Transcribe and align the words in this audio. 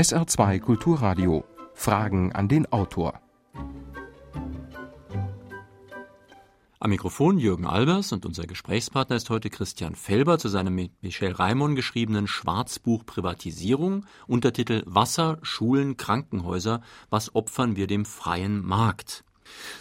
SR2 0.00 0.60
Kulturradio. 0.60 1.44
Fragen 1.74 2.32
an 2.32 2.48
den 2.48 2.64
Autor. 2.72 3.20
Am 6.78 6.88
Mikrofon 6.88 7.36
Jürgen 7.36 7.66
Albers 7.66 8.10
und 8.12 8.24
unser 8.24 8.46
Gesprächspartner 8.46 9.16
ist 9.16 9.28
heute 9.28 9.50
Christian 9.50 9.94
Felber 9.94 10.38
zu 10.38 10.48
seinem 10.48 10.74
mit 10.74 11.02
Michel 11.02 11.32
Raimond 11.32 11.76
geschriebenen 11.76 12.26
Schwarzbuch 12.26 13.04
Privatisierung, 13.04 14.06
Untertitel 14.26 14.84
Wasser, 14.86 15.36
Schulen, 15.42 15.98
Krankenhäuser, 15.98 16.80
was 17.10 17.34
opfern 17.34 17.76
wir 17.76 17.86
dem 17.86 18.06
freien 18.06 18.64
Markt? 18.64 19.22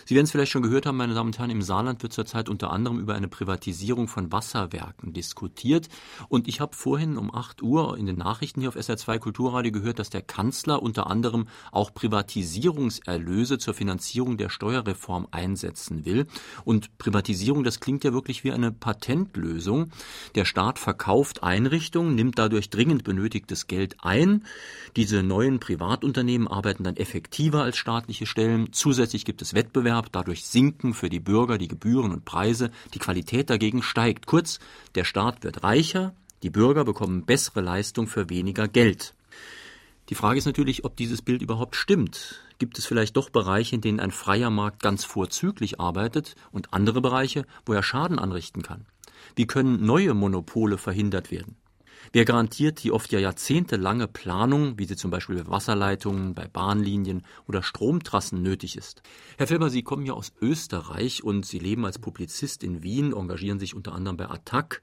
Sie 0.06 0.16
werden 0.16 0.26
es 0.26 0.32
vielleicht 0.32 0.52
schon 0.52 0.64
gehört 0.64 0.86
haben, 0.86 0.98
meine 0.98 1.14
Damen 1.14 1.30
und 1.30 1.40
Herren, 1.40 1.50
im 1.50 1.62
Saarland 1.62 2.02
wird 2.04 2.14
zurzeit 2.14 2.50
unter 2.50 2.72
anderem 2.72 3.00
über 3.00 3.16
eine 3.16 3.28
Privatisierung 3.28 4.08
von 4.08 4.32
Wasserwerken 4.32 5.14
diskutiert. 5.14 5.88
Und 6.30 6.48
ich 6.48 6.62
habe 6.62 6.76
vorhin 6.76 7.18
um 7.18 7.34
8 7.34 7.62
Uhr 7.62 7.98
in 7.98 8.06
den 8.06 8.18
Nachrichten 8.18 8.62
hier 8.62 8.70
auf 8.70 8.76
SR2 8.76 9.20
Kulturradio 9.20 9.72
gehört, 9.72 10.00
dass 10.00 10.10
der 10.10 10.22
Kanzler 10.22 10.82
unter 10.82 11.08
anderem 11.08 11.48
auch 11.72 11.94
Privatisierungserlöse 11.94 13.58
zur 13.58 13.74
Finanzierung 13.74 14.38
der 14.38 14.50
Steuerreform 14.50 15.28
einsetzen 15.32 16.06
will. 16.06 16.26
Und 16.66 16.98
Privatisierung, 16.98 17.64
das 17.64 17.80
klingt 17.80 18.04
ja 18.04 18.14
wirklich 18.14 18.44
wie 18.44 18.52
eine 18.52 18.72
Patentlösung. 18.72 19.92
Der 20.36 20.46
Staat 20.46 20.80
verkauft 20.80 21.44
Einrichtungen, 21.44 22.16
nimmt 22.16 22.40
dadurch 22.40 22.70
dringend 22.70 23.04
benötigtes 23.04 23.68
Geld 23.68 23.98
ein. 24.00 24.46
Diese 24.96 25.24
neuen 25.24 25.60
Privatunternehmen 25.60 26.48
arbeiten 26.48 26.84
dann 26.84 26.98
effektiver 26.98 27.64
als 27.64 27.78
staatliche 27.78 28.26
Stellen. 28.26 28.72
Zusätzlich 28.72 29.26
gibt 29.26 29.42
es 29.42 29.54
Wettbewerb, 29.60 30.08
dadurch 30.14 30.46
sinken 30.46 30.94
für 30.94 31.10
die 31.10 31.20
Bürger 31.20 31.58
die 31.58 31.68
Gebühren 31.68 32.14
und 32.14 32.24
Preise, 32.24 32.72
die 32.94 33.00
Qualität 33.00 33.50
dagegen 33.50 33.84
steigt. 33.84 34.26
Kurz, 34.26 34.60
der 34.96 35.04
Staat 35.04 35.44
wird 35.44 35.64
reicher, 35.64 36.14
die 36.44 36.50
Bürger 36.50 36.86
bekommen 36.86 37.26
bessere 37.26 37.60
Leistung 37.60 38.08
für 38.08 38.30
weniger 38.30 38.70
Geld. 38.70 39.14
Die 40.08 40.16
Frage 40.16 40.38
ist 40.38 40.46
natürlich, 40.46 40.86
ob 40.86 40.96
dieses 40.96 41.22
Bild 41.22 41.42
überhaupt 41.42 41.76
stimmt. 41.76 42.42
Gibt 42.58 42.78
es 42.78 42.86
vielleicht 42.86 43.18
doch 43.18 43.30
Bereiche, 43.30 43.76
in 43.76 43.82
denen 43.82 44.00
ein 44.00 44.12
freier 44.12 44.50
Markt 44.50 44.82
ganz 44.82 45.04
vorzüglich 45.04 45.82
arbeitet 45.82 46.38
und 46.54 46.74
andere 46.74 47.02
Bereiche, 47.02 47.46
wo 47.66 47.74
er 47.74 47.84
Schaden 47.84 48.18
anrichten 48.18 48.62
kann? 48.62 48.86
Wie 49.36 49.46
können 49.46 49.86
neue 49.86 50.14
Monopole 50.14 50.78
verhindert 50.78 51.32
werden? 51.32 51.58
Wer 52.12 52.26
garantiert 52.26 52.84
die 52.84 52.92
oft 52.92 53.12
ja 53.12 53.20
jahrzehntelange 53.20 54.08
Planung, 54.08 54.80
wie 54.80 54.86
sie 54.86 54.96
zum 54.96 55.12
Beispiel 55.12 55.44
bei 55.44 55.52
Wasserleitungen, 55.52 56.34
bei 56.34 56.48
Bahnlinien 56.48 57.24
oder 57.48 57.62
Stromtrassen 57.62 58.42
nötig 58.42 58.78
ist? 58.78 59.04
Herr 59.38 59.46
Felber, 59.46 59.70
Sie 59.70 59.84
kommen 59.84 60.06
ja 60.06 60.14
aus 60.14 60.32
Österreich 60.42 61.24
und 61.24 61.46
Sie 61.46 61.60
leben 61.60 61.86
als 61.86 62.00
Publizist 62.00 62.64
in 62.64 62.82
Wien, 62.82 63.14
engagieren 63.14 63.60
sich 63.60 63.76
unter 63.76 63.94
anderem 63.94 64.18
bei 64.18 64.28
Attac. 64.28 64.82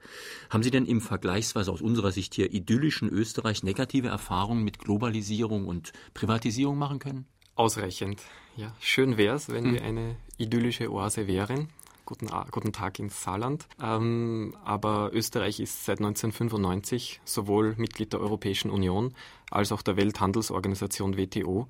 Haben 0.50 0.62
Sie 0.62 0.70
denn 0.70 0.86
im 0.86 1.00
vergleichsweise 1.00 1.72
aus 1.72 1.82
unserer 1.82 2.12
Sicht 2.12 2.34
hier 2.34 2.52
idyllischen 2.52 3.08
Österreich 3.08 3.64
negative 3.64 4.08
Erfahrungen 4.08 4.62
mit 4.62 4.78
Globalisierung 4.78 5.66
und 5.66 5.92
Privatisierung 6.14 6.78
machen 6.78 7.00
können? 7.00 7.26
Ausreichend. 7.56 8.22
Ja, 8.54 8.72
schön 8.80 9.16
wäre 9.16 9.34
es, 9.34 9.48
wenn 9.48 9.64
hm. 9.64 9.74
wir 9.74 9.82
eine 9.82 10.16
idyllische 10.38 10.92
Oase 10.92 11.26
wären. 11.26 11.70
Guten, 12.06 12.28
guten 12.52 12.72
Tag 12.72 13.00
ins 13.00 13.20
Saarland. 13.20 13.66
Ähm, 13.82 14.54
aber 14.64 15.10
Österreich 15.12 15.58
ist 15.58 15.84
seit 15.84 15.98
1995 15.98 17.20
sowohl 17.24 17.74
Mitglied 17.78 18.12
der 18.12 18.20
Europäischen 18.20 18.70
Union 18.70 19.12
als 19.50 19.72
auch 19.72 19.82
der 19.82 19.96
Welthandelsorganisation 19.96 21.16
WTO. 21.16 21.66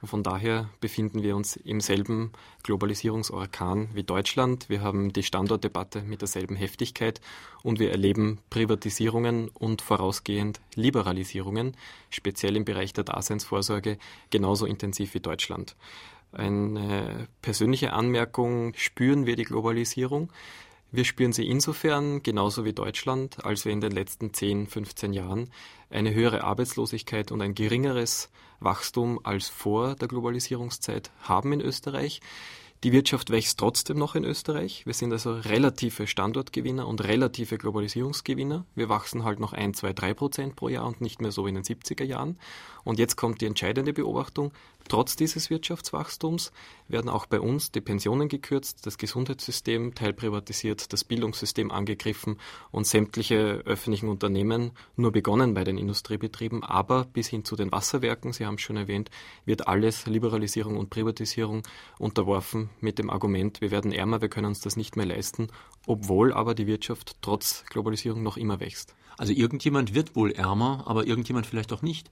Und 0.00 0.08
von 0.08 0.22
daher 0.22 0.70
befinden 0.80 1.24
wir 1.24 1.34
uns 1.34 1.56
im 1.56 1.80
selben 1.80 2.30
Globalisierungsorkan 2.62 3.90
wie 3.92 4.04
Deutschland. 4.04 4.68
Wir 4.68 4.80
haben 4.80 5.12
die 5.12 5.24
Standortdebatte 5.24 6.02
mit 6.02 6.20
derselben 6.20 6.54
Heftigkeit 6.54 7.20
und 7.64 7.80
wir 7.80 7.90
erleben 7.90 8.38
Privatisierungen 8.48 9.48
und 9.48 9.82
vorausgehend 9.82 10.60
Liberalisierungen, 10.76 11.76
speziell 12.10 12.56
im 12.56 12.64
Bereich 12.64 12.92
der 12.92 13.04
Daseinsvorsorge, 13.04 13.98
genauso 14.30 14.66
intensiv 14.66 15.14
wie 15.14 15.20
Deutschland. 15.20 15.74
Eine 16.32 17.28
persönliche 17.42 17.92
Anmerkung, 17.92 18.72
spüren 18.76 19.26
wir 19.26 19.36
die 19.36 19.44
Globalisierung? 19.44 20.32
Wir 20.92 21.04
spüren 21.04 21.32
sie 21.32 21.46
insofern, 21.46 22.22
genauso 22.22 22.64
wie 22.64 22.72
Deutschland, 22.72 23.44
als 23.44 23.64
wir 23.64 23.72
in 23.72 23.80
den 23.80 23.92
letzten 23.92 24.34
10, 24.34 24.66
15 24.66 25.12
Jahren 25.12 25.50
eine 25.88 26.12
höhere 26.12 26.42
Arbeitslosigkeit 26.42 27.30
und 27.30 27.42
ein 27.42 27.54
geringeres 27.54 28.28
Wachstum 28.58 29.20
als 29.22 29.48
vor 29.48 29.94
der 29.94 30.08
Globalisierungszeit 30.08 31.10
haben 31.22 31.52
in 31.52 31.60
Österreich. 31.60 32.20
Die 32.82 32.92
Wirtschaft 32.92 33.28
wächst 33.28 33.58
trotzdem 33.58 33.98
noch 33.98 34.14
in 34.14 34.24
Österreich. 34.24 34.86
Wir 34.86 34.94
sind 34.94 35.12
also 35.12 35.34
relative 35.34 36.06
Standortgewinner 36.06 36.88
und 36.88 37.04
relative 37.04 37.58
Globalisierungsgewinner. 37.58 38.64
Wir 38.74 38.88
wachsen 38.88 39.22
halt 39.22 39.38
noch 39.38 39.52
ein, 39.52 39.74
zwei, 39.74 39.92
drei 39.92 40.14
Prozent 40.14 40.56
pro 40.56 40.70
Jahr 40.70 40.86
und 40.86 41.02
nicht 41.02 41.20
mehr 41.20 41.30
so 41.30 41.46
in 41.46 41.56
den 41.56 41.64
70er 41.64 42.04
Jahren. 42.04 42.38
Und 42.82 42.98
jetzt 42.98 43.16
kommt 43.16 43.42
die 43.42 43.46
entscheidende 43.46 43.92
Beobachtung. 43.92 44.52
Trotz 44.88 45.14
dieses 45.14 45.50
Wirtschaftswachstums 45.50 46.52
werden 46.88 47.10
auch 47.10 47.26
bei 47.26 47.38
uns 47.38 47.70
die 47.70 47.82
Pensionen 47.82 48.28
gekürzt, 48.28 48.86
das 48.86 48.96
Gesundheitssystem 48.96 49.94
teilprivatisiert, 49.94 50.90
das 50.94 51.04
Bildungssystem 51.04 51.70
angegriffen 51.70 52.38
und 52.70 52.86
sämtliche 52.86 53.62
öffentlichen 53.66 54.08
Unternehmen, 54.08 54.72
nur 54.96 55.12
begonnen 55.12 55.52
bei 55.52 55.64
den 55.64 55.76
Industriebetrieben, 55.76 56.64
aber 56.64 57.04
bis 57.04 57.28
hin 57.28 57.44
zu 57.44 57.56
den 57.56 57.70
Wasserwerken, 57.70 58.32
Sie 58.32 58.46
haben 58.46 58.54
es 58.54 58.62
schon 58.62 58.78
erwähnt, 58.78 59.10
wird 59.44 59.68
alles 59.68 60.06
Liberalisierung 60.06 60.78
und 60.78 60.88
Privatisierung 60.88 61.62
unterworfen 61.98 62.69
mit 62.80 62.98
dem 62.98 63.10
Argument, 63.10 63.60
wir 63.60 63.70
werden 63.70 63.92
ärmer, 63.92 64.20
wir 64.20 64.28
können 64.28 64.46
uns 64.46 64.60
das 64.60 64.76
nicht 64.76 64.96
mehr 64.96 65.06
leisten, 65.06 65.48
obwohl 65.86 66.32
aber 66.32 66.54
die 66.54 66.66
Wirtschaft 66.66 67.16
trotz 67.22 67.64
Globalisierung 67.66 68.22
noch 68.22 68.36
immer 68.36 68.60
wächst. 68.60 68.94
Also 69.18 69.32
irgendjemand 69.32 69.94
wird 69.94 70.16
wohl 70.16 70.32
ärmer, 70.32 70.84
aber 70.86 71.06
irgendjemand 71.06 71.46
vielleicht 71.46 71.72
auch 71.72 71.82
nicht. 71.82 72.10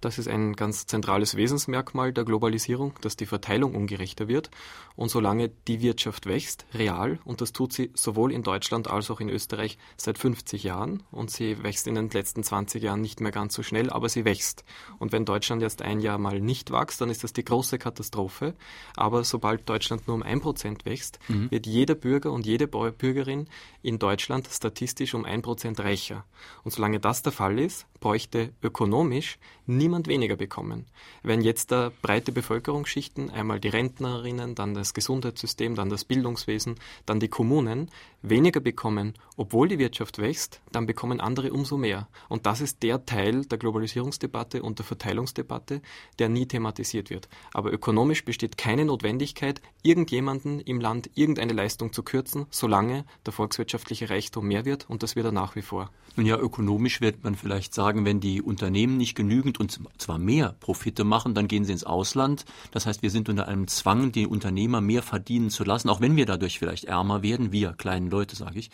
Das 0.00 0.18
ist 0.18 0.28
ein 0.28 0.54
ganz 0.54 0.86
zentrales 0.86 1.36
Wesensmerkmal 1.36 2.12
der 2.12 2.24
Globalisierung, 2.24 2.94
dass 3.00 3.16
die 3.16 3.26
Verteilung 3.26 3.74
ungerechter 3.74 4.28
wird. 4.28 4.50
Und 4.94 5.10
solange 5.10 5.48
die 5.48 5.80
Wirtschaft 5.80 6.26
wächst, 6.26 6.66
real, 6.74 7.18
und 7.24 7.40
das 7.40 7.52
tut 7.52 7.72
sie 7.72 7.90
sowohl 7.94 8.32
in 8.32 8.42
Deutschland 8.42 8.88
als 8.88 9.10
auch 9.10 9.20
in 9.20 9.28
Österreich 9.28 9.78
seit 9.96 10.18
50 10.18 10.64
Jahren, 10.64 11.02
und 11.10 11.30
sie 11.30 11.62
wächst 11.62 11.86
in 11.86 11.94
den 11.94 12.10
letzten 12.10 12.42
20 12.42 12.82
Jahren 12.82 13.00
nicht 13.00 13.20
mehr 13.20 13.30
ganz 13.30 13.54
so 13.54 13.62
schnell, 13.62 13.90
aber 13.90 14.08
sie 14.08 14.24
wächst. 14.24 14.64
Und 14.98 15.12
wenn 15.12 15.24
Deutschland 15.24 15.62
erst 15.62 15.82
ein 15.82 16.00
Jahr 16.00 16.18
mal 16.18 16.40
nicht 16.40 16.72
wächst, 16.72 17.00
dann 17.00 17.10
ist 17.10 17.22
das 17.22 17.32
die 17.32 17.44
große 17.44 17.78
Katastrophe. 17.78 18.54
Aber 18.96 19.24
sobald 19.24 19.68
Deutschland 19.68 20.06
nur 20.06 20.16
um 20.16 20.22
ein 20.22 20.40
Prozent 20.40 20.84
wächst, 20.84 21.18
mhm. 21.28 21.50
wird 21.50 21.66
jeder 21.66 21.94
Bürger 21.94 22.32
und 22.32 22.46
jede 22.46 22.66
Bürgerin 22.66 23.48
in 23.82 23.98
Deutschland 23.98 24.48
statistisch 24.50 25.14
um 25.14 25.24
ein 25.24 25.42
Prozent 25.42 25.80
reicher. 25.80 26.24
Und 26.64 26.72
solange 26.72 27.00
das 27.00 27.22
der 27.22 27.32
Fall 27.32 27.58
ist, 27.58 27.86
bräuchte 28.00 28.52
ökonomisch 28.62 29.38
niemand 29.66 30.08
weniger 30.08 30.36
bekommen. 30.36 30.86
Wenn 31.22 31.42
jetzt 31.42 31.72
da 31.72 31.92
breite 32.02 32.32
Bevölkerungsschichten, 32.32 33.30
einmal 33.30 33.60
die 33.60 33.68
Rentnerinnen, 33.68 34.54
dann 34.54 34.74
das 34.74 34.94
Gesundheitssystem, 34.94 35.74
dann 35.74 35.90
das 35.90 36.04
Bildungswesen, 36.04 36.76
dann 37.06 37.20
die 37.20 37.28
Kommunen, 37.28 37.90
weniger 38.22 38.60
bekommen, 38.60 39.14
obwohl 39.36 39.68
die 39.68 39.78
Wirtschaft 39.78 40.18
wächst, 40.18 40.60
dann 40.72 40.86
bekommen 40.86 41.20
andere 41.20 41.52
umso 41.52 41.76
mehr. 41.76 42.08
Und 42.28 42.46
das 42.46 42.60
ist 42.60 42.82
der 42.82 43.06
Teil 43.06 43.44
der 43.44 43.58
Globalisierungsdebatte 43.58 44.62
und 44.62 44.78
der 44.78 44.86
Verteilungsdebatte, 44.86 45.80
der 46.18 46.28
nie 46.28 46.46
thematisiert 46.46 47.10
wird. 47.10 47.28
Aber 47.52 47.72
ökonomisch 47.72 48.24
besteht 48.24 48.58
keine 48.58 48.84
Notwendigkeit, 48.84 49.62
irgendjemanden 49.82 50.60
im 50.60 50.80
Land 50.80 51.10
irgendeine 51.14 51.52
Leistung 51.52 51.92
zu 51.92 52.02
kürzen, 52.02 52.46
solange 52.50 53.04
der 53.26 53.32
volkswirtschaftliche 53.32 54.10
Reichtum 54.10 54.48
mehr 54.48 54.64
wird 54.64 54.90
und 54.90 55.02
das 55.02 55.14
wird 55.14 55.26
er 55.26 55.32
nach 55.32 55.54
wie 55.54 55.62
vor. 55.62 55.90
Nun 56.16 56.26
ja, 56.26 56.36
ökonomisch 56.36 57.00
wird 57.00 57.22
man 57.22 57.36
vielleicht 57.36 57.72
sagen, 57.72 58.04
wenn 58.04 58.18
die 58.18 58.42
Unternehmen 58.42 58.96
nicht 58.96 59.14
genügend 59.14 59.60
und 59.60 59.78
zwar 59.98 60.18
mehr 60.18 60.56
Profite 60.58 61.04
machen, 61.04 61.34
dann 61.34 61.46
gehen 61.46 61.64
sie 61.64 61.72
ins 61.72 61.84
Ausland. 61.84 62.44
Das 62.72 62.86
heißt, 62.86 63.02
wir 63.02 63.10
sind 63.10 63.28
unter 63.28 63.46
einem 63.46 63.68
Zwang, 63.68 64.10
die 64.10 64.26
Unternehmer 64.26 64.80
mehr 64.80 65.02
verdienen 65.02 65.50
zu 65.50 65.62
lassen, 65.62 65.88
auch 65.88 66.00
wenn 66.00 66.16
wir 66.16 66.26
dadurch 66.26 66.58
vielleicht 66.58 66.86
ärmer 66.86 67.22
werden, 67.22 67.52
wir 67.52 67.72
kleinen 67.72 68.07
Leute, 68.10 68.36
sage 68.36 68.58
ich. 68.58 68.70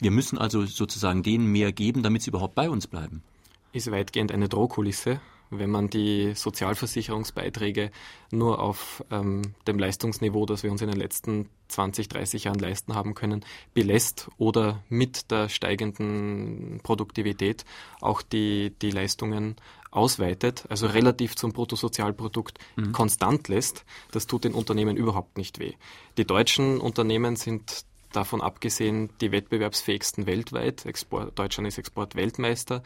Wir 0.00 0.10
müssen 0.10 0.38
also 0.38 0.64
sozusagen 0.66 1.22
denen 1.22 1.46
mehr 1.46 1.72
geben, 1.72 2.02
damit 2.02 2.22
sie 2.22 2.30
überhaupt 2.30 2.54
bei 2.54 2.70
uns 2.70 2.86
bleiben. 2.86 3.22
Ist 3.72 3.90
weitgehend 3.90 4.32
eine 4.32 4.48
Drohkulisse 4.48 5.20
wenn 5.50 5.70
man 5.70 5.88
die 5.88 6.34
Sozialversicherungsbeiträge 6.34 7.90
nur 8.30 8.60
auf 8.60 9.04
ähm, 9.10 9.54
dem 9.66 9.78
Leistungsniveau, 9.78 10.46
das 10.46 10.62
wir 10.62 10.72
uns 10.72 10.82
in 10.82 10.88
den 10.88 10.98
letzten 10.98 11.48
20, 11.68 12.08
30 12.08 12.44
Jahren 12.44 12.58
leisten 12.58 12.94
haben 12.94 13.14
können, 13.14 13.44
belässt 13.74 14.28
oder 14.38 14.82
mit 14.88 15.30
der 15.30 15.48
steigenden 15.48 16.80
Produktivität 16.82 17.64
auch 18.00 18.22
die, 18.22 18.72
die 18.82 18.90
Leistungen 18.90 19.56
ausweitet, 19.90 20.64
also 20.68 20.86
relativ 20.86 21.36
zum 21.36 21.52
Bruttosozialprodukt 21.52 22.58
mhm. 22.76 22.92
konstant 22.92 23.48
lässt, 23.48 23.84
das 24.10 24.26
tut 24.26 24.44
den 24.44 24.52
Unternehmen 24.52 24.96
überhaupt 24.96 25.38
nicht 25.38 25.58
weh. 25.58 25.74
Die 26.18 26.26
deutschen 26.26 26.80
Unternehmen 26.80 27.36
sind 27.36 27.86
davon 28.12 28.40
abgesehen 28.40 29.10
die 29.20 29.32
wettbewerbsfähigsten 29.32 30.26
weltweit. 30.26 30.86
Export, 30.86 31.38
Deutschland 31.38 31.68
ist 31.68 31.78
Exportweltmeister. 31.78 32.82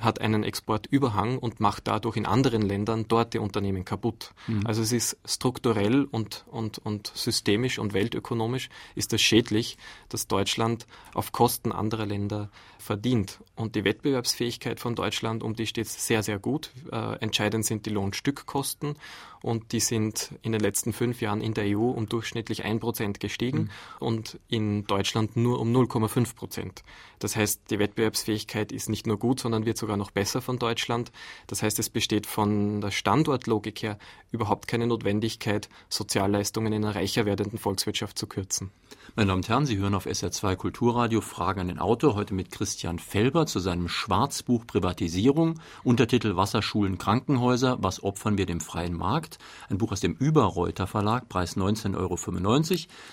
hat 0.00 0.20
einen 0.20 0.42
Exportüberhang 0.42 1.38
und 1.38 1.60
macht 1.60 1.86
dadurch 1.86 2.16
in 2.16 2.26
anderen 2.26 2.62
Ländern 2.62 3.06
dort 3.06 3.32
die 3.32 3.38
Unternehmen 3.38 3.84
kaputt. 3.84 4.32
Mhm. 4.48 4.66
Also 4.66 4.82
es 4.82 4.90
ist 4.92 5.16
strukturell 5.24 6.04
und, 6.04 6.44
und, 6.50 6.78
und 6.78 7.12
systemisch 7.14 7.78
und 7.78 7.94
weltökonomisch 7.94 8.70
ist 8.96 9.12
es 9.12 9.22
schädlich, 9.22 9.78
dass 10.08 10.26
Deutschland 10.26 10.86
auf 11.14 11.30
Kosten 11.30 11.70
anderer 11.70 12.06
Länder 12.06 12.50
verdient. 12.78 13.38
Und 13.54 13.76
die 13.76 13.84
Wettbewerbsfähigkeit 13.84 14.80
von 14.80 14.96
Deutschland, 14.96 15.42
um 15.42 15.54
die 15.54 15.66
steht 15.66 15.86
es 15.86 16.06
sehr, 16.06 16.22
sehr 16.22 16.38
gut. 16.38 16.70
Äh, 16.90 17.18
entscheidend 17.20 17.64
sind 17.64 17.86
die 17.86 17.90
Lohnstückkosten 17.90 18.96
und 19.44 19.72
die 19.72 19.80
sind 19.80 20.30
in 20.40 20.52
den 20.52 20.60
letzten 20.62 20.94
fünf 20.94 21.20
Jahren 21.20 21.42
in 21.42 21.52
der 21.52 21.64
EU 21.76 21.90
um 21.90 22.08
durchschnittlich 22.08 22.64
ein 22.64 22.80
Prozent 22.80 23.20
gestiegen 23.20 23.58
mhm. 23.58 23.70
und 24.00 24.40
in 24.48 24.86
Deutschland 24.86 25.36
nur 25.36 25.60
um 25.60 25.70
0,5 25.70 26.34
Prozent. 26.34 26.82
Das 27.18 27.36
heißt, 27.36 27.70
die 27.70 27.78
Wettbewerbsfähigkeit 27.78 28.72
ist 28.72 28.88
nicht 28.88 29.06
nur 29.06 29.18
gut, 29.18 29.40
sondern 29.40 29.66
wird 29.66 29.76
sogar 29.76 29.98
noch 29.98 30.12
besser 30.12 30.40
von 30.40 30.58
Deutschland. 30.58 31.12
Das 31.46 31.62
heißt, 31.62 31.78
es 31.78 31.90
besteht 31.90 32.26
von 32.26 32.80
der 32.80 32.90
Standortlogik 32.90 33.82
her 33.82 33.98
überhaupt 34.32 34.66
keine 34.66 34.86
Notwendigkeit, 34.86 35.68
Sozialleistungen 35.90 36.72
in 36.72 36.82
einer 36.82 36.94
reicher 36.94 37.26
werdenden 37.26 37.58
Volkswirtschaft 37.58 38.18
zu 38.18 38.26
kürzen. 38.26 38.70
Meine 39.16 39.28
Damen 39.28 39.40
und 39.40 39.48
Herren, 39.48 39.66
Sie 39.66 39.78
hören 39.78 39.94
auf 39.94 40.06
SR2 40.06 40.56
Kulturradio 40.56 41.20
Fragen 41.20 41.60
an 41.60 41.68
den 41.68 41.78
Autor, 41.78 42.16
heute 42.16 42.34
mit 42.34 42.50
Christian 42.50 42.98
Felber 42.98 43.46
zu 43.46 43.60
seinem 43.60 43.88
Schwarzbuch 43.88 44.66
Privatisierung, 44.66 45.60
Untertitel 45.84 46.36
Wasserschulen, 46.36 46.98
Krankenhäuser, 46.98 47.76
was 47.80 48.02
opfern 48.02 48.38
wir 48.38 48.46
dem 48.46 48.60
freien 48.60 48.96
Markt? 48.96 49.38
Ein 49.70 49.78
Buch 49.78 49.92
aus 49.92 50.00
dem 50.00 50.14
Überreuter 50.14 50.86
Verlag, 50.86 51.28
Preis 51.28 51.56
19,95 51.56 51.96
Euro. 51.96 52.16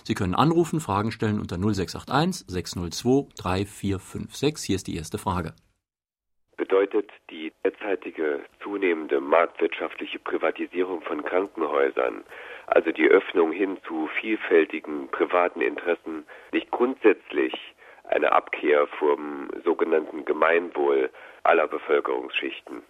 Sie 0.03 0.13
können 0.15 0.33
anrufen, 0.33 0.79
Fragen 0.79 1.11
stellen 1.11 1.39
unter 1.39 1.57
0681 1.57 2.47
602 2.47 3.27
3456. 3.35 4.65
Hier 4.65 4.75
ist 4.77 4.87
die 4.87 4.95
erste 4.95 5.17
Frage 5.17 5.53
bedeutet 6.61 7.09
die 7.31 7.51
derzeitige 7.63 8.41
zunehmende 8.61 9.19
marktwirtschaftliche 9.19 10.19
Privatisierung 10.19 11.01
von 11.01 11.23
Krankenhäusern, 11.23 12.23
also 12.71 12.91
die 12.91 13.07
Öffnung 13.07 13.51
hin 13.51 13.77
zu 13.85 14.07
vielfältigen 14.19 15.09
privaten 15.09 15.61
Interessen, 15.61 16.25
nicht 16.53 16.71
grundsätzlich 16.71 17.53
eine 18.05 18.31
Abkehr 18.31 18.87
vom 18.97 19.49
sogenannten 19.63 20.25
Gemeinwohl 20.25 21.11
aller 21.43 21.67
Bevölkerungsschichten? 21.67 22.81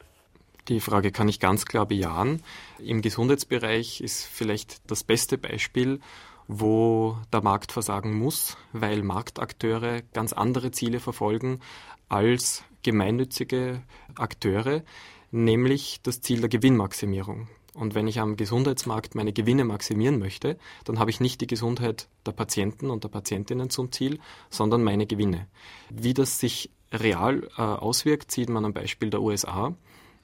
Die 0.68 0.80
Frage 0.80 1.12
kann 1.12 1.28
ich 1.28 1.40
ganz 1.40 1.66
klar 1.66 1.88
bejahen. 1.88 2.44
Im 2.80 3.02
Gesundheitsbereich 3.02 4.02
ist 4.02 4.26
vielleicht 4.26 4.90
das 4.92 5.04
beste 5.04 5.40
Beispiel, 5.40 6.00
wo 6.48 7.18
der 7.34 7.42
Markt 7.42 7.72
versagen 7.72 8.14
muss, 8.14 8.58
weil 8.74 9.02
Marktakteure 9.02 10.02
ganz 10.14 10.32
andere 10.32 10.70
Ziele 10.70 11.00
verfolgen 11.00 11.60
als 12.08 12.64
gemeinnützige 12.84 13.82
Akteure, 14.16 14.84
nämlich 15.32 16.02
das 16.04 16.22
Ziel 16.22 16.42
der 16.42 16.50
Gewinnmaximierung. 16.50 17.48
Und 17.74 17.96
wenn 17.96 18.08
ich 18.08 18.20
am 18.20 18.36
Gesundheitsmarkt 18.36 19.16
meine 19.16 19.32
Gewinne 19.32 19.64
maximieren 19.64 20.20
möchte, 20.20 20.58
dann 20.84 21.00
habe 21.00 21.10
ich 21.10 21.22
nicht 21.22 21.40
die 21.40 21.48
Gesundheit 21.48 22.10
der 22.26 22.34
Patienten 22.34 22.90
und 22.90 23.04
der 23.04 23.10
Patientinnen 23.10 23.70
zum 23.70 23.92
Ziel, 23.92 24.20
sondern 24.50 24.84
meine 24.84 25.06
Gewinne. 25.06 25.48
Wie 25.90 26.14
das 26.14 26.40
sich 26.40 26.70
real 26.92 27.48
äh, 27.58 27.62
auswirkt, 27.62 28.32
sieht 28.32 28.50
man 28.50 28.66
am 28.66 28.74
Beispiel 28.74 29.10
der 29.10 29.22
USA. 29.22 29.74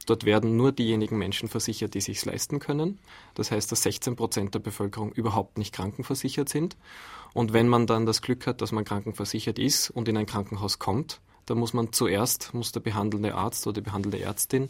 Dort 0.05 0.25
werden 0.25 0.55
nur 0.55 0.71
diejenigen 0.71 1.17
Menschen 1.17 1.49
versichert, 1.49 1.94
die 1.94 2.01
sich 2.01 2.23
leisten 2.23 2.59
können. 2.59 2.99
Das 3.33 3.51
heißt, 3.51 3.71
dass 3.71 3.83
16 3.83 4.15
Prozent 4.15 4.53
der 4.53 4.59
Bevölkerung 4.59 5.11
überhaupt 5.11 5.57
nicht 5.57 5.73
krankenversichert 5.73 6.49
sind. 6.49 6.77
Und 7.33 7.53
wenn 7.53 7.67
man 7.67 7.88
dann 7.88 8.05
das 8.05 8.21
Glück 8.21 8.47
hat, 8.47 8.61
dass 8.61 8.71
man 8.71 8.85
krankenversichert 8.85 9.59
ist 9.59 9.89
und 9.89 10.07
in 10.07 10.17
ein 10.17 10.25
Krankenhaus 10.25 10.79
kommt, 10.79 11.19
da 11.47 11.55
muss 11.55 11.73
man 11.73 11.91
zuerst, 11.94 12.53
muss 12.53 12.71
der 12.71 12.81
behandelnde 12.81 13.33
Arzt 13.33 13.65
oder 13.65 13.75
die 13.75 13.85
behandelnde 13.85 14.19
Ärztin 14.19 14.69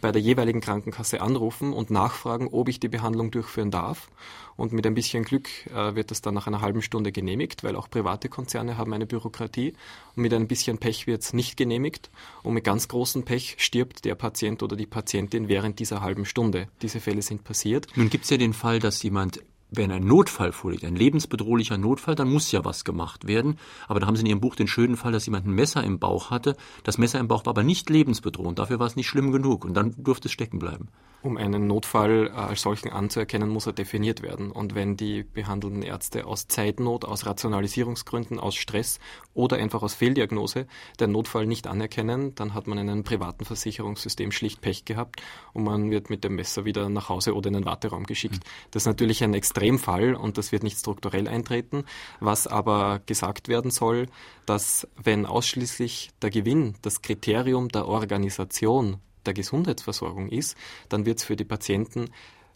bei 0.00 0.12
der 0.12 0.22
jeweiligen 0.22 0.60
Krankenkasse 0.60 1.20
anrufen 1.20 1.72
und 1.72 1.90
nachfragen, 1.90 2.48
ob 2.52 2.68
ich 2.68 2.78
die 2.78 2.88
Behandlung 2.88 3.30
durchführen 3.30 3.70
darf. 3.70 4.08
Und 4.56 4.72
mit 4.72 4.86
ein 4.86 4.94
bisschen 4.94 5.24
Glück 5.24 5.48
äh, 5.68 5.94
wird 5.94 6.10
das 6.10 6.20
dann 6.20 6.34
nach 6.34 6.46
einer 6.46 6.60
halben 6.60 6.82
Stunde 6.82 7.12
genehmigt, 7.12 7.64
weil 7.64 7.76
auch 7.76 7.88
private 7.88 8.28
Konzerne 8.28 8.76
haben 8.76 8.92
eine 8.92 9.06
Bürokratie. 9.06 9.72
Und 10.14 10.22
mit 10.22 10.34
ein 10.34 10.48
bisschen 10.48 10.78
Pech 10.78 11.06
wird 11.06 11.22
es 11.22 11.32
nicht 11.32 11.56
genehmigt. 11.56 12.10
Und 12.42 12.54
mit 12.54 12.64
ganz 12.64 12.88
großem 12.88 13.24
Pech 13.24 13.56
stirbt 13.58 14.04
der 14.04 14.14
Patient 14.14 14.62
oder 14.62 14.76
die 14.76 14.86
Patientin 14.86 15.48
während 15.48 15.78
dieser 15.78 16.00
halben 16.00 16.24
Stunde. 16.24 16.68
Diese 16.82 17.00
Fälle 17.00 17.22
sind 17.22 17.44
passiert. 17.44 17.86
Nun 17.94 18.10
gibt 18.10 18.24
es 18.24 18.30
ja 18.30 18.36
den 18.36 18.52
Fall, 18.52 18.80
dass 18.80 19.02
jemand 19.02 19.40
wenn 19.70 19.90
ein 19.90 20.06
Notfall 20.06 20.52
vorliegt, 20.52 20.84
ein 20.84 20.96
lebensbedrohlicher 20.96 21.78
Notfall, 21.78 22.14
dann 22.14 22.30
muss 22.30 22.50
ja 22.52 22.64
was 22.64 22.84
gemacht 22.84 23.26
werden. 23.26 23.58
Aber 23.86 24.00
da 24.00 24.06
haben 24.06 24.16
Sie 24.16 24.22
in 24.22 24.26
Ihrem 24.26 24.40
Buch 24.40 24.56
den 24.56 24.68
schönen 24.68 24.96
Fall, 24.96 25.12
dass 25.12 25.26
jemand 25.26 25.46
ein 25.46 25.54
Messer 25.54 25.84
im 25.84 25.98
Bauch 25.98 26.30
hatte. 26.30 26.56
Das 26.84 26.98
Messer 26.98 27.20
im 27.20 27.28
Bauch 27.28 27.44
war 27.46 27.50
aber 27.50 27.64
nicht 27.64 27.90
lebensbedrohend. 27.90 28.58
Dafür 28.58 28.78
war 28.78 28.86
es 28.86 28.96
nicht 28.96 29.08
schlimm 29.08 29.32
genug. 29.32 29.64
Und 29.64 29.74
dann 29.74 29.94
durfte 29.98 30.28
es 30.28 30.32
stecken 30.32 30.58
bleiben. 30.58 30.88
Um 31.20 31.36
einen 31.36 31.66
Notfall 31.66 32.28
äh, 32.28 32.30
als 32.30 32.62
solchen 32.62 32.90
anzuerkennen, 32.90 33.48
muss 33.48 33.66
er 33.66 33.72
definiert 33.72 34.22
werden. 34.22 34.52
Und 34.52 34.76
wenn 34.76 34.96
die 34.96 35.24
behandelnden 35.24 35.82
Ärzte 35.82 36.26
aus 36.26 36.46
Zeitnot, 36.46 37.04
aus 37.04 37.26
Rationalisierungsgründen, 37.26 38.38
aus 38.38 38.54
Stress 38.54 39.00
oder 39.34 39.56
einfach 39.56 39.82
aus 39.82 39.94
Fehldiagnose 39.94 40.68
den 41.00 41.10
Notfall 41.10 41.46
nicht 41.46 41.66
anerkennen, 41.66 42.36
dann 42.36 42.54
hat 42.54 42.68
man 42.68 42.78
in 42.78 42.88
einem 42.88 43.02
privaten 43.02 43.44
Versicherungssystem 43.44 44.30
schlicht 44.30 44.60
Pech 44.60 44.84
gehabt 44.84 45.20
und 45.52 45.64
man 45.64 45.90
wird 45.90 46.08
mit 46.08 46.22
dem 46.22 46.36
Messer 46.36 46.64
wieder 46.64 46.88
nach 46.88 47.08
Hause 47.08 47.34
oder 47.34 47.48
in 47.48 47.54
den 47.54 47.64
Warteraum 47.64 48.04
geschickt. 48.04 48.36
Mhm. 48.36 48.68
Das 48.70 48.82
ist 48.82 48.86
natürlich 48.86 49.24
ein 49.24 49.34
Extremfall 49.34 50.14
und 50.14 50.38
das 50.38 50.52
wird 50.52 50.62
nicht 50.62 50.78
strukturell 50.78 51.26
eintreten. 51.26 51.84
Was 52.20 52.46
aber 52.46 53.00
gesagt 53.06 53.48
werden 53.48 53.72
soll, 53.72 54.06
dass 54.46 54.86
wenn 54.96 55.26
ausschließlich 55.26 56.10
der 56.22 56.30
Gewinn 56.30 56.74
das 56.82 57.02
Kriterium 57.02 57.68
der 57.70 57.88
Organisation 57.88 58.98
der 59.28 59.34
Gesundheitsversorgung 59.34 60.30
ist, 60.30 60.56
dann 60.88 61.04
wird 61.04 61.18
es 61.18 61.24
für 61.24 61.36
die 61.36 61.44
Patienten 61.44 62.06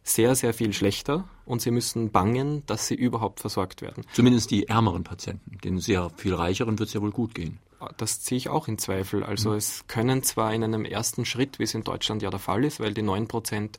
sehr, 0.03 0.35
sehr 0.35 0.53
viel 0.53 0.73
schlechter 0.73 1.29
und 1.45 1.63
sie 1.63 1.71
müssen 1.71 2.11
bangen, 2.11 2.65
dass 2.67 2.89
sie 2.89 2.95
überhaupt 2.95 3.41
versorgt 3.41 3.83
werden. 3.83 4.05
Zumindest 4.13 4.51
die 4.51 4.69
ärmeren 4.69 5.05
Patienten. 5.05 5.59
Den 5.63 5.79
sehr 5.79 6.11
viel 6.17 6.35
reicheren 6.35 6.79
wird 6.79 6.89
es 6.89 6.95
ja 6.95 7.03
wohl 7.03 7.13
gut 7.13 7.35
gehen. 7.35 7.59
Das 7.97 8.21
ziehe 8.21 8.39
ich 8.39 8.49
auch 8.49 8.69
in 8.69 8.79
Zweifel. 8.79 9.23
Also 9.25 9.51
mhm. 9.51 9.57
es 9.57 9.87
können 9.87 10.23
zwar 10.23 10.55
in 10.55 10.65
einem 10.65 10.85
ersten 10.85 11.25
Schritt, 11.25 11.59
wie 11.59 11.65
es 11.65 11.75
in 11.75 11.85
Deutschland 11.85 12.23
ja 12.23 12.31
der 12.31 12.39
Fall 12.39 12.65
ist, 12.65 12.81
weil 12.81 12.95
die 12.95 13.03
9% 13.03 13.71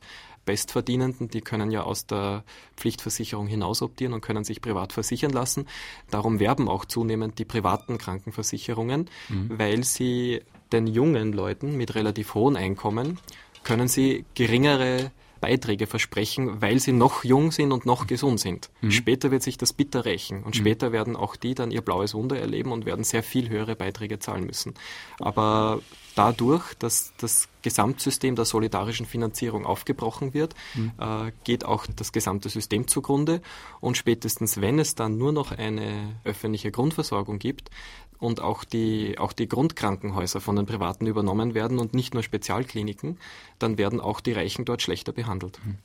Bestverdienenden, 0.44 1.28
die 1.28 1.40
können 1.40 1.70
ja 1.70 1.82
aus 1.82 2.06
der 2.06 2.44
Pflichtversicherung 2.76 3.46
hinaus 3.46 3.80
optieren 3.80 4.12
und 4.12 4.20
können 4.20 4.44
sich 4.44 4.60
privat 4.60 4.92
versichern 4.92 5.30
lassen. 5.30 5.66
Darum 6.10 6.38
werben 6.38 6.68
auch 6.68 6.84
zunehmend 6.84 7.38
die 7.38 7.46
privaten 7.46 7.96
Krankenversicherungen, 7.96 9.08
mhm. 9.28 9.58
weil 9.58 9.84
sie 9.84 10.42
den 10.72 10.86
jungen 10.86 11.32
Leuten 11.32 11.76
mit 11.76 11.94
relativ 11.94 12.34
hohen 12.34 12.56
Einkommen 12.56 13.18
können 13.62 13.88
sie 13.88 14.24
geringere 14.34 15.10
Beiträge 15.44 15.86
versprechen, 15.86 16.62
weil 16.62 16.78
sie 16.78 16.92
noch 16.92 17.22
jung 17.22 17.52
sind 17.52 17.70
und 17.70 17.84
noch 17.84 18.06
gesund 18.06 18.40
sind. 18.40 18.70
Mhm. 18.80 18.90
Später 18.90 19.30
wird 19.30 19.42
sich 19.42 19.58
das 19.58 19.74
bitter 19.74 20.06
rächen 20.06 20.38
und 20.42 20.54
mhm. 20.54 20.60
später 20.60 20.90
werden 20.90 21.16
auch 21.16 21.36
die 21.36 21.54
dann 21.54 21.70
ihr 21.70 21.82
blaues 21.82 22.14
Wunder 22.14 22.38
erleben 22.38 22.72
und 22.72 22.86
werden 22.86 23.04
sehr 23.04 23.22
viel 23.22 23.50
höhere 23.50 23.76
Beiträge 23.76 24.18
zahlen 24.18 24.46
müssen. 24.46 24.72
Aber 25.18 25.82
dadurch, 26.14 26.72
dass 26.78 27.12
das 27.18 27.48
Gesamtsystem 27.60 28.36
der 28.36 28.46
solidarischen 28.46 29.04
Finanzierung 29.04 29.66
aufgebrochen 29.66 30.32
wird, 30.32 30.54
mhm. 30.74 30.92
äh, 30.98 31.32
geht 31.44 31.66
auch 31.66 31.86
das 31.94 32.12
gesamte 32.12 32.48
System 32.48 32.88
zugrunde. 32.88 33.42
Und 33.80 33.98
spätestens, 33.98 34.62
wenn 34.62 34.78
es 34.78 34.94
dann 34.94 35.18
nur 35.18 35.32
noch 35.32 35.52
eine 35.52 36.14
öffentliche 36.24 36.70
Grundversorgung 36.70 37.38
gibt, 37.38 37.70
und 38.24 38.40
auch 38.40 38.64
die, 38.64 39.18
auch 39.18 39.32
die 39.32 39.48
Grundkrankenhäuser 39.48 40.40
von 40.40 40.56
den 40.56 40.64
Privaten 40.64 41.06
übernommen 41.06 41.54
werden 41.54 41.78
und 41.78 41.92
nicht 41.92 42.14
nur 42.14 42.22
Spezialkliniken, 42.22 43.18
dann 43.58 43.76
werden 43.76 44.00
auch 44.00 44.20
die 44.20 44.32
Reichen 44.32 44.64
dort 44.64 44.80
schlechter 44.80 45.12
behandelt. 45.12 45.60
Hm. 45.62 45.76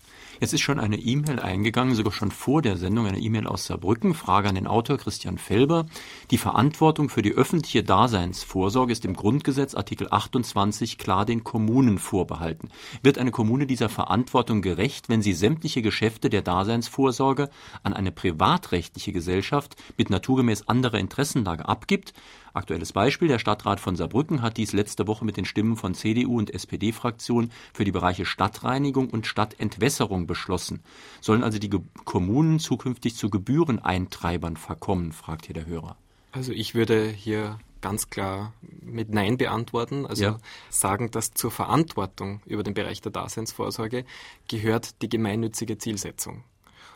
Jetzt 0.42 0.54
ist 0.54 0.62
schon 0.62 0.80
eine 0.80 0.96
E-Mail 0.96 1.40
eingegangen, 1.40 1.96
sogar 1.96 2.14
schon 2.14 2.32
vor 2.32 2.62
der 2.62 2.78
Sendung, 2.78 3.06
eine 3.08 3.20
E-Mail 3.20 3.46
aus 3.46 3.66
Saarbrücken. 3.66 4.14
Frage 4.14 4.48
an 4.48 4.56
den 4.56 4.68
Autor 4.68 4.98
Christian 4.98 5.38
Felber. 5.38 5.86
Die 6.32 6.38
Verantwortung 6.38 7.10
für 7.10 7.22
die 7.22 7.34
öffentliche 7.34 7.84
Daseinsvorsorge 7.84 8.94
ist 8.94 9.04
im 9.04 9.16
Grundgesetz 9.16 9.76
Artikel 9.76 10.08
28 10.10 10.98
klar 10.98 11.26
den 11.26 11.44
Kommunen 11.44 11.98
vorbehalten. 11.98 12.70
Wird 13.04 13.18
eine 13.18 13.32
Kommune 13.32 13.68
dieser 13.68 13.90
Verantwortung 13.90 14.62
gerecht, 14.62 15.10
wenn 15.10 15.22
sie 15.22 15.34
sämtliche 15.34 15.82
Geschäfte 15.82 16.30
der 16.30 16.42
Daseinsvorsorge 16.42 17.50
an 17.84 17.94
eine 17.94 18.14
privatrechtliche 18.14 19.12
Gesellschaft 19.12 19.76
mit 19.98 20.10
naturgemäß 20.10 20.70
anderer 20.70 21.00
Interessenlage 21.00 21.68
abgibt? 21.68 22.14
Aktuelles 22.54 22.94
Beispiel, 22.94 23.28
der 23.28 23.40
Stadtrat 23.40 23.80
von 23.80 23.96
Saarbrücken 23.96 24.42
hat 24.42 24.58
dies 24.58 24.74
letzte 24.74 25.08
Woche 25.08 25.26
mit 25.26 25.38
den 25.38 25.46
Stimmen 25.46 25.78
von 25.78 25.94
CDU 25.94 26.38
und 26.38 26.54
SPD-Fraktionen 26.54 27.52
für 27.74 27.86
die 27.86 27.92
Bereiche 27.92 28.26
Stadtreinigung 28.26 29.10
und 29.10 29.28
Stadtentwässerung 29.28 30.28
beschlossen. 30.28 30.82
Sollen 31.22 31.44
also 31.44 31.60
die 31.60 31.70
Ge 31.70 31.82
Kommunen 32.06 32.60
zukünftig 32.60 33.16
zu 33.16 33.30
Gebühreneintreibern 33.30 34.58
verkommen, 34.58 35.12
fragt 35.12 35.46
hier 35.46 35.54
der 35.54 35.66
Hörer. 35.66 35.96
Also 36.32 36.52
ich 36.52 36.76
würde 36.76 37.10
hier 37.10 37.60
ganz 37.82 38.10
klar 38.10 38.54
mit 38.62 39.10
Nein 39.10 39.38
beantworten. 39.38 40.06
Also 40.06 40.24
ja. 40.24 40.38
sagen, 40.70 41.12
dass 41.12 41.34
zur 41.34 41.52
Verantwortung 41.52 42.42
über 42.46 42.64
den 42.64 42.74
Bereich 42.74 43.02
der 43.02 43.12
Daseinsvorsorge 43.12 44.06
gehört 44.48 45.02
die 45.02 45.10
gemeinnützige 45.10 45.78
Zielsetzung. 45.78 46.44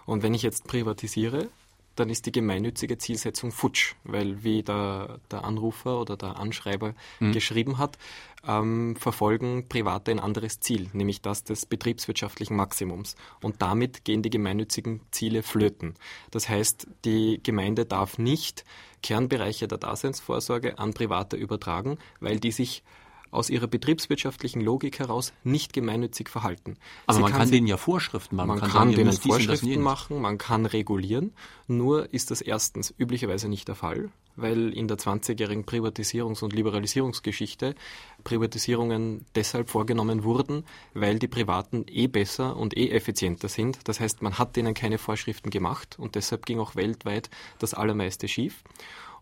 Und 0.05 0.23
wenn 0.23 0.33
ich 0.33 0.41
jetzt 0.41 0.67
privatisiere, 0.67 1.49
dann 1.95 2.09
ist 2.09 2.25
die 2.25 2.31
gemeinnützige 2.31 2.97
Zielsetzung 2.97 3.51
futsch, 3.51 3.95
weil 4.03 4.43
wie 4.43 4.63
der, 4.63 5.19
der 5.31 5.43
Anrufer 5.43 5.99
oder 5.99 6.17
der 6.17 6.37
Anschreiber 6.37 6.93
mhm. 7.19 7.31
geschrieben 7.31 7.77
hat, 7.77 7.97
ähm, 8.47 8.95
verfolgen 8.95 9.67
Private 9.69 10.11
ein 10.11 10.19
anderes 10.19 10.59
Ziel, 10.59 10.89
nämlich 10.93 11.21
das 11.21 11.43
des 11.43 11.65
betriebswirtschaftlichen 11.65 12.55
Maximums. 12.55 13.15
Und 13.41 13.61
damit 13.61 14.05
gehen 14.05 14.21
die 14.21 14.29
gemeinnützigen 14.29 15.01
Ziele 15.11 15.43
flöten. 15.43 15.95
Das 16.31 16.49
heißt, 16.49 16.87
die 17.05 17.39
Gemeinde 17.41 17.85
darf 17.85 18.17
nicht 18.17 18.65
Kernbereiche 19.01 19.67
der 19.67 19.77
Daseinsvorsorge 19.77 20.79
an 20.79 20.93
Private 20.93 21.35
übertragen, 21.37 21.97
weil 22.19 22.39
die 22.39 22.51
sich 22.51 22.83
aus 23.33 23.49
ihrer 23.49 23.67
betriebswirtschaftlichen 23.67 24.61
Logik 24.61 24.99
heraus 24.99 25.33
nicht 25.43 25.73
gemeinnützig 25.73 26.29
verhalten. 26.29 26.77
Aber 27.05 27.15
Sie 27.15 27.21
man 27.21 27.31
kann, 27.31 27.41
kann 27.41 27.51
denen 27.51 27.67
ja 27.67 27.77
Vorschriften 27.77 28.35
machen. 28.35 28.47
Man, 28.47 28.59
kann, 28.59 28.69
kann 28.69 28.91
denen 28.91 29.13
Vorschriften 29.13 29.81
machen, 29.81 30.21
man 30.21 30.37
kann 30.37 30.65
regulieren. 30.65 31.33
Nur 31.67 32.13
ist 32.13 32.31
das 32.31 32.41
erstens 32.41 32.93
üblicherweise 32.97 33.47
nicht 33.47 33.67
der 33.67 33.75
Fall, 33.75 34.09
weil 34.35 34.73
in 34.73 34.87
der 34.87 34.97
20-jährigen 34.97 35.65
Privatisierungs- 35.65 36.43
und 36.43 36.53
Liberalisierungsgeschichte 36.53 37.75
Privatisierungen 38.23 39.25
deshalb 39.35 39.69
vorgenommen 39.69 40.23
wurden, 40.23 40.65
weil 40.93 41.19
die 41.19 41.27
Privaten 41.27 41.85
eh 41.87 42.07
besser 42.07 42.55
und 42.57 42.77
eh 42.77 42.89
effizienter 42.89 43.47
sind. 43.47 43.87
Das 43.87 43.99
heißt, 43.99 44.21
man 44.21 44.37
hat 44.37 44.55
denen 44.55 44.73
keine 44.73 44.97
Vorschriften 44.97 45.49
gemacht 45.49 45.97
und 45.97 46.15
deshalb 46.15 46.45
ging 46.45 46.59
auch 46.59 46.75
weltweit 46.75 47.29
das 47.59 47.73
Allermeiste 47.73 48.27
schief. 48.27 48.63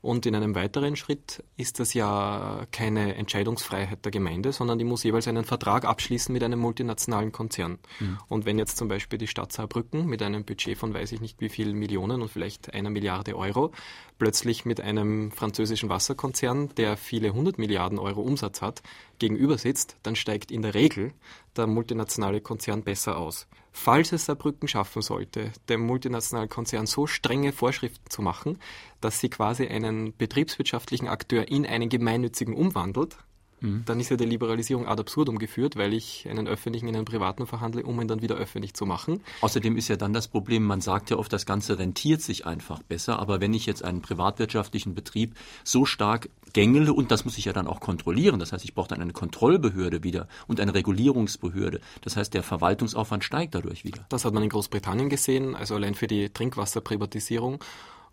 Und 0.01 0.25
in 0.25 0.33
einem 0.33 0.55
weiteren 0.55 0.95
Schritt 0.95 1.43
ist 1.57 1.79
das 1.79 1.93
ja 1.93 2.65
keine 2.71 3.15
Entscheidungsfreiheit 3.15 4.03
der 4.03 4.11
Gemeinde, 4.11 4.51
sondern 4.51 4.79
die 4.79 4.85
muss 4.85 5.03
jeweils 5.03 5.27
einen 5.27 5.45
Vertrag 5.45 5.85
abschließen 5.85 6.33
mit 6.33 6.43
einem 6.43 6.59
multinationalen 6.59 7.31
Konzern. 7.31 7.77
Mhm. 7.99 8.17
Und 8.27 8.45
wenn 8.45 8.57
jetzt 8.57 8.77
zum 8.77 8.87
Beispiel 8.87 9.19
die 9.19 9.27
Stadt 9.27 9.53
Saarbrücken 9.53 10.07
mit 10.07 10.23
einem 10.23 10.43
Budget 10.43 10.77
von 10.77 10.93
weiß 10.95 11.11
ich 11.11 11.21
nicht 11.21 11.39
wie 11.39 11.49
viel 11.49 11.73
Millionen 11.73 12.23
und 12.23 12.29
vielleicht 12.29 12.73
einer 12.73 12.89
Milliarde 12.89 13.37
Euro 13.37 13.71
plötzlich 14.17 14.65
mit 14.65 14.81
einem 14.81 15.31
französischen 15.31 15.89
Wasserkonzern, 15.89 16.73
der 16.75 16.97
viele 16.97 17.33
hundert 17.33 17.59
Milliarden 17.59 17.99
Euro 17.99 18.21
Umsatz 18.21 18.61
hat, 18.61 18.81
gegenüber 19.19 19.59
sitzt, 19.59 19.97
dann 20.01 20.15
steigt 20.15 20.51
in 20.51 20.63
der 20.63 20.73
Regel 20.73 21.13
der 21.55 21.67
multinationale 21.67 22.41
Konzern 22.41 22.83
besser 22.83 23.17
aus. 23.17 23.47
Falls 23.71 24.11
es 24.11 24.25
Saarbrücken 24.25 24.67
schaffen 24.67 25.01
sollte, 25.01 25.51
dem 25.69 25.81
multinationalen 25.81 26.49
Konzern 26.49 26.85
so 26.87 27.07
strenge 27.07 27.53
Vorschriften 27.53 28.09
zu 28.09 28.21
machen, 28.21 28.59
dass 28.99 29.19
sie 29.19 29.29
quasi 29.29 29.67
einen 29.67 30.15
betriebswirtschaftlichen 30.17 31.07
Akteur 31.07 31.47
in 31.47 31.65
einen 31.65 31.89
gemeinnützigen 31.89 32.53
umwandelt, 32.53 33.17
Mhm. 33.61 33.83
Dann 33.85 33.99
ist 33.99 34.09
ja 34.09 34.17
die 34.17 34.25
Liberalisierung 34.25 34.87
ad 34.87 34.99
absurdum 34.99 35.39
geführt, 35.39 35.75
weil 35.75 35.93
ich 35.93 36.27
einen 36.29 36.47
öffentlichen 36.47 36.87
in 36.87 36.95
einen 36.95 37.05
privaten 37.05 37.47
verhandle, 37.47 37.83
um 37.83 37.99
ihn 38.01 38.07
dann 38.07 38.21
wieder 38.21 38.35
öffentlich 38.35 38.73
zu 38.73 38.85
machen. 38.85 39.21
Außerdem 39.41 39.77
ist 39.77 39.87
ja 39.87 39.95
dann 39.95 40.13
das 40.13 40.27
Problem, 40.27 40.63
man 40.63 40.81
sagt 40.81 41.09
ja 41.09 41.17
oft, 41.17 41.31
das 41.31 41.45
Ganze 41.45 41.79
rentiert 41.79 42.21
sich 42.21 42.45
einfach 42.45 42.81
besser. 42.83 43.19
Aber 43.19 43.39
wenn 43.39 43.53
ich 43.53 43.65
jetzt 43.65 43.83
einen 43.83 44.01
privatwirtschaftlichen 44.01 44.95
Betrieb 44.95 45.35
so 45.63 45.85
stark 45.85 46.29
gängele, 46.53 46.93
und 46.93 47.11
das 47.11 47.23
muss 47.23 47.37
ich 47.37 47.45
ja 47.45 47.53
dann 47.53 47.67
auch 47.67 47.79
kontrollieren, 47.79 48.39
das 48.39 48.51
heißt, 48.51 48.65
ich 48.65 48.73
brauche 48.73 48.89
dann 48.89 49.01
eine 49.01 49.13
Kontrollbehörde 49.13 50.03
wieder 50.03 50.27
und 50.47 50.59
eine 50.59 50.73
Regulierungsbehörde. 50.73 51.79
Das 52.01 52.17
heißt, 52.17 52.33
der 52.33 52.43
Verwaltungsaufwand 52.43 53.23
steigt 53.23 53.55
dadurch 53.55 53.85
wieder. 53.85 54.05
Das 54.09 54.25
hat 54.25 54.33
man 54.33 54.43
in 54.43 54.49
Großbritannien 54.49 55.09
gesehen, 55.09 55.55
also 55.55 55.75
allein 55.75 55.95
für 55.95 56.07
die 56.07 56.29
Trinkwasserprivatisierung 56.29 57.59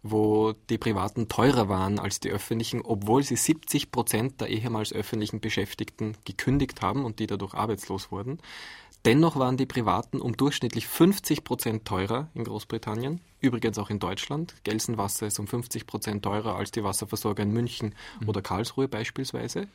wo 0.03 0.55
die 0.71 0.79
Privaten 0.79 1.29
teurer 1.29 1.69
waren 1.69 1.99
als 1.99 2.21
die 2.21 2.31
öffentlichen, 2.31 2.83
obwohl 2.83 3.23
sie 3.23 3.37
70 3.37 3.91
Prozent 3.91 4.41
der 4.41 4.49
ehemals 4.49 4.93
öffentlichen 4.93 5.41
Beschäftigten 5.41 6.17
gekündigt 6.25 6.83
haben 6.83 7.05
und 7.05 7.19
die 7.19 7.27
dadurch 7.27 7.55
arbeitslos 7.55 8.11
wurden. 8.11 8.39
Dennoch 9.05 9.37
waren 9.37 9.57
die 9.57 9.67
Privaten 9.67 10.21
um 10.21 10.37
durchschnittlich 10.37 10.87
50 10.87 11.45
Prozent 11.45 11.85
teurer 11.85 12.29
in 12.35 12.45
Großbritannien, 12.45 13.21
übrigens 13.41 13.79
auch 13.79 13.91
in 13.91 14.01
Deutschland. 14.01 14.55
Gelsenwasser 14.65 15.27
ist 15.27 15.39
um 15.39 15.47
50 15.47 15.87
Prozent 15.87 16.25
teurer 16.25 16.57
als 16.57 16.73
die 16.73 16.83
Wasserversorger 16.83 17.45
in 17.45 17.53
München 17.53 17.95
mhm. 18.21 18.29
oder 18.29 18.43
Karlsruhe 18.43 18.89
beispielsweise. 18.89 19.69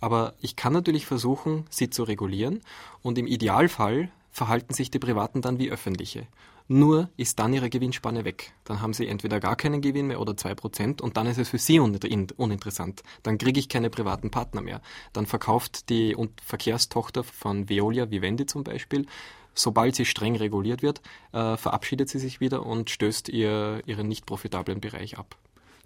Aber 0.00 0.34
ich 0.40 0.56
kann 0.56 0.72
natürlich 0.72 1.06
versuchen, 1.06 1.64
sie 1.70 1.90
zu 1.90 2.02
regulieren 2.04 2.60
und 3.02 3.18
im 3.18 3.26
Idealfall 3.26 4.10
verhalten 4.30 4.74
sich 4.74 4.90
die 4.90 5.00
Privaten 5.00 5.40
dann 5.40 5.58
wie 5.58 5.70
öffentliche. 5.70 6.26
Nur 6.70 7.08
ist 7.16 7.38
dann 7.38 7.54
ihre 7.54 7.70
Gewinnspanne 7.70 8.26
weg. 8.26 8.52
Dann 8.66 8.82
haben 8.82 8.92
sie 8.92 9.08
entweder 9.08 9.40
gar 9.40 9.56
keinen 9.56 9.80
Gewinn 9.80 10.08
mehr 10.08 10.20
oder 10.20 10.36
zwei 10.36 10.54
Prozent 10.54 11.00
und 11.00 11.16
dann 11.16 11.26
ist 11.26 11.38
es 11.38 11.48
für 11.48 11.56
sie 11.56 11.80
uninteressant. 11.80 13.02
Dann 13.22 13.38
kriege 13.38 13.58
ich 13.58 13.70
keine 13.70 13.88
privaten 13.88 14.30
Partner 14.30 14.60
mehr. 14.60 14.82
Dann 15.14 15.24
verkauft 15.24 15.88
die 15.88 16.14
Verkehrstochter 16.44 17.24
von 17.24 17.70
Veolia, 17.70 18.10
Vivendi 18.10 18.44
zum 18.44 18.64
Beispiel, 18.64 19.06
sobald 19.54 19.94
sie 19.94 20.04
streng 20.04 20.36
reguliert 20.36 20.82
wird, 20.82 21.00
äh, 21.32 21.56
verabschiedet 21.56 22.10
sie 22.10 22.18
sich 22.18 22.38
wieder 22.40 22.66
und 22.66 22.90
stößt 22.90 23.30
ihr, 23.30 23.80
ihren 23.86 24.06
nicht 24.06 24.26
profitablen 24.26 24.82
Bereich 24.82 25.18
ab. 25.18 25.36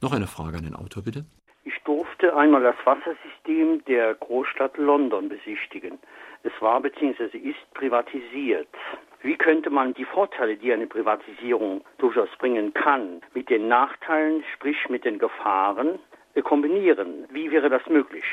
Noch 0.01 0.13
eine 0.13 0.27
Frage 0.27 0.59
an 0.59 0.65
den 0.65 0.75
Autor, 0.75 1.05
bitte. 1.05 1.25
Ich 1.65 1.79
durfte 1.85 2.37
einmal 2.37 2.63
das 2.65 2.75
Wassersystem 2.85 3.85
der 3.87 4.15
Großstadt 4.15 4.77
London 4.79 5.29
besichtigen. 5.29 6.01
Es 6.43 6.53
war 6.61 6.81
bzw. 6.81 7.39
ist 7.39 7.73
privatisiert. 7.75 8.67
Wie 9.23 9.37
könnte 9.37 9.71
man 9.71 9.95
die 9.95 10.05
Vorteile, 10.05 10.57
die 10.57 10.73
eine 10.73 10.87
Privatisierung 10.87 11.83
durchaus 11.99 12.29
bringen 12.39 12.75
kann, 12.75 13.21
mit 13.35 13.51
den 13.51 13.69
Nachteilen, 13.69 14.43
sprich 14.55 14.77
mit 14.89 15.05
den 15.05 15.19
Gefahren, 15.19 15.99
äh, 16.35 16.43
kombinieren? 16.43 17.27
Wie 17.31 17.51
wäre 17.51 17.71
das 17.71 17.83
möglich? 17.89 18.25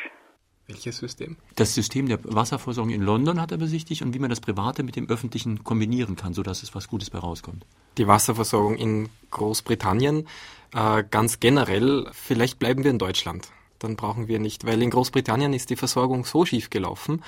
Welches 0.67 0.98
System? 0.98 1.38
Das 1.55 1.74
System 1.74 2.08
der 2.08 2.19
Wasserversorgung 2.24 2.91
in 2.91 3.01
London 3.01 3.41
hat 3.41 3.51
er 3.51 3.58
besichtigt 3.58 4.03
und 4.03 4.13
wie 4.13 4.19
man 4.19 4.29
das 4.29 4.39
Private 4.39 4.84
mit 4.84 4.96
dem 4.96 5.10
Öffentlichen 5.10 5.63
kombinieren 5.63 6.15
kann, 6.15 6.34
sodass 6.34 6.62
es 6.62 6.75
was 6.75 6.88
Gutes 6.88 7.10
bei 7.10 7.17
rauskommt. 7.17 7.65
Die 7.98 8.08
Wasserversorgung 8.08 8.75
in 8.75 9.10
Großbritannien, 9.31 10.27
äh, 10.75 11.03
ganz 11.10 11.39
generell, 11.39 12.08
vielleicht 12.13 12.60
bleiben 12.60 12.84
wir 12.84 12.91
in 12.91 13.00
Deutschland. 13.00 13.50
Dann 13.79 13.96
brauchen 13.96 14.27
wir 14.27 14.39
nicht, 14.39 14.65
weil 14.65 14.81
in 14.81 14.89
Großbritannien 14.89 15.53
ist 15.53 15.69
die 15.69 15.75
Versorgung 15.75 16.25
so 16.25 16.46
schief 16.46 16.69
gelaufen, 16.69 17.24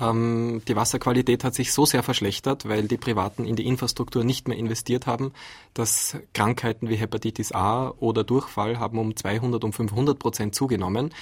ähm, 0.00 0.62
die 0.66 0.76
Wasserqualität 0.76 1.44
hat 1.44 1.54
sich 1.54 1.72
so 1.72 1.84
sehr 1.84 2.02
verschlechtert, 2.02 2.68
weil 2.68 2.88
die 2.88 2.96
Privaten 2.96 3.44
in 3.44 3.56
die 3.56 3.66
Infrastruktur 3.66 4.24
nicht 4.24 4.48
mehr 4.48 4.56
investiert 4.56 5.06
haben, 5.06 5.32
dass 5.74 6.16
Krankheiten 6.32 6.88
wie 6.88 6.96
Hepatitis 6.96 7.52
A 7.52 7.90
oder 7.98 8.24
Durchfall 8.24 8.78
haben 8.78 8.98
um 8.98 9.14
200, 9.14 9.62
um 9.64 9.72
500 9.72 10.18
Prozent 10.18 10.54
zugenommen. 10.54 11.12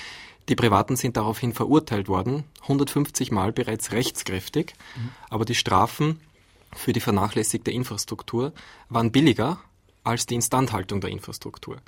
Die 0.48 0.56
Privaten 0.56 0.96
sind 0.96 1.16
daraufhin 1.16 1.52
verurteilt 1.52 2.08
worden, 2.08 2.44
150 2.62 3.30
Mal 3.30 3.52
bereits 3.52 3.92
rechtskräftig, 3.92 4.74
mhm. 4.96 5.10
aber 5.28 5.44
die 5.44 5.54
Strafen 5.54 6.20
für 6.72 6.92
die 6.92 7.00
vernachlässigte 7.00 7.70
Infrastruktur 7.70 8.52
waren 8.88 9.10
billiger 9.10 9.58
als 10.04 10.26
die 10.26 10.34
Instandhaltung 10.34 11.00
der 11.00 11.10
Infrastruktur. 11.10 11.78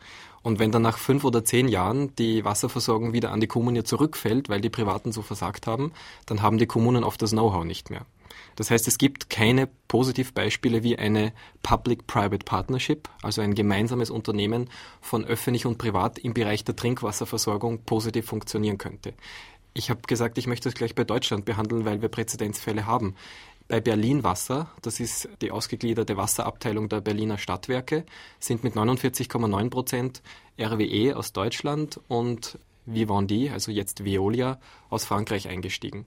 Und 0.43 0.59
wenn 0.59 0.73
dann 0.73 0.83
nach 0.83 0.99
fünf 0.99 1.25
oder 1.25 1.45
zehn 1.45 1.69
Jahren 1.69 2.15
die 2.17 2.45
Wasserversorgung 2.45 3.13
wieder 3.13 3.31
an 3.31 3.41
die 3.41 3.47
Kommune 3.47 3.85
zurückfällt, 3.85 4.49
weil 4.49 4.61
die 4.61 4.71
Privaten 4.71 5.13
so 5.13 5.23
versagt 5.23 5.67
haben, 5.67 5.93
dann 6.27 6.43
haben 6.43 6.59
die 6.59 6.67
Kommunen 6.67 7.05
oft 7.05 7.23
das 7.23 7.31
Know-how 7.31 7.65
nicht 7.65 7.91
mehr. 7.91 8.05
Das 8.57 8.71
heißt, 8.71 8.87
es 8.89 8.99
gibt 8.99 9.31
keine 9.31 9.69
Positivbeispiele 9.89 10.83
wie 10.83 10.99
eine 10.99 11.33
Public-Private 11.63 12.45
Partnership, 12.45 13.09
also 13.23 13.41
ein 13.41 13.55
gemeinsames 13.55 14.11
Unternehmen 14.11 14.69
von 15.01 15.25
öffentlich 15.25 15.67
und 15.67 15.79
privat 15.79 16.19
im 16.19 16.35
Bereich 16.35 16.65
der 16.65 16.77
Trinkwasserversorgung 16.77 17.85
positiv 17.85 18.27
funktionieren 18.27 18.79
könnte. 18.79 19.15
Ich 19.75 19.89
habe 19.89 20.03
gesagt, 20.03 20.37
ich 20.37 20.47
möchte 20.47 20.69
es 20.69 20.75
gleich 20.75 20.95
bei 20.95 21.05
Deutschland 21.05 21.47
behandeln, 21.47 21.87
weil 21.87 22.03
wir 22.03 22.11
Präzedenzfälle 22.11 22.85
haben 22.87 23.15
bei 23.73 23.81
Berlin 23.81 24.23
Wasser, 24.23 24.71
das 24.83 25.01
ist 25.01 25.31
die 25.41 25.51
ausgegliederte 25.51 26.19
Wasserabteilung 26.19 26.91
der 26.91 27.01
Berliner 27.01 27.39
Stadtwerke, 27.39 28.05
sind 28.39 28.63
mit 28.65 28.75
49,9 28.75 29.71
Prozent 29.71 30.23
RWE 30.61 31.17
aus 31.17 31.33
Deutschland 31.33 31.99
und 32.07 32.59
Vivendi, 32.85 33.49
also 33.49 33.73
jetzt 33.73 34.05
Veolia, 34.05 34.61
aus 34.91 35.07
Frankreich 35.07 35.49
eingestiegen. 35.49 36.05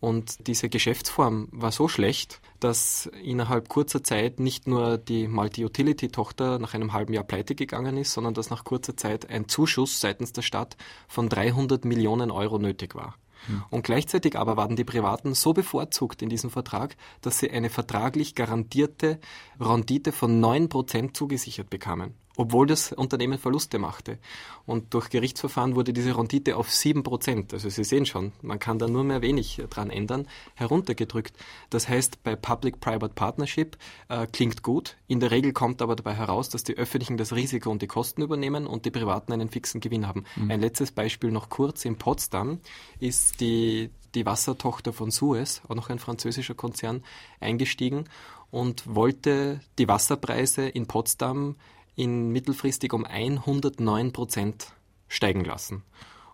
Und 0.00 0.48
diese 0.48 0.68
Geschäftsform 0.68 1.48
war 1.50 1.72
so 1.72 1.88
schlecht, 1.88 2.42
dass 2.60 3.06
innerhalb 3.24 3.70
kurzer 3.70 4.04
Zeit 4.04 4.38
nicht 4.38 4.66
nur 4.66 4.98
die 4.98 5.28
Multi-Utility-Tochter 5.28 6.58
nach 6.58 6.74
einem 6.74 6.92
halben 6.92 7.14
Jahr 7.14 7.24
pleite 7.24 7.54
gegangen 7.54 7.96
ist, 7.96 8.12
sondern 8.12 8.34
dass 8.34 8.50
nach 8.50 8.64
kurzer 8.64 8.98
Zeit 8.98 9.30
ein 9.30 9.48
Zuschuss 9.48 9.98
seitens 9.98 10.34
der 10.34 10.42
Stadt 10.42 10.76
von 11.08 11.30
300 11.30 11.86
Millionen 11.86 12.30
Euro 12.30 12.58
nötig 12.58 12.94
war. 12.94 13.16
Hm. 13.46 13.62
Und 13.70 13.82
gleichzeitig 13.82 14.38
aber 14.38 14.56
waren 14.56 14.76
die 14.76 14.84
Privaten 14.84 15.34
so 15.34 15.52
bevorzugt 15.52 16.22
in 16.22 16.28
diesem 16.28 16.50
Vertrag, 16.50 16.96
dass 17.20 17.38
sie 17.38 17.50
eine 17.50 17.70
vertraglich 17.70 18.34
garantierte 18.34 19.18
Rendite 19.60 20.12
von 20.12 20.42
9% 20.42 21.14
zugesichert 21.14 21.70
bekamen 21.70 22.14
obwohl 22.38 22.68
das 22.68 22.92
Unternehmen 22.92 23.36
Verluste 23.36 23.78
machte. 23.78 24.18
Und 24.64 24.94
durch 24.94 25.10
Gerichtsverfahren 25.10 25.74
wurde 25.74 25.92
diese 25.92 26.16
Rendite 26.16 26.56
auf 26.56 26.68
7%, 26.68 27.52
also 27.52 27.68
Sie 27.68 27.84
sehen 27.84 28.06
schon, 28.06 28.32
man 28.42 28.60
kann 28.60 28.78
da 28.78 28.86
nur 28.86 29.02
mehr 29.02 29.22
wenig 29.22 29.60
dran 29.68 29.90
ändern, 29.90 30.28
heruntergedrückt. 30.54 31.36
Das 31.68 31.88
heißt, 31.88 32.22
bei 32.22 32.36
Public-Private 32.36 33.12
Partnership 33.12 33.76
äh, 34.08 34.28
klingt 34.28 34.62
gut, 34.62 34.96
in 35.08 35.18
der 35.18 35.32
Regel 35.32 35.52
kommt 35.52 35.82
aber 35.82 35.96
dabei 35.96 36.14
heraus, 36.14 36.48
dass 36.48 36.62
die 36.62 36.76
Öffentlichen 36.76 37.16
das 37.16 37.34
Risiko 37.34 37.70
und 37.70 37.82
die 37.82 37.88
Kosten 37.88 38.22
übernehmen 38.22 38.68
und 38.68 38.84
die 38.84 38.92
Privaten 38.92 39.32
einen 39.32 39.50
fixen 39.50 39.80
Gewinn 39.80 40.06
haben. 40.06 40.24
Mhm. 40.36 40.50
Ein 40.52 40.60
letztes 40.60 40.92
Beispiel 40.92 41.32
noch 41.32 41.48
kurz, 41.48 41.84
in 41.84 41.98
Potsdam 41.98 42.60
ist 43.00 43.40
die 43.40 43.90
die 44.14 44.24
Wassertochter 44.24 44.94
von 44.94 45.10
Suez, 45.10 45.60
auch 45.68 45.74
noch 45.74 45.90
ein 45.90 45.98
französischer 45.98 46.54
Konzern, 46.54 47.04
eingestiegen 47.40 48.06
und 48.50 48.94
wollte 48.94 49.60
die 49.78 49.86
Wasserpreise 49.86 50.66
in 50.66 50.86
Potsdam 50.86 51.56
in 51.98 52.30
mittelfristig 52.30 52.92
um 52.92 53.04
109 53.04 54.12
Prozent 54.12 54.68
steigen 55.08 55.44
lassen. 55.44 55.82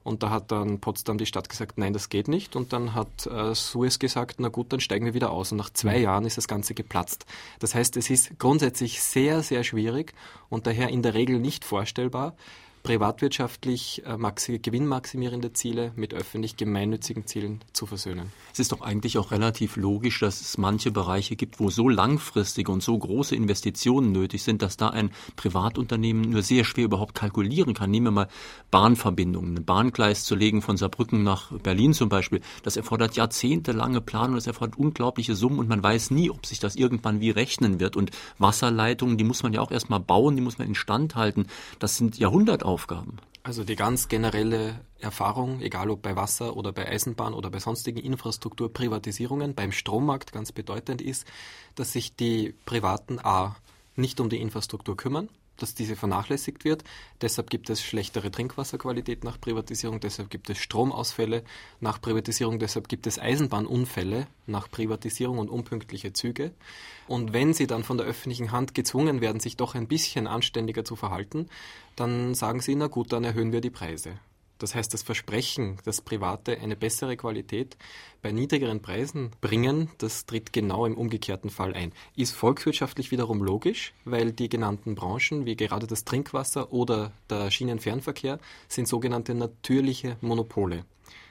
Und 0.03 0.23
da 0.23 0.29
hat 0.29 0.53
dann 0.53 0.81
Potsdam 0.81 1.17
die 1.17 1.25
Stadt 1.25 1.49
gesagt, 1.49 1.79
nein, 1.79 1.95
das 1.95 2.11
geht 2.11 2.29
nicht. 2.29 2.55
Und 2.55 2.75
dann 2.75 2.95
hat 2.95 3.27
äh, 3.27 3.55
Suez 3.55 3.99
gesagt, 3.99 4.39
na 4.39 4.49
gut, 4.49 4.71
dann 4.75 4.81
steigen 4.81 5.07
wir 5.07 5.15
wieder 5.15 5.31
aus. 5.31 5.51
Und 5.51 5.59
nach 5.59 5.71
zwei. 5.71 5.99
Jahren 5.99 6.27
ist 6.27 6.37
das 6.37 6.49
Ganze 6.49 6.75
geplatzt. 6.75 7.25
Das 7.61 7.75
heißt, 7.75 7.97
es 7.97 8.11
ist 8.11 8.39
grundsätzlich 8.39 9.01
sehr, 9.01 9.43
sehr 9.43 9.65
schwierig 9.65 10.13
und 10.51 10.67
daher 10.67 10.91
in 10.91 11.01
der 11.01 11.15
Regel 11.15 11.41
nicht 11.41 11.65
vorstellbar, 11.65 12.37
privatwirtschaftlich 12.85 14.03
äh, 14.05 14.19
maxi 14.19 14.59
gewinnmaximierende 14.59 15.55
Ziele 15.55 15.93
mit 15.97 16.13
öffentlich 16.13 16.59
gemeinnützigen 16.59 17.27
Zielen 17.27 17.63
zu 17.73 17.87
versöhnen. 17.87 18.31
Es 18.53 18.61
ist 18.61 18.73
doch 18.73 18.83
eigentlich 18.83 19.17
auch 19.17 19.31
relativ 19.33 19.77
logisch, 19.77 20.21
dass 20.21 20.43
es 20.43 20.59
manche 20.59 20.91
Bereiche 20.91 21.35
gibt, 21.35 21.59
wo 21.59 21.71
so 21.71 21.89
langfristige 21.89 22.71
und 22.71 22.83
so 22.83 22.97
große 22.97 23.35
Investitionen 23.35 24.13
nötig 24.13 24.43
sind, 24.43 24.61
dass 24.61 24.77
da 24.77 24.91
ein 24.91 25.11
Privatunternehmen 25.35 26.29
nur 26.29 26.43
sehr 26.43 26.65
schwer 26.65 26.85
überhaupt 26.85 27.15
kalkulieren 27.15 27.73
kann. 27.73 27.91
Nehmen 27.91 28.09
wir 28.09 28.11
mal 28.11 28.29
Bahnverbindungen. 28.71 29.57
Ein 29.57 29.65
Bahngleis 29.65 30.25
zu 30.25 30.35
legen 30.35 30.61
von 30.61 30.77
Saarbrücken 30.77 31.23
nach 31.23 31.53
Berlin 31.53 31.95
zum 31.95 32.11
Beispiel, 32.11 32.43
das 32.65 32.77
erfordert 32.77 33.17
jahrzehntelange 33.17 34.03
Planung, 34.03 34.35
das 34.35 34.47
erfordert 34.47 34.79
unglaubliche 34.79 35.35
Summen 35.35 35.59
und 35.59 35.71
man 35.71 35.83
weiß 35.83 36.11
nie, 36.11 36.29
ob 36.29 36.45
sich 36.45 36.61
das 36.61 36.77
irgendwann 36.77 37.21
wie 37.21 37.31
rechnen 37.31 37.81
wird. 37.81 37.97
Und 37.97 38.11
Wasserleitungen, 38.37 39.17
die 39.17 39.25
muss 39.25 39.43
man 39.43 39.55
ja 39.55 39.63
auch 39.63 39.71
erstmal 39.71 40.01
bauen, 40.01 40.37
die 40.37 40.43
muss 40.43 40.59
man 40.59 40.69
instand 40.69 41.15
halten. 41.15 41.47
Das 41.79 41.97
sind 41.97 42.19
Jahrhundertaufgaben. 42.19 42.74
Aufgaben? 42.75 43.19
Also 43.45 43.63
die 43.63 43.77
ganz 43.77 44.09
generelle 44.09 44.81
Erfahrung, 44.99 45.61
egal 45.61 45.91
ob 45.91 46.03
bei 46.03 46.17
Wasser 46.17 46.57
oder 46.57 46.73
bei 46.73 46.89
Eisenbahn 46.89 47.33
oder 47.33 47.49
bei 47.49 47.61
sonstigen 47.61 48.01
Infrastrukturprivatisierungen, 48.01 49.55
beim 49.55 49.71
Strommarkt 49.71 50.33
ganz 50.33 50.51
bedeutend 50.51 51.01
ist, 51.01 51.25
dass 51.77 51.93
sich 51.93 52.17
die 52.17 52.53
Privaten 52.67 53.21
A 53.21 53.55
nicht 53.95 54.19
um 54.19 54.29
die 54.29 54.41
Infrastruktur 54.41 54.97
kümmern, 54.97 55.29
dass 55.57 55.75
diese 55.75 55.95
vernachlässigt 55.95 56.65
wird. 56.65 56.85
Deshalb 57.21 57.49
gibt 57.49 57.71
es 57.71 57.83
schlechtere 57.83 58.31
Trinkwasserqualität 58.31 59.25
nach 59.25 59.41
Privatisierung, 59.41 60.01
deshalb 60.01 60.31
gibt 60.31 60.51
es 60.51 60.59
Stromausfälle 60.59 61.45
nach 61.81 62.01
Privatisierung, 62.01 62.59
deshalb 62.59 62.89
gibt 62.89 63.07
es 63.07 63.19
Eisenbahnunfälle 63.19 64.27
nach 64.47 64.71
Privatisierung 64.71 65.39
und 65.39 65.49
unpünktliche 65.49 66.13
Züge. 66.13 66.53
Und 67.07 67.33
wenn 67.33 67.55
sie 67.55 67.67
dann 67.67 67.85
von 67.85 67.99
der 67.99 68.07
öffentlichen 68.07 68.51
Hand 68.51 68.75
gezwungen 68.75 69.21
werden, 69.21 69.41
sich 69.41 69.57
doch 69.57 69.75
ein 69.75 69.87
bisschen 69.87 70.27
anständiger 70.27 70.85
zu 70.85 70.97
verhalten, 70.97 71.49
dann 71.97 72.35
sagen 72.35 72.61
sie, 72.61 72.75
na 72.75 72.87
gut, 72.87 73.13
dann 73.13 73.25
erhöhen 73.25 73.53
wir 73.53 73.61
die 73.61 73.71
Preise. 73.71 74.19
Das 74.59 74.75
heißt, 74.75 74.95
das 74.95 75.03
Versprechen, 75.03 75.79
dass 75.85 76.01
Private 76.01 76.59
eine 76.59 76.77
bessere 76.77 77.17
Qualität 77.17 77.77
bei 78.23 78.31
niedrigeren 78.31 78.81
Preisen 78.81 79.33
bringen, 79.41 79.91
das 79.99 80.27
tritt 80.27 80.53
genau 80.53 80.87
im 80.87 80.97
umgekehrten 80.97 81.51
Fall 81.51 81.75
ein. 81.75 81.93
Ist 82.15 82.35
volkswirtschaftlich 82.35 83.11
wiederum 83.11 83.43
logisch, 83.43 83.93
weil 84.05 84.33
die 84.33 84.49
genannten 84.49 84.95
Branchen, 84.95 85.45
wie 85.45 85.57
gerade 85.57 85.87
das 85.87 86.05
Trinkwasser 86.05 86.73
oder 86.73 87.13
der 87.29 87.51
Schienenfernverkehr, 87.51 88.39
sind 88.69 88.87
sogenannte 88.87 89.35
natürliche 89.35 90.17
Monopole. 90.21 90.85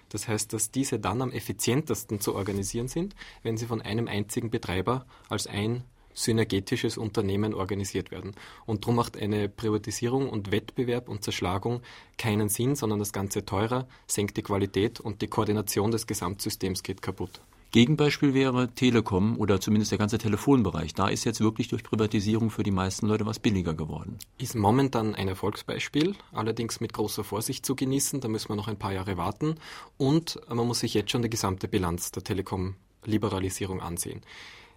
Das 0.09 0.27
heißt, 0.27 0.53
dass 0.53 0.69
diese 0.69 0.99
dann 0.99 1.21
am 1.21 1.31
effizientesten 1.31 2.19
zu 2.19 2.35
organisieren 2.35 2.87
sind, 2.87 3.15
wenn 3.41 3.57
sie 3.57 3.65
von 3.65 3.81
einem 3.81 4.07
einzigen 4.07 4.51
Betreiber 4.51 5.07
als 5.27 5.47
ein 5.47 5.83
synergetisches 6.13 6.97
Unternehmen 6.97 7.53
organisiert 7.53 8.11
werden. 8.11 8.35
Und 8.65 8.83
darum 8.83 8.95
macht 8.95 9.17
eine 9.17 9.49
Privatisierung 9.49 10.29
und 10.29 10.51
Wettbewerb 10.51 11.09
und 11.09 11.23
Zerschlagung 11.23 11.81
keinen 12.17 12.49
Sinn, 12.49 12.75
sondern 12.75 12.99
das 12.99 13.13
Ganze 13.13 13.45
teurer, 13.45 13.87
senkt 14.07 14.37
die 14.37 14.43
Qualität 14.43 14.99
und 14.99 15.21
die 15.21 15.27
Koordination 15.27 15.91
des 15.91 16.07
Gesamtsystems 16.07 16.83
geht 16.83 17.01
kaputt. 17.01 17.41
Gegenbeispiel 17.73 18.35
wäre 18.35 18.67
Telekom 18.75 19.39
oder 19.39 19.59
zumindest 19.59 19.89
der 19.89 19.97
ganze 19.97 20.19
Telefonbereich. 20.19 20.93
Da 20.93 21.07
ist 21.07 21.23
jetzt 21.23 21.41
wirklich 21.41 21.69
durch 21.69 21.81
Privatisierung 21.81 22.51
für 22.51 22.61
die 22.61 22.69
meisten 22.69 23.07
Leute 23.07 23.25
was 23.25 23.39
billiger 23.39 23.73
geworden. 23.73 24.19
Ist 24.37 24.53
momentan 24.53 25.15
ein 25.15 25.27
Erfolgsbeispiel, 25.27 26.13
allerdings 26.33 26.81
mit 26.81 26.93
großer 26.93 27.23
Vorsicht 27.23 27.65
zu 27.65 27.75
genießen. 27.75 28.21
Da 28.21 28.27
müssen 28.27 28.49
wir 28.49 28.55
noch 28.55 28.67
ein 28.67 28.77
paar 28.77 28.93
Jahre 28.93 29.17
warten. 29.17 29.55
Und 29.97 30.39
man 30.47 30.67
muss 30.67 30.81
sich 30.81 30.93
jetzt 30.93 31.09
schon 31.09 31.23
die 31.23 31.31
gesamte 31.31 31.67
Bilanz 31.67 32.11
der 32.11 32.23
Telekom-Liberalisierung 32.23 33.81
ansehen. 33.81 34.21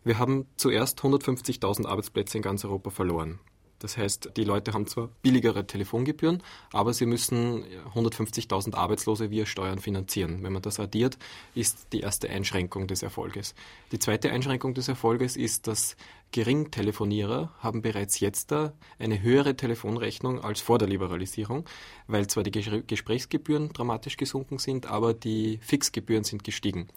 Wir 0.07 0.21
haben 0.21 0.47
zuerst 0.57 1.01
150.000 1.01 1.85
Arbeitsplätze 1.85 2.37
in 2.37 2.43
ganz 2.43 2.65
Europa 2.65 2.91
verloren. 2.91 3.41
Das 3.81 3.99
heißt, 3.99 4.31
die 4.37 4.45
Leute 4.45 4.73
haben 4.73 4.87
zwar 4.87 5.09
billigere 5.21 5.67
Telefongebühren, 5.67 6.45
aber 6.73 6.95
sie 6.95 7.07
müssen 7.07 7.65
150.000 7.93 8.77
Arbeitslose 8.77 9.33
via 9.33 9.47
Steuern 9.47 9.81
finanzieren. 9.81 10.45
Wenn 10.45 10.53
man 10.53 10.63
das 10.63 10.79
addiert, 10.79 11.19
ist 11.57 11.89
die 11.93 12.01
erste 12.01 12.31
Einschränkung 12.31 12.87
des 12.87 13.03
Erfolges. 13.03 13.57
Die 13.90 13.99
zweite 13.99 14.31
Einschränkung 14.31 14.75
des 14.75 14.87
Erfolges 14.87 15.37
ist, 15.37 15.66
dass 15.66 15.97
Geringtelefonierer 16.31 17.53
haben 17.59 17.83
bereits 17.83 18.21
jetzt 18.21 18.51
da 18.53 18.75
eine 18.99 19.21
höhere 19.23 19.57
Telefonrechnung 19.57 20.40
als 20.40 20.61
vor 20.61 20.79
der 20.79 20.88
Liberalisierung, 20.88 21.64
weil 22.07 22.29
zwar 22.29 22.45
die 22.45 22.53
Gesprächsgebühren 22.53 23.71
dramatisch 23.73 24.16
gesunken 24.16 24.59
sind, 24.59 24.87
aber 24.87 25.14
die 25.14 25.59
Fixgebühren 25.62 26.25
sind 26.25 26.45
gestiegen. 26.45 26.88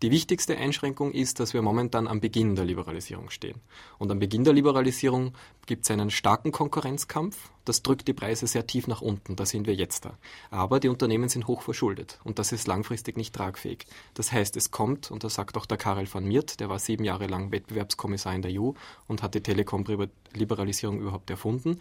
Die 0.00 0.12
wichtigste 0.12 0.56
Einschränkung 0.56 1.10
ist, 1.10 1.40
dass 1.40 1.54
wir 1.54 1.62
momentan 1.62 2.06
am 2.06 2.20
Beginn 2.20 2.54
der 2.54 2.64
Liberalisierung 2.64 3.30
stehen. 3.30 3.60
Und 3.98 4.12
am 4.12 4.20
Beginn 4.20 4.44
der 4.44 4.52
Liberalisierung 4.52 5.32
gibt 5.66 5.84
es 5.84 5.90
einen 5.90 6.12
starken 6.12 6.52
Konkurrenzkampf. 6.52 7.50
Das 7.64 7.82
drückt 7.82 8.06
die 8.06 8.12
Preise 8.12 8.46
sehr 8.46 8.64
tief 8.64 8.86
nach 8.86 9.00
unten. 9.00 9.34
Da 9.34 9.44
sind 9.44 9.66
wir 9.66 9.74
jetzt 9.74 10.04
da. 10.04 10.16
Aber 10.52 10.78
die 10.78 10.88
Unternehmen 10.88 11.28
sind 11.28 11.48
hoch 11.48 11.62
verschuldet. 11.62 12.20
Und 12.22 12.38
das 12.38 12.52
ist 12.52 12.68
langfristig 12.68 13.16
nicht 13.16 13.34
tragfähig. 13.34 13.86
Das 14.14 14.30
heißt, 14.30 14.56
es 14.56 14.70
kommt, 14.70 15.10
und 15.10 15.24
das 15.24 15.34
sagt 15.34 15.56
auch 15.56 15.66
der 15.66 15.78
Karel 15.78 16.06
van 16.12 16.24
Miert, 16.24 16.60
der 16.60 16.68
war 16.68 16.78
sieben 16.78 17.02
Jahre 17.02 17.26
lang 17.26 17.50
Wettbewerbskommissar 17.50 18.36
in 18.36 18.42
der 18.42 18.52
EU 18.52 18.70
und 19.08 19.24
hat 19.24 19.34
die 19.34 19.42
Telekom-Liberalisierung 19.42 21.00
überhaupt 21.00 21.28
erfunden. 21.28 21.80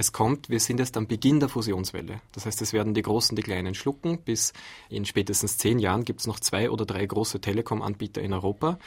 Es 0.00 0.12
kommt, 0.12 0.48
wir 0.48 0.60
sind 0.60 0.80
erst 0.80 0.96
am 0.96 1.06
Beginn 1.06 1.40
der 1.40 1.50
Fusionswelle. 1.50 2.22
Das 2.32 2.46
heißt, 2.46 2.62
es 2.62 2.72
werden 2.72 2.94
die 2.94 3.02
Großen 3.02 3.36
die 3.36 3.42
Kleinen 3.42 3.74
schlucken. 3.74 4.16
Bis 4.16 4.54
in 4.88 5.04
spätestens 5.04 5.58
zehn 5.58 5.78
Jahren 5.78 6.06
gibt 6.06 6.20
es 6.20 6.26
noch 6.26 6.40
zwei 6.40 6.70
oder 6.70 6.86
drei 6.86 7.04
große 7.04 7.42
Telekom-Anbieter 7.42 8.22
in 8.22 8.32
Europa. 8.32 8.78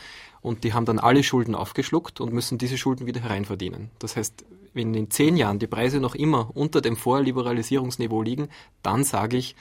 Und 0.41 0.63
die 0.63 0.73
haben 0.73 0.85
dann 0.85 0.97
alle 0.97 1.21
Schulden 1.21 1.53
aufgeschluckt 1.53 2.19
und 2.19 2.33
müssen 2.33 2.57
diese 2.57 2.79
Schulden 2.79 3.05
wieder 3.05 3.21
hereinverdienen. 3.21 3.91
Das 3.99 4.15
heißt, 4.15 4.43
wenn 4.73 4.95
in 4.95 5.11
zehn 5.11 5.37
Jahren 5.37 5.59
die 5.59 5.67
Preise 5.67 5.99
noch 5.99 6.15
immer 6.15 6.49
unter 6.55 6.81
dem 6.81 6.95
Vorliberalisierungsniveau 6.95 8.23
liegen, 8.23 8.49
dann 8.81 9.03
sage 9.03 9.37
ich, 9.37 9.55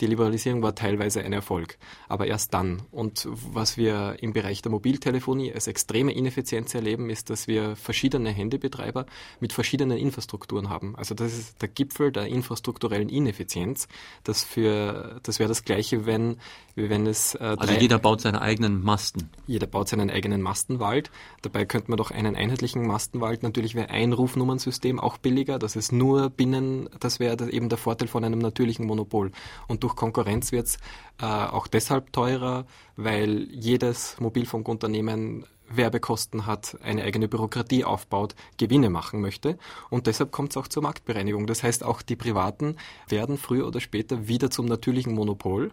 die 0.00 0.06
Liberalisierung 0.06 0.62
war 0.62 0.74
teilweise 0.74 1.22
ein 1.22 1.32
Erfolg, 1.32 1.78
aber 2.08 2.26
erst 2.26 2.54
dann. 2.54 2.82
Und 2.92 3.26
was 3.30 3.76
wir 3.76 4.16
im 4.20 4.32
Bereich 4.32 4.62
der 4.62 4.70
Mobiltelefonie 4.70 5.52
als 5.52 5.66
extreme 5.66 6.12
Ineffizienz 6.12 6.74
erleben, 6.74 7.10
ist, 7.10 7.30
dass 7.30 7.48
wir 7.48 7.74
verschiedene 7.74 8.30
Handybetreiber 8.30 9.06
mit 9.40 9.52
verschiedenen 9.52 9.98
Infrastrukturen 9.98 10.68
haben. 10.68 10.94
Also 10.96 11.14
das 11.14 11.36
ist 11.36 11.60
der 11.60 11.68
Gipfel 11.68 12.12
der 12.12 12.26
infrastrukturellen 12.26 13.08
Ineffizienz. 13.08 13.88
Das, 14.22 14.44
für, 14.44 15.20
das 15.24 15.38
wäre 15.38 15.48
das 15.48 15.64
Gleiche, 15.64 16.06
wenn, 16.06 16.36
wenn 16.76 17.06
es... 17.06 17.34
Äh, 17.34 17.56
also 17.58 17.74
jeder 17.74 17.98
baut 17.98 18.20
seine 18.20 18.40
eigenen 18.40 18.82
Masten. 18.82 19.30
Jeder 19.46 19.66
baut 19.66 19.88
seinen 19.88 20.10
eigenen 20.10 20.42
Mastenwald. 20.42 21.10
Dabei 21.42 21.64
könnte 21.64 21.90
man 21.90 21.96
doch 21.96 22.12
einen 22.12 22.36
einheitlichen 22.36 22.86
Mastenwald, 22.86 23.42
natürlich 23.42 23.74
wäre 23.74 23.90
ein 23.90 24.12
Rufnummernsystem 24.12 25.00
auch 25.00 25.18
billiger. 25.18 25.58
Das 25.58 25.74
ist 25.74 25.92
nur 25.92 26.30
binnen, 26.30 26.88
das 27.00 27.18
wäre 27.18 27.50
eben 27.50 27.68
der 27.68 27.78
Vorteil 27.78 28.08
von 28.08 28.24
einem 28.24 28.38
natürlichen 28.38 28.86
Monopol. 28.86 29.32
Und 29.66 29.82
durch 29.88 29.96
Konkurrenz 29.96 30.52
wird 30.52 30.66
es 30.66 30.76
äh, 31.20 31.24
auch 31.24 31.66
deshalb 31.66 32.12
teurer, 32.12 32.66
weil 32.96 33.48
jedes 33.50 34.20
Mobilfunkunternehmen 34.20 35.46
Werbekosten 35.70 36.46
hat, 36.46 36.76
eine 36.82 37.02
eigene 37.04 37.28
Bürokratie 37.28 37.84
aufbaut, 37.84 38.34
Gewinne 38.58 38.90
machen 38.90 39.20
möchte. 39.20 39.58
Und 39.90 40.06
deshalb 40.06 40.30
kommt 40.30 40.50
es 40.50 40.56
auch 40.56 40.68
zur 40.68 40.82
Marktbereinigung. 40.82 41.46
Das 41.46 41.62
heißt, 41.62 41.84
auch 41.84 42.02
die 42.02 42.16
Privaten 42.16 42.76
werden 43.08 43.38
früher 43.38 43.66
oder 43.66 43.80
später 43.80 44.28
wieder 44.28 44.50
zum 44.50 44.66
natürlichen 44.66 45.14
Monopol 45.14 45.72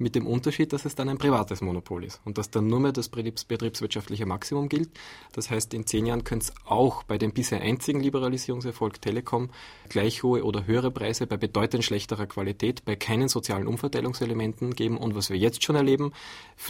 mit 0.00 0.14
dem 0.14 0.26
Unterschied, 0.26 0.72
dass 0.72 0.84
es 0.84 0.94
dann 0.94 1.08
ein 1.08 1.18
privates 1.18 1.60
Monopol 1.60 2.04
ist 2.04 2.20
und 2.24 2.38
dass 2.38 2.50
dann 2.50 2.66
nur 2.66 2.80
mehr 2.80 2.92
das 2.92 3.08
betriebswirtschaftliche 3.08 4.26
Maximum 4.26 4.68
gilt. 4.68 4.90
Das 5.32 5.50
heißt, 5.50 5.74
in 5.74 5.86
zehn 5.86 6.06
Jahren 6.06 6.24
könnte 6.24 6.46
es 6.46 6.54
auch 6.64 7.02
bei 7.02 7.18
dem 7.18 7.32
bisher 7.32 7.60
einzigen 7.60 8.00
Liberalisierungserfolg 8.00 9.00
Telekom 9.00 9.50
gleich 9.88 10.22
hohe 10.22 10.44
oder 10.44 10.66
höhere 10.66 10.90
Preise 10.90 11.26
bei 11.26 11.36
bedeutend 11.36 11.84
schlechterer 11.84 12.26
Qualität, 12.26 12.84
bei 12.84 12.96
keinen 12.96 13.28
sozialen 13.28 13.66
Umverteilungselementen 13.66 14.74
geben. 14.74 14.96
Und 14.96 15.14
was 15.14 15.30
wir 15.30 15.36
jetzt 15.36 15.62
schon 15.62 15.76
erleben, 15.76 16.12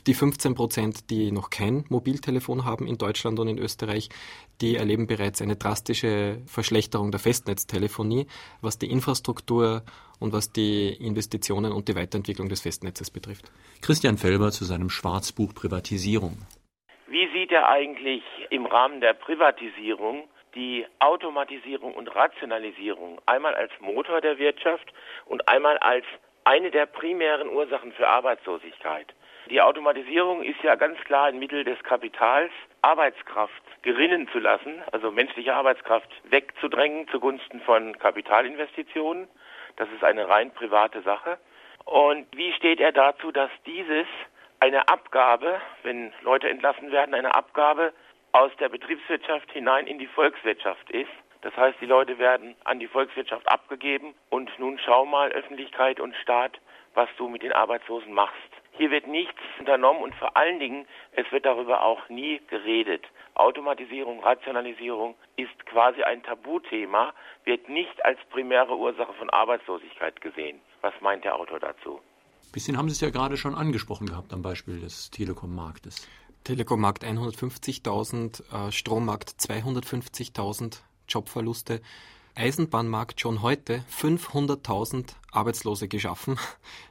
die 0.07 0.14
15 0.14 0.55
Prozent, 0.55 1.11
die 1.11 1.31
noch 1.33 1.51
kein 1.51 1.85
Mobiltelefon 1.88 2.64
haben 2.64 2.87
in 2.87 2.99
Deutschland 2.99 3.38
und 3.38 3.49
in 3.49 3.59
Österreich, 3.59 4.09
die 4.61 4.77
erleben 4.77 5.07
bereits 5.07 5.40
eine 5.40 5.57
drastische 5.57 6.43
Verschlechterung 6.47 7.11
der 7.11 7.21
Festnetztelefonie, 7.21 8.27
was 8.61 8.79
die 8.79 8.90
Infrastruktur 8.90 9.83
und 10.20 10.33
was 10.33 10.52
die 10.52 10.92
Investitionen 11.00 11.72
und 11.72 11.88
die 11.88 11.96
Weiterentwicklung 11.96 12.48
des 12.48 12.61
Festnetzes 12.61 13.11
betrifft. 13.11 13.50
Christian 13.83 14.18
Felber 14.18 14.50
zu 14.50 14.64
seinem 14.64 14.90
Schwarzbuch 14.90 15.54
Privatisierung. 15.54 16.46
Wie 17.09 17.28
sieht 17.33 17.50
er 17.50 17.68
eigentlich 17.68 18.22
im 18.50 18.66
Rahmen 18.66 19.00
der 19.00 19.14
Privatisierung 19.14 20.28
die 20.54 20.87
Automatisierung 20.98 21.94
und 21.94 22.14
Rationalisierung 22.14 23.20
einmal 23.26 23.54
als 23.54 23.72
Motor 23.80 24.20
der 24.20 24.38
Wirtschaft 24.38 24.92
und 25.26 25.48
einmal 25.48 25.78
als 25.78 26.04
eine 26.44 26.70
der 26.70 26.87
primären 26.87 27.48
Ursachen 27.48 27.92
für 27.92 28.09
Arbeitslosigkeit? 28.09 29.12
Die 29.48 29.61
Automatisierung 29.61 30.42
ist 30.42 30.62
ja 30.62 30.76
ganz 30.76 30.98
klar 31.00 31.26
ein 31.26 31.38
Mittel 31.38 31.64
des 31.64 31.83
Kapitals, 31.83 32.52
Arbeitskraft 32.83 33.62
gerinnen 33.83 34.28
zu 34.33 34.38
lassen, 34.38 34.83
also 34.92 35.11
menschliche 35.11 35.54
Arbeitskraft 35.54 36.09
wegzudrängen 36.30 37.09
zugunsten 37.09 37.61
von 37.61 37.98
Kapitalinvestitionen. 37.98 39.26
Das 39.76 39.88
ist 39.90 40.04
eine 40.04 40.28
rein 40.28 40.50
private 40.52 41.02
Sache. 41.02 41.38
Und 41.85 42.26
wie 42.37 42.52
steht 42.52 42.80
er 42.80 42.92
dazu, 42.92 43.33
dass 43.33 43.50
dieses 43.66 44.06
eine 44.61 44.88
Abgabe, 44.88 45.61
wenn 45.83 46.12
Leute 46.22 46.48
entlassen 46.48 46.92
werden, 46.92 47.14
eine 47.14 47.35
Abgabe 47.35 47.92
aus 48.33 48.52
der 48.61 48.68
Betriebswirtschaft 48.68 49.50
hinein 49.52 49.87
in 49.87 49.98
die 49.98 50.06
Volkswirtschaft 50.06 50.90
ist? 50.90 51.11
Das 51.42 51.56
heißt, 51.56 51.80
die 51.80 51.87
Leute 51.87 52.18
werden 52.18 52.54
an 52.64 52.78
die 52.78 52.87
Volkswirtschaft 52.87 53.50
abgegeben 53.50 54.14
und 54.28 54.50
nun 54.59 54.78
schau 54.78 55.06
mal 55.06 55.33
Öffentlichkeit 55.33 55.98
und 55.98 56.14
Staat, 56.16 56.61
was 56.94 57.09
du 57.16 57.28
mit 57.28 57.42
den 57.42 57.52
Arbeitslosen 57.52 58.12
machst. 58.12 58.37
Hier 58.72 58.90
wird 58.90 59.06
nichts 59.06 59.40
unternommen 59.59 60.02
und 60.02 60.14
vor 60.16 60.37
allen 60.37 60.59
Dingen, 60.59 60.87
es 61.12 61.30
wird 61.33 61.46
darüber 61.46 61.83
auch 61.83 62.09
nie 62.09 62.40
geredet. 62.48 63.06
Automatisierung, 63.40 64.22
Rationalisierung 64.22 65.14
ist 65.37 65.66
quasi 65.66 66.03
ein 66.03 66.22
Tabuthema, 66.22 67.14
wird 67.44 67.68
nicht 67.68 68.05
als 68.05 68.18
primäre 68.31 68.76
Ursache 68.76 69.12
von 69.14 69.31
Arbeitslosigkeit 69.31 70.20
gesehen. 70.20 70.61
Was 70.83 70.92
meint 71.00 71.24
der 71.24 71.37
Autor 71.37 71.59
dazu? 71.59 72.00
Ein 72.42 72.53
bisschen 72.53 72.76
haben 72.76 72.88
Sie 72.88 72.94
es 72.94 73.00
ja 73.00 73.11
gerade 73.11 73.37
schon 73.37 73.55
angesprochen 73.55 74.07
gehabt 74.07 74.33
am 74.33 74.42
Beispiel 74.42 74.81
des 74.81 75.11
Telekom-Marktes. 75.11 76.09
Telekom-Markt 76.44 77.05
150.000, 77.05 78.68
äh, 78.68 78.72
Strommarkt 78.72 79.31
250.000 79.31 80.83
Jobverluste. 81.09 81.81
Eisenbahnmarkt 82.35 83.20
schon 83.20 83.42
heute 83.42 83.85
500.000 83.90 85.14
Arbeitslose 85.33 85.88
geschaffen 85.88 86.38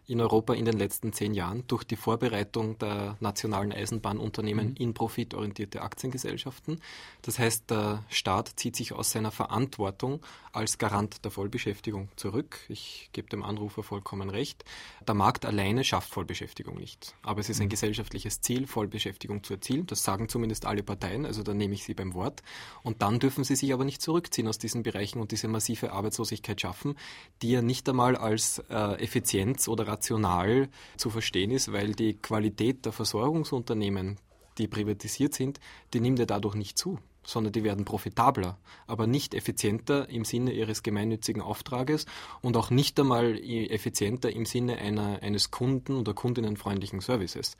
in 0.10 0.22
Europa 0.22 0.54
in 0.54 0.66
den 0.66 0.78
letzten 0.78 1.14
zehn 1.14 1.36
Jahren 1.36 1.64
durch 1.68 1.84
die 1.84 1.96
Vorbereitung 1.96 2.78
der 2.80 3.16
nationalen 3.20 3.72
Eisenbahnunternehmen 3.72 4.70
mhm. 4.70 4.76
in 4.76 4.94
profitorientierte 4.96 5.82
Aktiengesellschaften. 5.82 6.82
Das 7.22 7.38
heißt, 7.38 7.70
der 7.70 8.04
Staat 8.10 8.54
zieht 8.56 8.76
sich 8.76 8.94
aus 8.94 9.12
seiner 9.12 9.32
Verantwortung 9.32 10.22
als 10.52 10.80
Garant 10.80 11.24
der 11.24 11.32
Vollbeschäftigung 11.32 12.10
zurück. 12.16 12.58
Ich 12.70 13.10
gebe 13.14 13.30
dem 13.30 13.44
Anrufer 13.44 13.84
vollkommen 13.84 14.32
recht. 14.32 14.66
Der 15.08 15.14
Markt 15.14 15.46
alleine 15.46 15.84
schafft 15.84 16.10
Vollbeschäftigung 16.10 16.78
nicht. 16.78 17.14
Aber 17.22 17.40
es 17.40 17.50
ist 17.50 17.62
ein 17.62 17.66
mhm. 17.66 17.70
gesellschaftliches 17.70 18.42
Ziel, 18.42 18.66
Vollbeschäftigung 18.66 19.44
zu 19.44 19.54
erzielen. 19.54 19.86
Das 19.86 20.04
sagen 20.04 20.28
zumindest 20.28 20.66
alle 20.66 20.82
Parteien, 20.82 21.28
also 21.28 21.44
da 21.44 21.54
nehme 21.54 21.76
ich 21.76 21.84
sie 21.84 21.94
beim 21.94 22.16
Wort. 22.16 22.42
Und 22.82 23.04
dann 23.04 23.20
dürfen 23.20 23.44
sie 23.44 23.56
sich 23.56 23.74
aber 23.74 23.86
nicht 23.86 24.02
zurückziehen 24.02 24.48
aus 24.48 24.58
diesen 24.58 24.82
Bereichen 24.82 25.20
und 25.20 25.32
diese 25.32 25.48
massive 25.48 25.92
Arbeitslosigkeit 25.92 26.60
schaffen, 26.60 26.96
die 27.44 27.52
ja 27.52 27.62
nicht 27.62 27.88
einmal 27.88 28.16
als 28.16 28.60
äh, 28.70 29.04
Effizienz 29.04 29.68
oder 29.68 29.86
rational 30.00 30.70
zu 30.98 31.10
verstehen 31.10 31.52
ist, 31.52 31.72
weil 31.72 31.94
die 31.94 32.14
Qualität 32.14 32.86
der 32.86 32.92
Versorgungsunternehmen, 32.92 34.18
die 34.58 34.68
privatisiert 34.68 35.34
sind, 35.34 35.60
die 35.94 36.00
nimmt 36.00 36.20
ja 36.20 36.26
dadurch 36.26 36.56
nicht 36.56 36.78
zu 36.78 37.00
sondern 37.22 37.54
die 37.54 37.64
werden 37.64 37.86
profitabler, 37.86 38.58
aber 38.88 39.06
nicht 39.06 39.36
effizienter 39.36 40.10
im 40.10 40.26
Sinne 40.26 40.52
ihres 40.52 40.82
gemeinnützigen 40.82 41.44
Auftrages 41.44 42.08
und 42.42 42.58
auch 42.58 42.72
nicht 42.72 43.00
einmal 43.00 43.38
effizienter 43.38 44.32
im 44.32 44.48
Sinne 44.48 44.80
einer, 44.80 45.22
eines 45.22 45.52
Kunden- 45.52 45.98
oder 45.98 46.16
kundinnenfreundlichen 46.16 47.02
Services. 47.02 47.56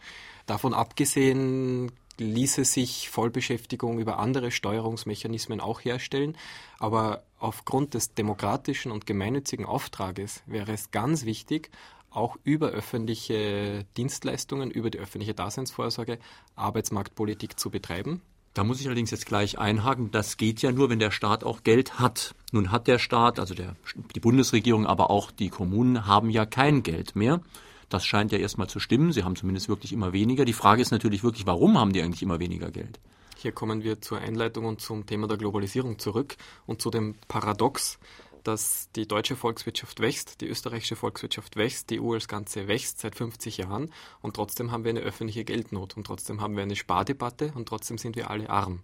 Davon 0.48 0.74
abgesehen 0.74 1.92
ließe 2.18 2.66
sich 2.66 3.10
Vollbeschäftigung 3.10 4.00
über 4.00 4.18
andere 4.18 4.50
Steuerungsmechanismen 4.50 5.60
auch 5.60 5.82
herstellen, 5.82 6.36
aber 6.80 7.24
aufgrund 7.38 7.94
des 7.94 8.14
demokratischen 8.14 8.92
und 8.92 9.06
gemeinnützigen 9.06 9.66
Auftrages 9.66 10.42
wäre 10.46 10.74
es 10.74 10.92
ganz 10.92 11.26
wichtig, 11.26 11.70
auch 12.12 12.38
über 12.44 12.70
öffentliche 12.70 13.86
Dienstleistungen, 13.98 14.72
über 14.72 14.90
die 14.90 15.00
öffentliche 15.00 15.34
Daseinsvorsorge 15.34 16.20
Arbeitsmarktpolitik 16.56 17.60
zu 17.60 17.70
betreiben. 17.70 18.22
Da 18.54 18.64
muss 18.64 18.82
ich 18.82 18.88
allerdings 18.88 19.12
jetzt 19.12 19.28
gleich 19.28 19.60
einhaken, 19.60 20.12
das 20.12 20.36
geht 20.36 20.62
ja 20.62 20.72
nur, 20.72 20.90
wenn 20.90 21.00
der 21.00 21.12
Staat 21.12 21.44
auch 21.44 21.64
Geld 21.64 22.00
hat. 22.00 22.34
Nun 22.52 22.72
hat 22.72 22.88
der 22.88 22.98
Staat, 22.98 23.40
also 23.40 23.54
der, 23.54 23.76
die 24.16 24.20
Bundesregierung, 24.20 24.88
aber 24.88 25.12
auch 25.12 25.32
die 25.32 25.50
Kommunen 25.50 26.08
haben 26.08 26.30
ja 26.30 26.46
kein 26.46 26.82
Geld 26.82 27.16
mehr. 27.16 27.42
Das 27.90 28.06
scheint 28.06 28.32
ja 28.32 28.38
erstmal 28.38 28.68
zu 28.68 28.80
stimmen. 28.80 29.12
Sie 29.12 29.24
haben 29.24 29.36
zumindest 29.36 29.70
wirklich 29.70 29.94
immer 29.94 30.14
weniger. 30.14 30.46
Die 30.46 30.54
Frage 30.54 30.82
ist 30.82 30.92
natürlich 30.92 31.24
wirklich, 31.24 31.46
warum 31.46 31.78
haben 31.78 31.94
die 31.94 32.02
eigentlich 32.02 32.24
immer 32.24 32.40
weniger 32.40 32.72
Geld? 32.72 33.00
Hier 33.38 33.52
kommen 33.54 33.84
wir 33.84 34.02
zur 34.02 34.20
Einleitung 34.20 34.66
und 34.66 34.82
zum 34.82 35.06
Thema 35.06 35.28
der 35.28 35.38
Globalisierung 35.38 35.98
zurück 35.98 36.36
und 36.66 36.82
zu 36.82 36.90
dem 36.90 37.16
Paradox, 37.30 37.98
dass 38.44 38.90
die 38.96 39.08
deutsche 39.08 39.36
Volkswirtschaft 39.36 40.00
wächst, 40.00 40.42
die 40.42 40.48
österreichische 40.48 40.96
Volkswirtschaft 40.96 41.56
wächst, 41.56 41.90
die 41.90 42.00
EU 42.00 42.14
als 42.14 42.28
Ganze 42.28 42.68
wächst 42.68 43.00
seit 43.00 43.16
50 43.16 43.58
Jahren 43.58 43.92
und 44.22 44.36
trotzdem 44.36 44.72
haben 44.72 44.84
wir 44.84 44.90
eine 44.90 45.02
öffentliche 45.02 45.44
Geldnot 45.44 45.98
und 45.98 46.06
trotzdem 46.06 46.42
haben 46.42 46.56
wir 46.56 46.64
eine 46.64 46.76
Spardebatte 46.76 47.52
und 47.56 47.68
trotzdem 47.68 47.98
sind 47.98 48.16
wir 48.16 48.30
alle 48.30 48.50
arm. 48.50 48.82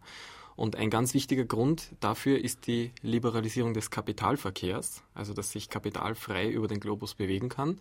Und 0.56 0.78
ein 0.78 0.90
ganz 0.90 1.14
wichtiger 1.14 1.44
Grund 1.44 1.90
dafür 2.00 2.40
ist 2.40 2.68
die 2.68 2.94
Liberalisierung 3.02 3.74
des 3.74 3.92
Kapitalverkehrs, 3.92 5.04
also 5.14 5.34
dass 5.34 5.52
sich 5.52 5.70
Kapital 5.70 6.16
frei 6.16 6.50
über 6.50 6.68
den 6.68 6.80
Globus 6.80 7.14
bewegen 7.14 7.50
kann 7.50 7.80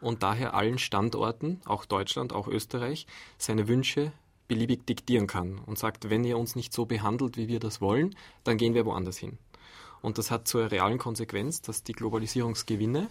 und 0.00 0.22
daher 0.22 0.54
allen 0.54 0.78
Standorten, 0.78 1.60
auch 1.64 1.84
Deutschland, 1.84 2.32
auch 2.32 2.48
Österreich, 2.48 3.06
seine 3.38 3.68
Wünsche 3.68 4.12
beliebig 4.48 4.86
diktieren 4.86 5.26
kann 5.26 5.58
und 5.64 5.78
sagt, 5.78 6.10
wenn 6.10 6.24
ihr 6.24 6.36
uns 6.36 6.56
nicht 6.56 6.72
so 6.72 6.84
behandelt, 6.84 7.36
wie 7.36 7.48
wir 7.48 7.60
das 7.60 7.80
wollen, 7.80 8.14
dann 8.44 8.58
gehen 8.58 8.74
wir 8.74 8.84
woanders 8.84 9.16
hin. 9.16 9.38
Und 10.02 10.18
das 10.18 10.30
hat 10.30 10.48
zur 10.48 10.70
realen 10.70 10.98
Konsequenz, 10.98 11.62
dass 11.62 11.82
die 11.82 11.92
Globalisierungsgewinne 11.92 13.08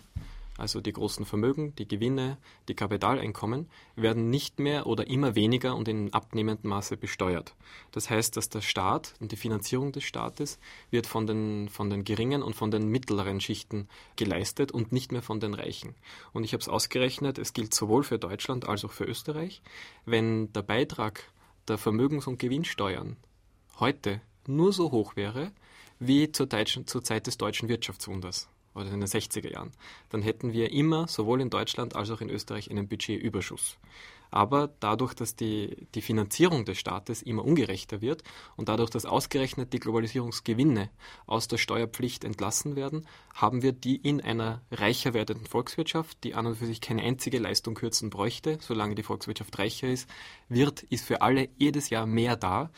also 0.61 0.79
die 0.79 0.93
großen 0.93 1.25
Vermögen, 1.25 1.73
die 1.75 1.87
Gewinne, 1.87 2.37
die 2.67 2.75
Kapitaleinkommen, 2.75 3.67
werden 3.95 4.29
nicht 4.29 4.59
mehr 4.59 4.85
oder 4.85 5.07
immer 5.07 5.33
weniger 5.33 5.75
und 5.75 5.87
in 5.87 6.13
abnehmendem 6.13 6.69
Maße 6.69 6.97
besteuert. 6.97 7.55
Das 7.91 8.09
heißt, 8.09 8.37
dass 8.37 8.49
der 8.49 8.61
Staat 8.61 9.15
und 9.19 9.31
die 9.31 9.37
Finanzierung 9.37 9.91
des 9.91 10.03
Staates 10.03 10.59
wird 10.91 11.07
von 11.07 11.25
den, 11.25 11.67
von 11.69 11.89
den 11.89 12.03
geringen 12.03 12.43
und 12.43 12.55
von 12.55 12.69
den 12.69 12.87
mittleren 12.87 13.41
Schichten 13.41 13.87
geleistet 14.15 14.71
und 14.71 14.91
nicht 14.91 15.11
mehr 15.11 15.23
von 15.23 15.39
den 15.39 15.55
Reichen. 15.55 15.95
Und 16.31 16.43
ich 16.43 16.53
habe 16.53 16.61
es 16.61 16.69
ausgerechnet, 16.69 17.39
es 17.39 17.53
gilt 17.53 17.73
sowohl 17.73 18.03
für 18.03 18.19
Deutschland 18.19 18.67
als 18.67 18.85
auch 18.85 18.91
für 18.91 19.05
Österreich, 19.05 19.61
wenn 20.05 20.53
der 20.53 20.61
Beitrag 20.61 21.23
der 21.67 21.77
Vermögens- 21.77 22.27
und 22.27 22.39
Gewinnsteuern 22.39 23.17
heute 23.79 24.21
nur 24.47 24.73
so 24.73 24.91
hoch 24.91 25.15
wäre, 25.15 25.51
wie 26.01 26.31
zur, 26.31 26.47
deutschen, 26.47 26.87
zur 26.87 27.03
Zeit 27.03 27.27
des 27.27 27.37
deutschen 27.37 27.69
Wirtschaftswunders 27.69 28.49
oder 28.73 28.91
in 28.91 28.99
den 28.99 29.07
60er 29.07 29.51
Jahren, 29.51 29.71
dann 30.09 30.23
hätten 30.23 30.51
wir 30.51 30.71
immer, 30.71 31.07
sowohl 31.07 31.41
in 31.41 31.49
Deutschland 31.49 31.95
als 31.95 32.09
auch 32.09 32.21
in 32.21 32.29
Österreich, 32.29 32.71
einen 32.71 32.87
Budgetüberschuss. 32.87 33.77
Aber 34.33 34.69
dadurch, 34.79 35.13
dass 35.13 35.35
die, 35.35 35.75
die 35.93 36.01
Finanzierung 36.01 36.63
des 36.63 36.79
Staates 36.79 37.21
immer 37.21 37.43
ungerechter 37.43 38.01
wird 38.01 38.23
und 38.55 38.69
dadurch, 38.69 38.89
dass 38.89 39.05
ausgerechnet 39.05 39.73
die 39.73 39.79
Globalisierungsgewinne 39.79 40.89
aus 41.27 41.49
der 41.49 41.57
Steuerpflicht 41.57 42.23
entlassen 42.23 42.77
werden, 42.77 43.05
haben 43.35 43.61
wir 43.61 43.73
die 43.73 43.97
in 43.97 44.21
einer 44.21 44.61
reicher 44.71 45.13
werdenden 45.13 45.47
Volkswirtschaft, 45.47 46.23
die 46.23 46.33
an 46.33 46.47
und 46.47 46.55
für 46.55 46.65
sich 46.65 46.79
keine 46.79 47.03
einzige 47.03 47.39
Leistung 47.39 47.75
kürzen 47.75 48.09
bräuchte, 48.09 48.57
solange 48.61 48.95
die 48.95 49.03
Volkswirtschaft 49.03 49.59
reicher 49.59 49.89
ist, 49.89 50.09
wird, 50.47 50.83
ist 50.83 51.05
für 51.05 51.21
alle 51.21 51.49
jedes 51.57 51.89
Jahr 51.89 52.05
mehr 52.05 52.37
da, 52.37 52.71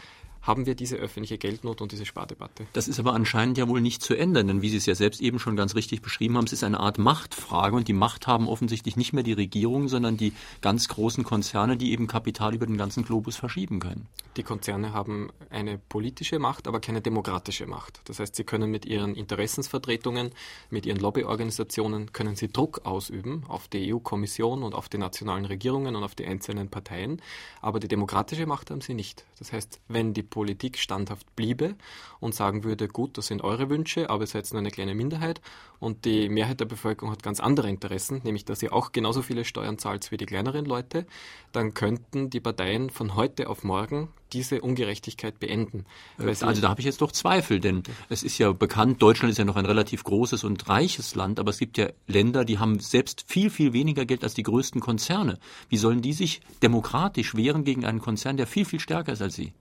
haben 0.44 0.66
wir 0.66 0.76
diese 0.76 0.98
öffentliche 0.98 1.38
Geldnot 1.38 1.82
und 1.82 1.92
diese 1.92 2.06
Spardebatte. 2.06 2.68
Das 2.74 2.88
ist 2.88 3.00
aber 3.00 3.14
anscheinend 3.14 3.58
ja 3.58 3.68
wohl 3.68 3.82
nicht 3.82 4.02
zu 4.02 4.14
ändern, 4.14 4.48
denn 4.48 4.62
wie 4.62 4.70
Sie 4.70 4.78
es 4.78 4.86
ja 4.86 4.94
selbst 4.94 5.22
eben 5.22 5.40
schon 5.40 5.56
ganz 5.56 5.74
richtig 5.74 6.02
beschrieben 6.02 6.38
haben, 6.38 6.46
es 6.46 6.54
ist 6.54 6.64
eine 6.64 6.80
Art 6.80 6.98
Machtfrage 6.98 7.76
und 7.76 7.88
die 7.88 7.94
Macht 7.94 8.28
haben 8.28 8.48
offensichtlich 8.48 8.98
nicht 8.98 9.14
mehr 9.14 9.24
die 9.24 9.34
Regierung, 9.34 9.88
sondern 9.88 10.18
die 10.18 10.34
ganz 10.62 10.90
großen 10.90 11.24
Konzerne, 11.24 11.78
die 11.78 11.92
eben 11.94 12.08
Kapital 12.08 12.54
über 12.54 12.68
den 12.68 12.78
ganzen 12.78 13.04
Globus 13.04 13.38
verschieben 13.38 13.80
können. 13.80 14.08
Die 14.36 14.44
Konzerne 14.44 14.94
haben 14.94 15.30
eine 15.50 15.78
politische 15.78 16.40
Macht, 16.40 16.68
aber 16.68 16.80
keine 16.80 17.02
demokratische 17.02 17.68
Macht. 17.68 18.02
Das 18.06 18.20
heißt, 18.20 18.36
sie 18.36 18.44
können 18.44 18.72
mit 18.72 18.86
ihren 18.86 19.16
Interessensvertretungen, 19.16 20.32
mit 20.70 20.86
ihren 20.86 20.98
Lobbyorganisationen, 20.98 22.12
können 22.14 22.36
sie 22.36 22.48
Druck 22.48 22.82
ausüben 22.86 23.44
auf 23.48 23.68
die 23.68 23.94
EU-Kommission 23.94 24.64
und 24.64 24.74
auf 24.74 24.90
die 24.90 24.98
nationalen 24.98 25.46
Regierungen 25.46 25.96
und 25.96 26.04
auf 26.04 26.16
die 26.16 26.26
einzelnen 26.26 26.70
Parteien, 26.70 27.22
aber 27.62 27.80
die 27.80 27.88
demokratische 27.88 28.48
Macht 28.48 28.72
haben 28.72 28.82
sie 28.82 28.96
nicht. 28.96 29.24
Das 29.38 29.54
heißt, 29.54 29.80
wenn 29.88 30.14
die 30.14 30.24
Politik 30.34 30.80
standhaft 30.80 31.36
bliebe 31.36 31.76
und 32.20 32.34
sagen 32.34 32.64
würde, 32.64 32.88
gut, 32.88 33.20
das 33.20 33.28
sind 33.28 33.44
eure 33.44 33.70
Wünsche, 33.70 34.10
aber 34.10 34.24
ihr 34.24 34.28
seid 34.28 34.52
nur 34.52 34.62
eine 34.62 34.72
kleine 34.72 34.96
Minderheit 34.96 35.42
und 35.80 36.06
die 36.06 36.28
Mehrheit 36.28 36.60
der 36.60 36.66
Bevölkerung 36.66 37.12
hat 37.12 37.22
ganz 37.22 37.40
andere 37.40 37.70
Interessen, 37.70 38.22
nämlich 38.24 38.44
dass 38.44 38.64
ihr 38.64 38.74
auch 38.74 38.94
genauso 38.94 39.22
viele 39.22 39.46
Steuern 39.46 39.78
zahlt 39.78 40.10
wie 40.10 40.18
die 40.18 40.26
kleineren 40.26 40.66
Leute, 40.66 41.06
dann 41.52 41.76
könnten 41.76 42.32
die 42.32 42.40
Parteien 42.40 42.90
von 42.90 43.14
heute 43.14 43.48
auf 43.48 43.64
morgen 43.64 44.08
diese 44.32 44.62
Ungerechtigkeit 44.62 45.40
beenden. 45.40 45.86
also 46.18 46.62
da 46.62 46.70
habe 46.70 46.82
ich 46.82 46.86
jetzt 46.88 47.02
doch 47.02 47.12
Zweifel, 47.12 47.60
denn 47.60 47.84
es 48.10 48.24
ist 48.24 48.40
ja 48.40 48.52
bekannt, 48.54 49.04
Deutschland 49.04 49.32
ist 49.32 49.38
ja 49.38 49.46
noch 49.46 49.56
ein 49.56 49.68
relativ 49.68 50.04
großes 50.04 50.44
und 50.44 50.68
reiches 50.68 51.14
Land, 51.14 51.40
aber 51.40 51.52
es 51.52 51.60
gibt 51.60 51.78
ja 51.78 51.90
Länder, 52.08 52.44
die 52.44 52.58
haben 52.58 52.80
selbst 52.80 53.26
viel, 53.28 53.52
viel 53.52 53.74
weniger 53.74 54.06
Geld 54.06 54.24
als 54.24 54.34
die 54.34 54.42
größten 54.42 54.82
Konzerne. 54.82 55.38
Wie 55.70 55.78
sollen 55.78 56.02
die 56.02 56.14
sich 56.14 56.42
demokratisch 56.64 57.36
wehren 57.36 57.64
gegen 57.64 57.86
einen 57.86 58.00
Konzern, 58.00 58.38
der 58.38 58.48
viel, 58.48 58.66
viel 58.66 58.80
stärker 58.80 59.14
ist 59.14 59.22
als 59.22 59.36
sie? 59.36 59.54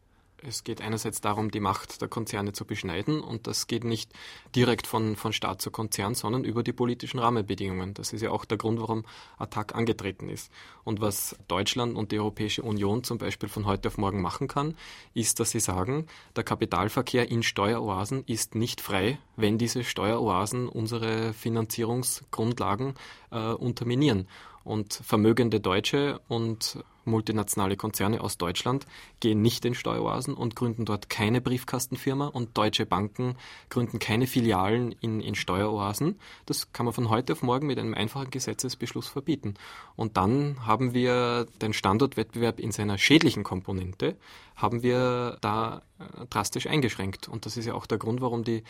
Es 0.47 0.65
geht 0.65 0.81
einerseits 0.81 1.21
darum, 1.21 1.51
die 1.51 1.61
Macht 1.61 2.01
der 2.01 2.09
Konzerne 2.09 2.53
zu 2.53 2.65
beschneiden 2.65 3.21
und 3.21 3.47
das 3.47 3.67
geht 3.69 3.85
nicht 3.85 4.13
direkt 4.57 4.87
von, 4.87 5.15
von 5.15 5.33
Staat 5.33 5.63
zu 5.63 5.71
Konzern, 5.71 6.15
sondern 6.15 6.45
über 6.45 6.63
die 6.63 6.73
politischen 6.73 7.21
Rahmenbedingungen. 7.21 7.95
Das 7.95 8.13
ist 8.13 8.23
ja 8.23 8.31
auch 8.31 8.45
der 8.45 8.59
Grund, 8.59 8.81
warum 8.81 9.05
Attac 9.39 9.75
angetreten 9.75 10.29
ist. 10.29 10.51
Und 10.85 11.01
was 11.01 11.37
Deutschland 11.47 11.97
und 11.97 12.11
die 12.11 12.19
Europäische 12.19 12.63
Union 12.63 13.05
zum 13.05 13.19
Beispiel 13.19 13.49
von 13.49 13.67
heute 13.67 13.89
auf 13.89 13.99
morgen 13.99 14.21
machen 14.21 14.49
kann, 14.49 14.75
ist, 15.15 15.39
dass 15.39 15.51
sie 15.51 15.61
sagen, 15.61 16.07
der 16.35 16.45
Kapitalverkehr 16.45 17.31
in 17.31 17.43
Steueroasen 17.43 18.25
ist 18.27 18.55
nicht 18.55 18.81
frei, 18.81 19.19
wenn 19.37 19.59
diese 19.59 19.85
Steueroasen 19.85 20.69
unsere 20.69 21.33
Finanzierungsgrundlagen 21.33 22.95
äh, 23.31 23.53
unterminieren. 23.53 24.27
Und 24.65 24.95
vermögende 24.95 25.59
Deutsche 25.59 26.21
und 26.29 26.85
multinationale 27.05 27.77
Konzerne 27.77 28.21
aus 28.21 28.39
Deutschland 28.39 28.87
gehen 29.21 29.43
nicht 29.43 29.65
in 29.65 29.75
Steueroasen 29.75 30.35
und 30.35 30.57
gründen 30.57 30.85
dort 30.85 31.09
keine 31.09 31.41
Briefkastenfirma 31.41 32.29
und 32.29 32.57
deutsche 32.57 32.87
Banken 32.87 33.37
gründen 33.71 33.99
keine 33.99 34.27
Filialen 34.27 34.93
in, 35.01 35.21
in 35.21 35.35
Steueroasen. 35.35 36.19
Das 36.47 36.73
kann 36.73 36.87
man 36.87 36.95
von 36.95 37.09
heute 37.09 37.33
auf 37.33 37.43
morgen 37.43 37.67
mit 37.67 37.79
einem 37.79 37.95
einfachen 37.95 38.31
Gesetzesbeschluss 38.31 39.09
verbieten. 39.09 39.55
Und 39.97 40.17
dann 40.17 40.67
haben 40.67 40.95
wir 40.95 41.47
den 41.61 41.73
Standortwettbewerb 41.73 42.61
in 42.61 42.73
seiner 42.73 42.99
schädlichen 42.99 43.45
Komponente, 43.45 44.17
haben 44.57 44.83
wir 44.83 45.39
da 45.41 45.83
äh, 45.99 46.27
drastisch 46.27 46.67
eingeschränkt. 46.67 47.29
Und 47.29 47.47
das 47.47 47.57
ist 47.57 47.67
ja 47.67 47.75
auch 47.75 47.87
der 47.87 47.99
Grund, 47.99 48.21
warum 48.21 48.45
die 48.45 48.63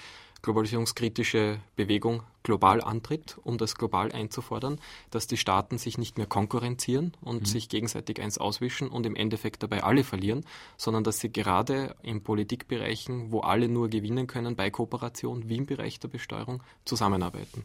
globalisierungskritische 0.43 1.59
Bewegung 1.77 2.23
global 2.43 2.81
antritt, 2.83 3.39
um 3.45 3.59
das 3.59 3.77
global 3.77 4.13
einzufordern, 4.13 4.81
dass 5.11 5.27
die 5.27 5.37
Staaten 5.37 5.79
sich 5.79 5.99
nicht 5.99 6.19
mehr 6.19 6.27
konkurrenzieren 6.27 7.13
und 7.23 7.41
mhm. 7.41 7.47
sich 7.47 7.69
gegenseitig 7.69 8.21
eins 8.21 8.39
auswischen 8.39 8.89
und 8.89 9.07
im 9.07 9.15
Endeffekt 9.15 9.63
dabei 9.63 9.83
alle 9.83 10.05
verlieren, 10.05 10.45
sondern 10.77 11.05
dass 11.05 11.21
sie 11.21 11.33
gerade 11.33 11.95
in 12.03 12.23
Politikbereichen, 12.23 13.31
wo 13.31 13.41
alle 13.41 13.69
nur 13.69 13.89
gewinnen 13.89 14.27
können, 14.27 14.57
bei 14.57 14.71
Kooperation 14.71 15.49
wie 15.49 15.59
im 15.59 15.67
Bereich 15.67 16.01
der 16.01 16.09
Besteuerung 16.09 16.63
zusammenarbeiten. 16.85 17.65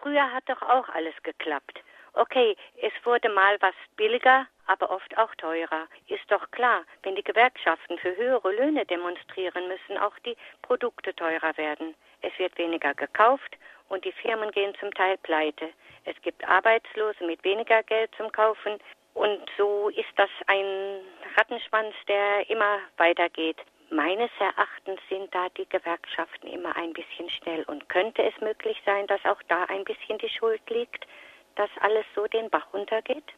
Früher 0.00 0.32
hat 0.32 0.48
doch 0.48 0.62
auch 0.62 0.88
alles 0.90 1.14
geklappt. 1.24 1.82
Okay, 2.12 2.56
es 2.80 2.92
wurde 3.04 3.28
mal 3.28 3.58
was 3.60 3.74
billiger, 3.96 4.46
aber 4.66 4.90
oft 4.90 5.16
auch 5.18 5.34
teurer. 5.36 5.86
Ist 6.08 6.30
doch 6.30 6.50
klar, 6.50 6.84
wenn 7.02 7.16
die 7.16 7.24
Gewerkschaften 7.24 7.98
für 7.98 8.16
höhere 8.16 8.52
Löhne 8.52 8.84
demonstrieren, 8.86 9.68
müssen 9.68 9.98
auch 9.98 10.18
die 10.20 10.36
Produkte 10.62 11.14
teurer 11.14 11.56
werden. 11.56 11.94
Es 12.22 12.36
wird 12.38 12.56
weniger 12.58 12.94
gekauft 12.94 13.56
und 13.88 14.04
die 14.04 14.12
Firmen 14.12 14.50
gehen 14.50 14.74
zum 14.80 14.92
Teil 14.94 15.16
pleite. 15.18 15.70
Es 16.04 16.20
gibt 16.22 16.46
Arbeitslose 16.48 17.24
mit 17.24 17.42
weniger 17.44 17.82
Geld 17.82 18.10
zum 18.16 18.30
Kaufen 18.32 18.78
und 19.14 19.40
so 19.56 19.88
ist 19.88 20.12
das 20.16 20.28
ein 20.46 21.00
Rattenschwanz, 21.36 21.94
der 22.06 22.48
immer 22.50 22.80
weitergeht. 22.98 23.56
Meines 23.88 24.30
Erachtens 24.38 25.00
sind 25.08 25.34
da 25.34 25.48
die 25.56 25.68
Gewerkschaften 25.68 26.48
immer 26.48 26.76
ein 26.76 26.92
bisschen 26.92 27.30
schnell 27.30 27.62
und 27.64 27.88
könnte 27.88 28.22
es 28.22 28.38
möglich 28.40 28.80
sein, 28.84 29.06
dass 29.06 29.24
auch 29.24 29.42
da 29.48 29.64
ein 29.64 29.84
bisschen 29.84 30.18
die 30.18 30.28
Schuld 30.28 30.60
liegt, 30.68 31.06
dass 31.54 31.70
alles 31.80 32.04
so 32.14 32.26
den 32.26 32.50
Bach 32.50 32.66
runtergeht? 32.74 33.32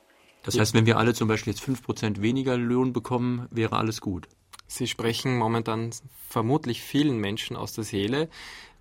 Das 0.49 0.59
heißt, 0.59 0.73
wenn 0.73 0.87
wir 0.87 0.97
alle 0.97 1.13
zum 1.13 1.29
Beispiel 1.29 1.53
jetzt 1.53 1.63
5% 1.63 2.23
weniger 2.23 2.57
Lohn 2.57 2.95
bekommen, 2.95 3.47
wäre 3.51 3.77
alles 3.77 4.01
gut. 4.01 4.29
Sie 4.67 4.87
sprechen 4.87 5.37
momentan 5.37 5.91
vermutlich 6.27 6.81
vielen 6.81 7.19
Menschen 7.19 7.55
aus 7.55 7.75
der 7.75 7.85
Seele, 7.85 8.31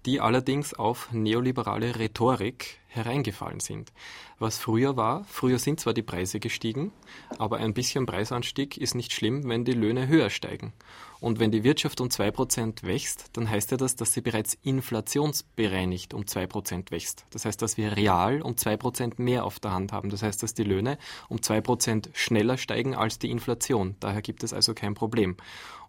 die 0.05 0.21
allerdings 0.21 0.73
auf 0.73 1.11
neoliberale 1.11 1.99
Rhetorik 1.99 2.79
hereingefallen 2.87 3.59
sind. 3.59 3.91
Was 4.39 4.57
früher 4.57 4.95
war, 4.95 5.25
früher 5.25 5.59
sind 5.59 5.81
zwar 5.81 5.93
die 5.93 6.03
Preise 6.03 6.39
gestiegen, 6.39 6.93
aber 7.37 7.57
ein 7.57 7.73
bisschen 7.73 8.05
Preisanstieg 8.05 8.77
ist 8.77 8.95
nicht 8.95 9.11
schlimm, 9.11 9.49
wenn 9.49 9.65
die 9.65 9.73
Löhne 9.73 10.07
höher 10.07 10.29
steigen. 10.29 10.71
Und 11.19 11.39
wenn 11.39 11.51
die 11.51 11.63
Wirtschaft 11.63 11.99
um 12.01 12.09
2% 12.09 12.83
wächst, 12.83 13.29
dann 13.33 13.49
heißt 13.49 13.71
ja 13.71 13.77
das, 13.77 13.95
dass 13.95 14.13
sie 14.13 14.21
bereits 14.21 14.53
inflationsbereinigt 14.63 16.13
um 16.13 16.23
2% 16.23 16.91
wächst. 16.91 17.25
Das 17.31 17.45
heißt, 17.45 17.61
dass 17.61 17.77
wir 17.77 17.95
real 17.95 18.41
um 18.41 18.53
2% 18.53 19.13
mehr 19.17 19.45
auf 19.45 19.59
der 19.59 19.71
Hand 19.71 19.91
haben. 19.91 20.09
Das 20.09 20.23
heißt, 20.23 20.43
dass 20.43 20.53
die 20.53 20.63
Löhne 20.63 20.97
um 21.29 21.37
2% 21.37 22.09
schneller 22.13 22.57
steigen 22.57 22.95
als 22.95 23.19
die 23.19 23.31
Inflation. 23.31 23.95
Daher 23.99 24.21
gibt 24.21 24.43
es 24.43 24.53
also 24.53 24.73
kein 24.73 24.93
Problem. 24.93 25.37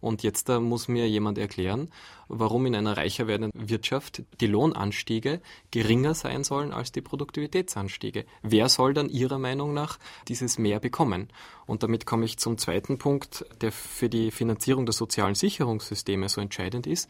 Und 0.01 0.23
jetzt 0.23 0.49
da 0.49 0.61
muss 0.61 0.89
mir 0.89 1.09
jemand 1.09 1.39
erklären, 1.39 1.91
warum 2.29 2.67
in 2.67 2.75
einer 2.75 2.97
reicher 2.97 3.27
werdenden 3.27 3.69
Wirtschaft 3.69 4.23
die 4.41 4.47
Lohnanstiege 4.47 5.41
geringer 5.71 6.15
sein 6.15 6.45
sollen 6.45 6.73
als 6.73 6.93
die 6.93 7.01
Produktivitätsanstiege. 7.01 8.25
Wer 8.43 8.69
soll 8.69 8.95
dann 8.95 9.09
Ihrer 9.09 9.39
Meinung 9.39 9.75
nach 9.75 9.99
dieses 10.29 10.59
mehr 10.59 10.81
bekommen? 10.81 11.29
Und 11.67 11.83
damit 11.83 12.07
komme 12.07 12.25
ich 12.25 12.39
zum 12.39 12.59
zweiten 12.59 12.99
Punkt, 12.99 13.45
der 13.61 13.73
für 13.73 14.09
die 14.09 14.31
Finanzierung 14.31 14.87
der 14.87 14.93
sozialen 14.93 15.35
Sicherungssysteme 15.35 16.29
so 16.29 16.41
entscheidend 16.41 16.87
ist. 16.87 17.09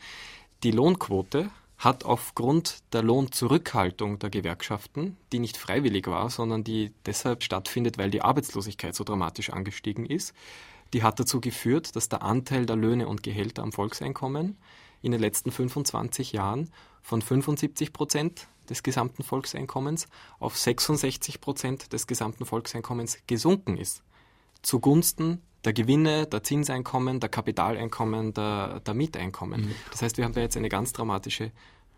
Die 0.62 0.70
Lohnquote 0.70 1.50
hat 1.78 2.04
aufgrund 2.04 2.82
der 2.92 3.04
Lohnzurückhaltung 3.04 4.18
der 4.18 4.30
Gewerkschaften, 4.30 5.16
die 5.32 5.38
nicht 5.38 5.56
freiwillig 5.56 6.08
war, 6.08 6.28
sondern 6.28 6.64
die 6.64 6.92
deshalb 7.06 7.44
stattfindet, 7.44 7.98
weil 7.98 8.10
die 8.10 8.22
Arbeitslosigkeit 8.22 8.96
so 8.96 9.04
dramatisch 9.04 9.50
angestiegen 9.50 10.04
ist, 10.04 10.34
die 10.92 11.02
hat 11.02 11.20
dazu 11.20 11.40
geführt, 11.40 11.96
dass 11.96 12.08
der 12.08 12.22
Anteil 12.22 12.66
der 12.66 12.76
Löhne 12.76 13.08
und 13.08 13.22
Gehälter 13.22 13.62
am 13.62 13.72
Volkseinkommen 13.72 14.56
in 15.02 15.12
den 15.12 15.20
letzten 15.20 15.50
25 15.50 16.32
Jahren 16.32 16.70
von 17.02 17.22
75 17.22 17.92
Prozent 17.92 18.48
des 18.68 18.82
gesamten 18.82 19.22
Volkseinkommens 19.22 20.08
auf 20.38 20.58
66 20.58 21.40
Prozent 21.40 21.92
des 21.92 22.06
gesamten 22.06 22.44
Volkseinkommens 22.44 23.18
gesunken 23.26 23.76
ist 23.76 24.02
zugunsten 24.62 25.42
der 25.64 25.72
Gewinne, 25.72 26.26
der 26.26 26.42
Zinseinkommen, 26.42 27.20
der 27.20 27.28
Kapitaleinkommen, 27.28 28.32
der, 28.32 28.80
der 28.80 28.94
Mieteinkommen. 28.94 29.62
Mhm. 29.62 29.74
Das 29.90 30.02
heißt, 30.02 30.16
wir 30.16 30.24
haben 30.24 30.32
da 30.32 30.40
jetzt 30.40 30.56
eine 30.56 30.68
ganz 30.68 30.92
dramatische 30.92 31.50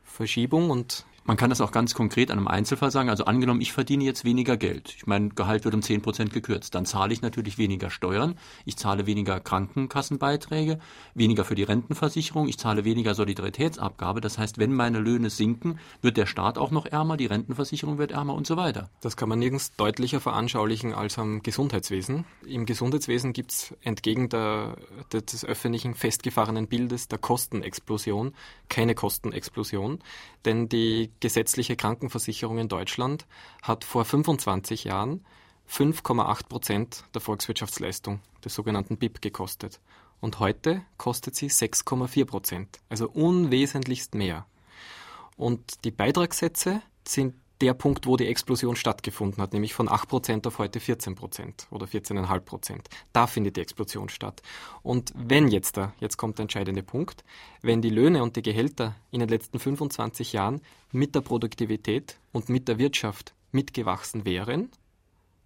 Verschiebung 0.03 0.71
und 0.71 1.05
man 1.31 1.37
kann 1.37 1.51
das 1.51 1.61
auch 1.61 1.71
ganz 1.71 1.95
konkret 1.95 2.33
an 2.33 2.39
einem 2.39 2.49
Einzelfall 2.49 2.91
sagen. 2.91 3.09
Also 3.09 3.25
angenommen, 3.25 3.61
ich 3.61 3.73
verdiene 3.73 4.03
jetzt 4.03 4.25
weniger 4.25 4.57
Geld. 4.57 4.93
Ich 4.97 5.07
mein 5.07 5.33
Gehalt 5.37 5.65
wird 5.65 5.77
um 5.77 5.81
10 5.81 6.03
Prozent 6.03 6.33
gekürzt. 6.33 6.75
Dann 6.75 6.87
zahle 6.87 7.13
ich 7.13 7.23
natürlich 7.23 7.57
weniger 7.57 7.89
Steuern. 7.89 8.35
Ich 8.65 8.77
zahle 8.77 9.07
weniger 9.07 9.39
Krankenkassenbeiträge, 9.39 10.81
weniger 11.15 11.45
für 11.45 11.55
die 11.55 11.63
Rentenversicherung. 11.63 12.49
Ich 12.49 12.59
zahle 12.59 12.85
weniger 12.85 13.15
Solidaritätsabgabe. 13.15 14.21
Das 14.21 14.39
heißt, 14.39 14.59
wenn 14.59 14.73
meine 14.73 14.99
Löhne 14.99 15.31
sinken, 15.31 15.79
wird 16.03 16.17
der 16.17 16.27
Staat 16.27 16.59
auch 16.59 16.73
noch 16.73 16.85
ärmer, 16.85 17.17
die 17.17 17.27
Rentenversicherung 17.27 17.97
wird 17.99 18.11
ärmer 18.11 18.35
und 18.35 18.49
so 18.49 18.57
weiter. 18.57 18.91
Das 19.01 19.17
kann 19.17 19.29
man 19.29 19.39
nirgends 19.39 19.77
deutlicher 19.77 20.19
veranschaulichen 20.19 20.95
als 20.95 21.17
am 21.17 21.45
Gesundheitswesen. 21.45 22.25
Im 22.45 22.67
Gesundheitswesen 22.67 23.33
gibt 23.33 23.53
es 23.53 23.75
entgegen 23.83 24.31
der, 24.31 24.75
des 25.13 25.45
öffentlichen 25.45 25.95
festgefahrenen 25.95 26.67
Bildes 26.67 27.07
der 27.07 27.19
Kostenexplosion 27.19 28.33
keine 28.71 28.95
Kostenexplosion. 28.95 29.99
Denn 30.47 30.71
die 30.71 31.11
gesetzliche 31.21 31.77
Krankenversicherung 31.77 32.59
in 32.59 32.69
Deutschland 32.69 33.27
hat 33.63 33.85
vor 33.85 34.05
25 34.05 34.85
Jahren 34.85 35.25
5,8 35.71 36.49
Prozent 36.49 37.05
der 37.15 37.21
Volkswirtschaftsleistung, 37.21 38.21
des 38.45 38.55
sogenannten 38.55 38.97
BIP, 38.97 39.23
gekostet. 39.23 39.81
Und 40.21 40.41
heute 40.41 40.83
kostet 40.97 41.37
sie 41.37 41.49
6,4 41.49 42.25
Prozent, 42.25 42.81
also 42.89 43.09
unwesentlichst 43.09 44.15
mehr. 44.15 44.47
Und 45.37 45.85
die 45.85 45.91
Beitragssätze 45.91 46.83
sind 47.07 47.35
der 47.61 47.75
Punkt, 47.75 48.07
wo 48.07 48.17
die 48.17 48.27
Explosion 48.27 48.77
stattgefunden 48.77 49.43
hat, 49.43 49.53
nämlich 49.53 49.75
von 49.75 49.89
8% 49.89 50.47
auf 50.47 50.59
heute 50.59 50.79
14% 50.79 51.67
oder 51.71 51.87
14,5%. 51.87 52.81
Da 53.13 53.27
findet 53.27 53.57
die 53.57 53.61
Explosion 53.61 54.09
statt. 54.09 54.43
Und 54.83 55.13
wenn 55.15 55.49
jetzt 55.49 55.77
da, 55.77 55.93
jetzt 56.01 56.17
kommt 56.17 56.39
der 56.39 56.45
entscheidende 56.45 56.83
Punkt, 56.83 57.25
wenn 57.63 57.83
die 57.83 57.91
Löhne 57.91 58.23
und 58.23 58.37
die 58.37 58.43
Gehälter 58.43 58.97
in 59.11 59.21
den 59.21 59.29
letzten 59.29 59.59
25 59.59 60.33
Jahren 60.33 60.63
mit 60.93 61.15
der 61.15 61.21
Produktivität 61.21 62.19
und 62.33 62.49
mit 62.49 62.69
der 62.69 62.79
Wirtschaft 62.79 63.35
mitgewachsen 63.53 64.25
wären, 64.25 64.71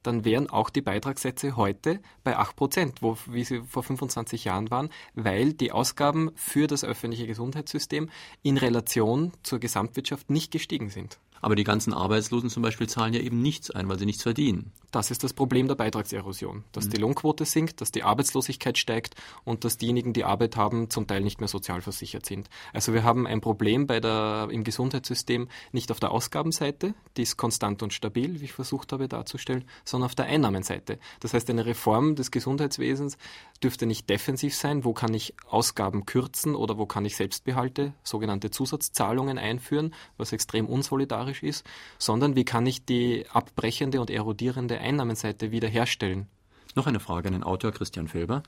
dann 0.05 0.25
wären 0.25 0.51
auch 0.51 0.71
die 0.71 0.83
Beitragssätze 0.83 1.57
heute 1.57 2.01
bei 2.23 2.39
8%, 2.39 2.97
wo, 3.01 3.17
wie 3.27 3.45
sie 3.45 3.63
vor 3.63 3.83
25 3.83 4.45
Jahren 4.45 4.71
waren, 4.71 4.91
weil 5.15 5.55
die 5.55 5.73
Ausgaben 5.73 6.31
für 6.37 6.67
das 6.67 6.85
öffentliche 6.85 7.27
Gesundheitssystem 7.27 8.11
in 8.43 8.59
Relation 8.59 9.33
zur 9.43 9.59
Gesamtwirtschaft 9.59 10.31
nicht 10.31 10.53
gestiegen 10.53 10.91
sind. 10.91 11.19
Aber 11.45 11.57
die 11.57 11.65
ganzen 11.65 11.93
Arbeitslosen 11.93 12.49
zum 12.49 12.63
Beispiel 12.63 12.89
zahlen 12.89 13.13
ja 13.13 13.21
eben 13.21 13.43
nichts 13.43 13.71
ein, 13.71 13.87
weil 13.91 13.99
sie 13.99 14.07
nichts 14.07 14.23
verdienen. 14.23 14.73
Das 14.91 15.11
ist 15.11 15.23
das 15.25 15.35
Problem 15.35 15.69
der 15.69 15.75
Beitragserosion, 15.75 16.65
dass 16.73 16.87
mhm. 16.87 16.91
die 16.91 16.97
Lohnquote 16.97 17.45
sinkt, 17.45 17.83
dass 17.83 17.93
die 17.93 18.03
Arbeitslosigkeit 18.03 18.79
steigt 18.79 19.15
und 19.45 19.65
dass 19.65 19.77
diejenigen, 19.77 20.15
die 20.15 20.25
Arbeit 20.25 20.57
haben, 20.57 20.89
zum 20.89 21.07
Teil 21.07 21.21
nicht 21.21 21.41
mehr 21.41 21.49
sozialversichert 21.49 22.25
sind. 22.25 22.49
Also 22.73 22.95
wir 22.95 23.03
haben 23.03 23.27
ein 23.27 23.43
Problem 23.43 23.87
bei 23.87 24.01
der, 24.01 24.49
im 24.51 24.65
Gesundheitssystem 24.65 25.49
nicht 25.73 25.91
auf 25.91 26.01
der 26.01 26.13
Ausgabenseite, 26.13 26.95
die 27.19 27.23
ist 27.23 27.37
konstant 27.37 27.83
und 27.83 27.93
stabil, 27.93 28.41
wie 28.41 28.47
ich 28.47 28.55
versucht 28.55 28.93
habe 28.93 29.07
darzustellen, 29.07 29.65
sondern 29.85 30.07
auf 30.07 30.15
der 30.15 30.25
Einnahmenseite. 30.25 30.99
Das 31.21 31.35
heißt, 31.35 31.51
eine 31.51 31.67
Reform 31.67 32.15
des 32.15 32.31
Gesundheitswesens 32.31 33.19
dürfte 33.63 33.85
nicht 33.85 34.09
defensiv 34.09 34.55
sein, 34.55 34.85
wo 34.85 34.95
kann 34.95 35.13
ich 35.13 35.35
Ausgaben 35.47 36.07
kürzen 36.07 36.55
oder 36.55 36.79
wo 36.79 36.87
kann 36.87 37.05
ich 37.05 37.17
Selbstbehalte, 37.17 37.93
sogenannte 38.03 38.51
Zusatzzahlungen 38.51 39.37
einführen, 39.37 39.93
was 40.17 40.33
extrem 40.33 40.67
unsolidarisch 40.67 41.34
solidarisch 41.35 41.43
ist, 41.43 41.67
sondern 41.99 42.37
wie 42.37 42.45
kann 42.45 42.67
ich 42.67 42.85
die 42.85 43.25
abbrechende 43.33 44.01
und 44.01 44.11
erodierende 44.11 44.79
Einnahmenseite 44.79 45.51
wiederherstellen? 45.51 46.29
Noch 46.77 46.87
eine 46.87 47.01
Frage 47.01 47.29
an 47.29 47.35
den 47.35 47.45
Autor 47.45 47.73
Christian 47.73 48.09
Felber. 48.09 48.43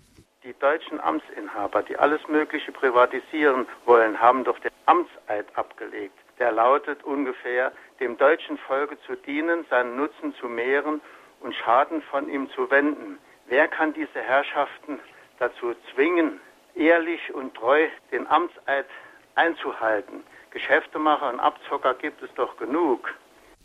Die 0.44 0.54
deutschen 0.60 1.00
Amtsinhaber, 1.00 1.82
die 1.82 1.96
alles 1.96 2.20
Mögliche 2.28 2.72
privatisieren 2.72 3.66
wollen, 3.84 4.20
haben 4.20 4.44
doch 4.44 4.58
den 4.60 4.70
Amtseid 4.86 5.46
abgelegt. 5.56 6.18
Der 6.38 6.52
lautet 6.52 7.02
ungefähr, 7.04 7.72
dem 7.98 8.16
deutschen 8.16 8.58
Volke 8.58 8.98
zu 9.06 9.16
dienen, 9.16 9.64
seinen 9.70 9.96
Nutzen 9.96 10.34
zu 10.40 10.46
mehren 10.46 11.00
und 11.40 11.54
Schaden 11.54 12.02
von 12.02 12.28
ihm 12.28 12.48
zu 12.50 12.70
wenden. 12.70 13.18
Wer 13.48 13.68
kann 13.68 13.92
diese 13.94 14.20
Herrschaften 14.20 14.98
dazu 15.38 15.74
zwingen, 15.94 16.40
ehrlich 16.74 17.32
und 17.32 17.54
treu 17.54 17.86
den 18.12 18.26
Amtseid 18.26 18.86
einzuhalten? 19.34 20.22
Geschäftemacher 20.50 21.30
und 21.30 21.40
Abzocker 21.40 21.94
gibt 21.94 22.22
es 22.22 22.30
doch 22.36 22.56
genug. 22.56 23.14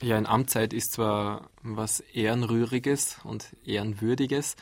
Ja, 0.01 0.17
ein 0.17 0.25
Amtszeit 0.25 0.73
ist 0.73 0.93
zwar 0.93 1.49
was 1.61 1.99
Ehrenrühriges 1.99 3.19
und 3.23 3.55
Ehrenwürdiges, 3.65 4.55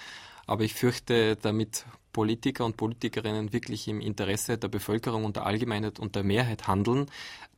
aber 0.48 0.64
ich 0.64 0.74
fürchte, 0.74 1.38
damit 1.38 1.86
Politiker 2.12 2.66
und 2.66 2.76
Politikerinnen 2.76 3.54
wirklich 3.54 3.88
im 3.88 4.02
Interesse 4.02 4.58
der 4.58 4.68
Bevölkerung 4.68 5.24
und 5.24 5.38
der 5.38 5.46
Allgemeinheit 5.46 6.00
und 6.00 6.16
der 6.16 6.24
Mehrheit 6.24 6.68
handeln, 6.68 7.10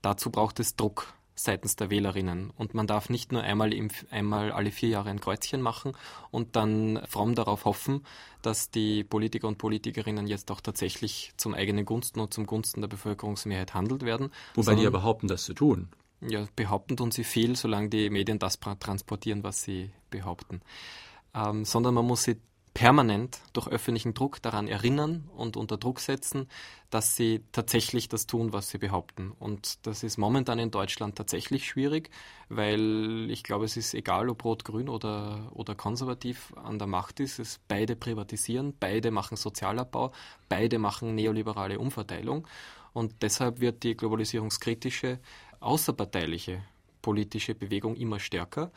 dazu 0.01 0.29
braucht 0.29 0.59
es 0.59 0.75
Druck 0.75 1.13
seitens 1.35 1.75
der 1.75 1.89
Wählerinnen. 1.89 2.51
Und 2.57 2.73
man 2.73 2.87
darf 2.87 3.09
nicht 3.09 3.31
nur 3.31 3.41
einmal, 3.41 3.73
im, 3.73 3.89
einmal 4.09 4.51
alle 4.51 4.71
vier 4.71 4.89
Jahre 4.89 5.09
ein 5.09 5.19
Kreuzchen 5.19 5.61
machen 5.61 5.93
und 6.29 6.55
dann 6.55 7.01
fromm 7.07 7.35
darauf 7.35 7.65
hoffen, 7.65 8.05
dass 8.41 8.69
die 8.69 9.03
Politiker 9.03 9.47
und 9.47 9.57
Politikerinnen 9.57 10.27
jetzt 10.27 10.51
auch 10.51 10.61
tatsächlich 10.61 11.31
zum 11.37 11.53
eigenen 11.53 11.85
Gunsten 11.85 12.19
und 12.19 12.33
zum 12.33 12.45
Gunsten 12.45 12.81
der 12.81 12.87
Bevölkerungsmehrheit 12.87 13.73
handelt 13.73 14.03
werden. 14.03 14.31
Wobei 14.55 14.75
die 14.75 14.83
ja 14.83 14.89
behaupten, 14.89 15.27
das 15.27 15.43
zu 15.43 15.53
tun. 15.53 15.89
Ja, 16.21 16.45
behaupten 16.55 16.97
tun 16.97 17.11
sie 17.11 17.23
viel, 17.23 17.55
solange 17.55 17.89
die 17.89 18.09
Medien 18.09 18.37
das 18.37 18.59
transportieren, 18.59 19.43
was 19.43 19.63
sie 19.63 19.89
behaupten. 20.11 20.61
Ähm, 21.33 21.65
sondern 21.65 21.95
man 21.95 22.05
muss 22.05 22.23
sie 22.23 22.37
permanent 22.73 23.41
durch 23.51 23.67
öffentlichen 23.67 24.13
Druck 24.13 24.41
daran 24.41 24.67
erinnern 24.67 25.29
und 25.35 25.57
unter 25.57 25.77
Druck 25.77 25.99
setzen, 25.99 26.47
dass 26.89 27.15
sie 27.15 27.43
tatsächlich 27.51 28.07
das 28.07 28.27
tun, 28.27 28.53
was 28.53 28.69
sie 28.69 28.77
behaupten. 28.77 29.33
Und 29.39 29.85
das 29.85 30.03
ist 30.03 30.17
momentan 30.17 30.57
in 30.57 30.71
Deutschland 30.71 31.17
tatsächlich 31.17 31.67
schwierig, 31.67 32.09
weil 32.47 33.29
ich 33.29 33.43
glaube, 33.43 33.65
es 33.65 33.75
ist 33.75 33.93
egal, 33.93 34.29
ob 34.29 34.45
rot-grün 34.45 34.87
oder, 34.87 35.51
oder 35.53 35.75
konservativ 35.75 36.53
an 36.55 36.79
der 36.79 36.87
Macht 36.87 37.19
ist. 37.19 37.39
Es 37.39 37.59
beide 37.67 37.95
privatisieren, 37.95 38.73
beide 38.79 39.11
machen 39.11 39.35
Sozialabbau, 39.35 40.11
beide 40.47 40.79
machen 40.79 41.13
neoliberale 41.15 41.77
Umverteilung. 41.77 42.47
Und 42.93 43.21
deshalb 43.21 43.59
wird 43.59 43.83
die 43.83 43.95
globalisierungskritische 43.95 45.19
außerparteiliche 45.59 46.63
politische 47.01 47.55
Bewegung 47.55 47.95
immer 47.95 48.19
stärker. 48.19 48.71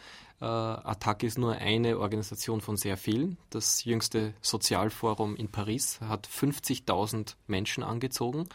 Äh, 0.44 0.46
Attac 0.46 1.22
ist 1.22 1.38
nur 1.38 1.54
eine 1.54 1.98
Organisation 1.98 2.60
von 2.60 2.76
sehr 2.76 2.98
vielen. 2.98 3.38
Das 3.48 3.84
jüngste 3.84 4.34
Sozialforum 4.42 5.36
in 5.36 5.48
Paris 5.48 6.02
hat 6.02 6.28
50.000 6.28 7.36
Menschen 7.46 7.82
angezogen 7.82 8.46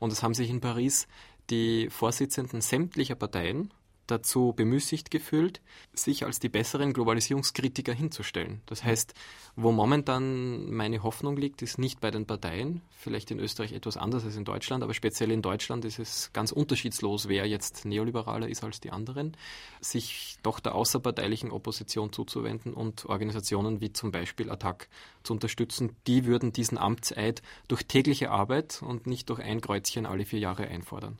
und 0.00 0.12
es 0.12 0.24
haben 0.24 0.34
sich 0.34 0.50
in 0.50 0.60
Paris 0.60 1.06
die 1.48 1.88
Vorsitzenden 1.88 2.62
sämtlicher 2.62 3.14
Parteien 3.14 3.72
dazu 4.06 4.52
bemüßigt 4.54 5.10
gefühlt, 5.10 5.60
sich 5.92 6.24
als 6.24 6.38
die 6.38 6.48
besseren 6.48 6.92
Globalisierungskritiker 6.92 7.92
hinzustellen. 7.92 8.60
Das 8.66 8.84
heißt, 8.84 9.14
wo 9.56 9.72
momentan 9.72 10.70
meine 10.70 11.02
Hoffnung 11.02 11.36
liegt, 11.36 11.62
ist 11.62 11.78
nicht 11.78 12.00
bei 12.00 12.10
den 12.10 12.26
Parteien, 12.26 12.82
vielleicht 12.90 13.30
in 13.30 13.38
Österreich 13.38 13.72
etwas 13.72 13.96
anders 13.96 14.24
als 14.24 14.36
in 14.36 14.44
Deutschland, 14.44 14.82
aber 14.82 14.94
speziell 14.94 15.30
in 15.30 15.42
Deutschland 15.42 15.84
ist 15.84 15.98
es 15.98 16.30
ganz 16.32 16.52
unterschiedslos, 16.52 17.28
wer 17.28 17.46
jetzt 17.46 17.84
neoliberaler 17.84 18.48
ist 18.48 18.64
als 18.64 18.80
die 18.80 18.90
anderen, 18.90 19.36
sich 19.80 20.36
doch 20.42 20.60
der 20.60 20.74
außerparteilichen 20.74 21.50
Opposition 21.50 22.12
zuzuwenden 22.12 22.74
und 22.74 23.06
Organisationen 23.06 23.80
wie 23.80 23.92
zum 23.92 24.10
Beispiel 24.10 24.50
Attac 24.50 24.88
zu 25.22 25.32
unterstützen. 25.32 25.96
Die 26.06 26.26
würden 26.26 26.52
diesen 26.52 26.78
Amtseid 26.78 27.42
durch 27.68 27.86
tägliche 27.86 28.30
Arbeit 28.30 28.82
und 28.82 29.06
nicht 29.06 29.30
durch 29.30 29.40
ein 29.40 29.60
Kreuzchen 29.60 30.06
alle 30.06 30.24
vier 30.24 30.40
Jahre 30.40 30.68
einfordern. 30.68 31.18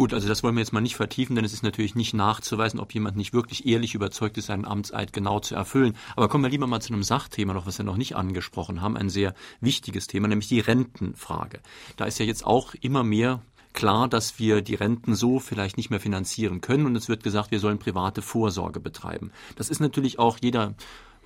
Gut, 0.00 0.14
also 0.14 0.28
das 0.28 0.42
wollen 0.42 0.54
wir 0.54 0.62
jetzt 0.62 0.72
mal 0.72 0.80
nicht 0.80 0.96
vertiefen, 0.96 1.36
denn 1.36 1.44
es 1.44 1.52
ist 1.52 1.62
natürlich 1.62 1.94
nicht 1.94 2.14
nachzuweisen, 2.14 2.80
ob 2.80 2.94
jemand 2.94 3.18
nicht 3.18 3.34
wirklich 3.34 3.66
ehrlich 3.66 3.94
überzeugt 3.94 4.38
ist, 4.38 4.46
seinen 4.46 4.64
Amtseid 4.64 5.12
genau 5.12 5.40
zu 5.40 5.54
erfüllen. 5.54 5.94
Aber 6.16 6.30
kommen 6.30 6.42
wir 6.42 6.48
lieber 6.48 6.66
mal 6.66 6.80
zu 6.80 6.94
einem 6.94 7.02
Sachthema 7.02 7.52
noch, 7.52 7.66
was 7.66 7.76
wir 7.76 7.84
noch 7.84 7.98
nicht 7.98 8.16
angesprochen 8.16 8.80
haben, 8.80 8.96
ein 8.96 9.10
sehr 9.10 9.34
wichtiges 9.60 10.06
Thema, 10.06 10.26
nämlich 10.26 10.48
die 10.48 10.60
Rentenfrage. 10.60 11.60
Da 11.98 12.06
ist 12.06 12.18
ja 12.18 12.24
jetzt 12.24 12.46
auch 12.46 12.72
immer 12.80 13.04
mehr 13.04 13.42
klar, 13.74 14.08
dass 14.08 14.38
wir 14.38 14.62
die 14.62 14.74
Renten 14.74 15.14
so 15.14 15.38
vielleicht 15.38 15.76
nicht 15.76 15.90
mehr 15.90 16.00
finanzieren 16.00 16.62
können 16.62 16.86
und 16.86 16.96
es 16.96 17.10
wird 17.10 17.22
gesagt, 17.22 17.50
wir 17.50 17.60
sollen 17.60 17.78
private 17.78 18.22
Vorsorge 18.22 18.80
betreiben. 18.80 19.30
Das 19.56 19.68
ist 19.68 19.80
natürlich 19.80 20.18
auch 20.18 20.38
jeder 20.40 20.72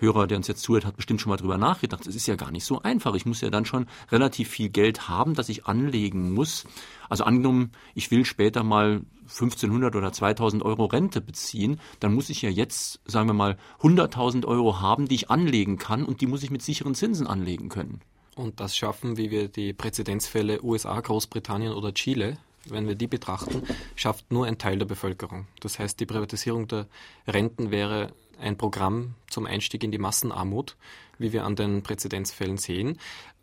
Hörer, 0.04 0.26
der 0.26 0.36
uns 0.36 0.48
jetzt 0.48 0.62
zuhört, 0.62 0.84
hat 0.84 0.96
bestimmt 0.96 1.20
schon 1.20 1.30
mal 1.30 1.36
drüber 1.36 1.58
nachgedacht. 1.58 2.06
Es 2.06 2.14
ist 2.14 2.26
ja 2.26 2.36
gar 2.36 2.50
nicht 2.50 2.64
so 2.64 2.82
einfach. 2.82 3.14
Ich 3.14 3.26
muss 3.26 3.40
ja 3.40 3.50
dann 3.50 3.64
schon 3.64 3.86
relativ 4.12 4.48
viel 4.48 4.68
Geld 4.68 5.08
haben, 5.08 5.34
das 5.34 5.48
ich 5.48 5.66
anlegen 5.66 6.32
muss. 6.32 6.64
Also 7.08 7.24
angenommen, 7.24 7.72
ich 7.94 8.10
will 8.10 8.24
später 8.24 8.62
mal 8.62 9.02
1500 9.22 9.96
oder 9.96 10.12
2000 10.12 10.62
Euro 10.62 10.84
Rente 10.84 11.20
beziehen, 11.20 11.80
dann 12.00 12.14
muss 12.14 12.30
ich 12.30 12.42
ja 12.42 12.50
jetzt, 12.50 13.00
sagen 13.06 13.28
wir 13.28 13.34
mal, 13.34 13.56
100.000 13.80 14.44
Euro 14.44 14.80
haben, 14.80 15.08
die 15.08 15.14
ich 15.14 15.30
anlegen 15.30 15.78
kann 15.78 16.04
und 16.04 16.20
die 16.20 16.26
muss 16.26 16.42
ich 16.42 16.50
mit 16.50 16.62
sicheren 16.62 16.94
Zinsen 16.94 17.26
anlegen 17.26 17.68
können. 17.68 18.00
Und 18.36 18.60
das 18.60 18.76
schaffen, 18.76 19.16
wie 19.16 19.30
wir 19.30 19.48
die 19.48 19.72
Präzedenzfälle 19.72 20.62
USA, 20.62 21.00
Großbritannien 21.00 21.72
oder 21.72 21.94
Chile 21.94 22.36
wenn 22.66 22.88
wir 22.88 22.94
die 22.94 23.06
betrachten, 23.06 23.62
schafft 23.94 24.30
nur 24.32 24.46
ein 24.46 24.58
Teil 24.58 24.78
der 24.78 24.86
Bevölkerung. 24.86 25.46
Das 25.60 25.78
heißt, 25.78 25.98
die 26.00 26.06
Privatisierung 26.06 26.68
der 26.68 26.86
Renten 27.26 27.70
wäre 27.70 28.12
ein 28.40 28.56
Programm 28.56 29.14
zum 29.28 29.46
Einstieg 29.46 29.84
in 29.84 29.90
die 29.90 29.98
Massenarmut, 29.98 30.76
wie 31.18 31.32
wir 31.32 31.44
an 31.44 31.56
den 31.56 31.82
Präzedenzfällen 31.82 32.56
sehen. 32.56 32.98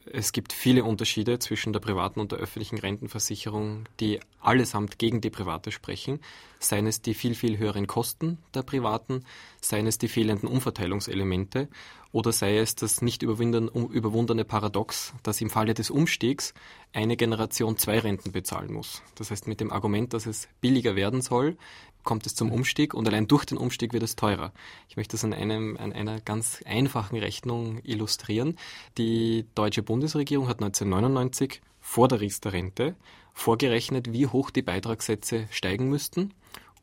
Es 0.06 0.32
gibt 0.32 0.52
viele 0.52 0.84
Unterschiede 0.84 1.38
zwischen 1.38 1.74
der 1.74 1.80
privaten 1.80 2.20
und 2.20 2.32
der 2.32 2.40
öffentlichen 2.40 2.80
Rentenversicherung, 2.80 3.84
die 4.00 4.20
allesamt 4.40 4.98
gegen 4.98 5.22
die 5.22 5.30
private 5.30 5.72
sprechen, 5.72 6.20
seien 6.60 6.88
es 6.88 7.02
die 7.02 7.14
viel, 7.14 7.36
viel 7.36 7.60
höheren 7.60 7.86
Kosten 7.86 8.40
der 8.56 8.64
privaten, 8.64 9.26
seien 9.62 9.86
es 9.86 10.00
die 10.00 10.08
fehlenden 10.08 10.50
Umverteilungselemente 10.50 11.68
oder 12.12 12.32
sei 12.32 12.58
es 12.58 12.76
das 12.76 13.02
nicht 13.02 13.24
überwundene 13.24 14.44
Paradox, 14.44 15.14
dass 15.24 15.40
im 15.42 15.50
Falle 15.50 15.74
des 15.74 15.90
Umstiegs 15.90 16.54
eine 16.94 17.16
Generation 17.16 17.78
zwei 17.78 18.00
Renten 18.00 18.32
bezahlen 18.32 18.74
muss. 18.74 19.02
Das 19.16 19.32
heißt, 19.32 19.48
mit 19.48 19.62
dem 19.62 19.72
Argument, 19.72 20.14
dass 20.14 20.26
es 20.26 20.50
billiger 20.60 20.96
werden 20.96 21.22
soll, 21.22 21.58
kommt 22.04 22.26
es 22.26 22.36
zum 22.36 22.52
Umstieg 22.52 22.94
und 22.94 23.08
allein 23.08 23.28
durch 23.28 23.46
den 23.46 23.58
Umstieg 23.58 23.94
wird 23.94 24.04
es 24.04 24.16
teurer. 24.16 24.52
Ich 24.90 24.98
möchte 24.98 25.14
das 25.14 25.24
an, 25.24 25.34
einem, 25.34 25.78
an 25.78 25.94
einer 25.94 26.20
ganz 26.20 26.62
einfachen 26.66 27.18
Rechnung 27.18 27.80
illustrieren. 27.84 28.58
Die 28.98 29.46
deutsche 29.56 29.84
Bundesregierung 29.84 30.48
hat 30.48 30.62
1999 30.62 31.62
vor 31.80 32.08
der 32.08 32.22
Riester-Rente 32.22 32.96
vorgerechnet, 33.34 34.12
wie 34.12 34.28
hoch 34.28 34.50
die 34.50 34.62
Beitragssätze 34.62 35.48
steigen 35.52 35.90
müssten, 35.90 36.34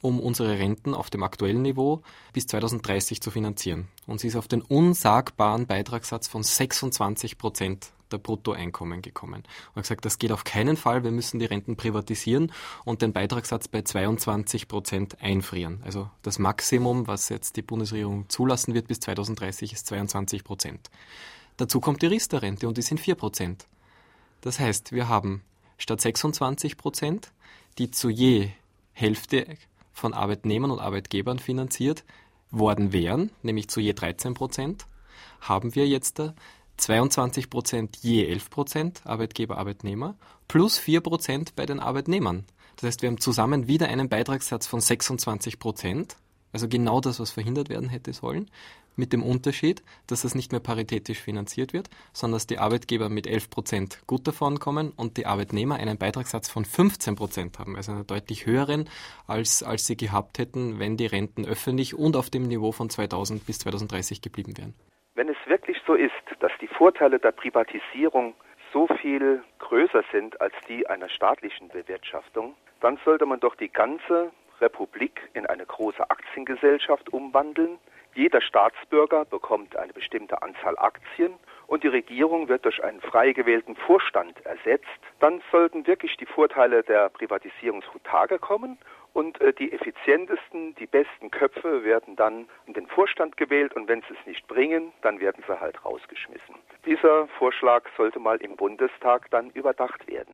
um 0.01 0.21
unsere 0.21 0.59
Renten 0.59 0.95
auf 0.95 1.11
dem 1.11 1.23
aktuellen 1.23 1.63
Niveau 1.63 2.03
bis 2.33 2.47
2030 2.47 3.21
zu 3.21 3.31
finanzieren. 3.31 3.89
Und 4.07 4.21
sie 4.21 4.29
ist 4.29 4.37
auf 4.37 4.49
den 4.49 4.63
unsagbaren 4.63 5.67
Beitragssatz 5.67 6.29
von 6.29 6.43
26 6.43 7.39
Prozent 7.39 7.93
der 8.11 8.19
Bruttoeinkommen 8.19 9.03
gekommen. 9.03 9.43
Und 9.75 9.83
gesagt, 9.83 10.05
das 10.05 10.19
geht 10.19 10.33
auf 10.33 10.45
keinen 10.45 10.77
Fall, 10.77 11.05
wir 11.05 11.11
müssen 11.11 11.39
die 11.39 11.47
Renten 11.47 11.77
privatisieren 11.77 12.53
und 12.85 13.03
den 13.03 13.13
Beitragssatz 13.13 13.69
bei 13.69 13.83
22 13.83 14.69
Prozent 14.69 15.21
einfrieren. 15.21 15.83
Also 15.85 16.11
das 16.23 16.39
Maximum, 16.39 17.07
was 17.07 17.29
jetzt 17.29 17.57
die 17.57 17.63
Bundesregierung 17.63 18.29
zulassen 18.29 18.75
wird 18.75 18.89
bis 18.89 19.01
2030, 19.01 19.73
ist 19.73 19.87
22 19.87 20.45
Prozent. 20.45 20.91
Dazu 21.57 21.81
kommt 21.81 22.03
die 22.03 22.07
Riester-Rente 22.07 22.69
und 22.69 22.79
die 22.79 22.83
sind 22.83 23.01
4 23.01 23.15
Prozent. 23.17 23.67
Das 24.41 24.61
heißt, 24.61 24.93
wir 24.93 25.09
haben 25.09 25.43
statt 25.77 26.01
26 26.01 26.77
Prozent, 26.77 27.33
die 27.79 27.91
zu 27.91 28.09
je 28.09 28.51
Hälfte 28.93 29.47
von 29.99 30.15
Arbeitnehmern 30.15 30.71
und 30.71 30.81
Arbeitgebern 30.81 31.39
finanziert 31.39 32.05
worden 32.51 32.93
wären, 32.93 33.31
nämlich 33.43 33.69
zu 33.69 33.81
je 33.81 33.93
13 33.93 34.35
Prozent, 34.35 34.87
haben 35.41 35.75
wir 35.75 35.87
jetzt 35.87 36.23
22 36.79 37.51
Prozent 37.51 37.97
je 37.97 38.27
11 38.27 38.51
Prozent 38.51 39.03
Arbeitgeber, 39.05 39.59
Arbeitnehmer 39.59 40.17
plus 40.47 40.79
4 40.79 41.01
Prozent 41.01 41.57
bei 41.57 41.67
den 41.67 41.81
Arbeitnehmern. 41.81 42.45
Das 42.77 42.87
heißt, 42.89 43.03
wir 43.03 43.09
haben 43.09 43.21
zusammen 43.21 43.67
wieder 43.67 43.89
einen 43.89 44.09
Beitragssatz 44.09 44.67
von 44.67 44.81
26 44.81 45.59
Prozent, 45.59 46.17
also 46.53 46.69
genau 46.69 47.01
das, 47.01 47.21
was 47.21 47.31
verhindert 47.31 47.69
werden 47.69 47.89
hätte 47.89 48.13
sollen, 48.13 48.51
mit 48.97 49.13
dem 49.13 49.23
Unterschied, 49.23 49.83
dass 50.09 50.23
das 50.23 50.35
nicht 50.35 50.53
mehr 50.53 50.61
paritätisch 50.61 51.21
finanziert 51.21 51.73
wird, 51.73 51.89
sondern 52.13 52.37
dass 52.37 52.47
die 52.47 52.59
Arbeitgeber 52.59 53.09
mit 53.09 53.27
11 53.27 53.49
Prozent 53.49 54.03
gut 54.07 54.27
davon 54.27 54.59
kommen 54.59 54.93
und 54.97 55.17
die 55.17 55.27
Arbeitnehmer 55.27 55.77
einen 55.77 55.99
Beitragssatz 55.99 56.51
von 56.51 56.65
15 56.65 57.15
Prozent 57.15 57.59
haben, 57.59 57.77
also 57.77 57.93
einen 57.93 58.07
deutlich 58.07 58.47
höheren, 58.47 58.89
als, 59.27 59.63
als 59.63 59.87
sie 59.87 59.97
gehabt 59.97 60.39
hätten, 60.39 60.79
wenn 60.81 60.97
die 60.97 61.07
Renten 61.07 61.47
öffentlich 61.47 61.95
und 61.95 62.17
auf 62.17 62.29
dem 62.29 62.49
Niveau 62.49 62.73
von 62.73 62.91
2000 62.91 63.47
bis 63.47 63.61
2030 63.61 64.21
geblieben 64.21 64.59
wären. 64.59 64.75
Wenn 65.15 65.29
es 65.29 65.37
wirklich 65.47 65.79
so 65.87 65.95
ist, 65.95 66.13
dass 66.41 66.53
die 66.61 66.69
Vorteile 66.69 67.19
der 67.19 67.33
Privatisierung 67.33 68.35
so 68.73 68.87
viel 69.01 69.43
größer 69.59 70.03
sind 70.13 70.41
als 70.41 70.53
die 70.69 70.87
einer 70.87 71.09
staatlichen 71.09 71.69
Bewirtschaftung, 71.69 72.55
dann 72.81 72.99
sollte 73.05 73.27
man 73.27 73.41
doch 73.41 73.55
die 73.57 73.69
ganze 73.69 74.31
Republik 74.61 75.29
in 75.35 75.47
eine 75.47 75.67
große 75.67 76.11
Aktiengesellschaft 76.11 77.13
umwandeln. 77.13 77.79
Jeder 78.15 78.41
Staatsbürger 78.41 79.25
bekommt 79.25 79.77
eine 79.77 79.93
bestimmte 79.93 80.43
Anzahl 80.43 80.77
Aktien 80.79 81.35
und 81.69 81.85
die 81.85 81.89
Regierung 81.89 82.49
wird 82.49 82.65
durch 82.65 82.83
einen 82.83 83.01
frei 83.01 83.33
gewählten 83.33 83.77
Vorstand 83.77 84.45
ersetzt, 84.45 84.87
dann 85.21 85.43
sollten 85.53 85.87
wirklich 85.87 86.17
die 86.17 86.27
Vorteile 86.27 86.83
der 86.83 87.11
Privatisierung 87.11 87.83
zutage 87.93 88.39
kommen 88.39 88.79
und 89.13 89.41
äh, 89.41 89.53
die 89.53 89.73
effizientesten, 89.73 90.75
die 90.77 90.87
besten 90.87 91.31
Köpfe 91.31 91.85
werden 91.85 92.17
dann 92.17 92.49
in 92.67 92.73
den 92.73 92.87
Vorstand 92.87 93.37
gewählt 93.37 93.75
und 93.75 93.89
wenn 93.89 94.01
sie 94.03 94.15
es 94.19 94.27
nicht 94.27 94.47
bringen, 94.49 94.93
dann 95.03 95.21
werden 95.21 95.45
sie 95.47 95.61
halt 95.61 95.85
rausgeschmissen. 95.85 96.55
Dieser 96.87 97.29
Vorschlag 97.39 97.85
sollte 97.97 98.19
mal 98.19 98.39
im 98.39 98.57
Bundestag 98.57 99.31
dann 99.31 99.51
überdacht 99.51 100.09
werden. 100.09 100.33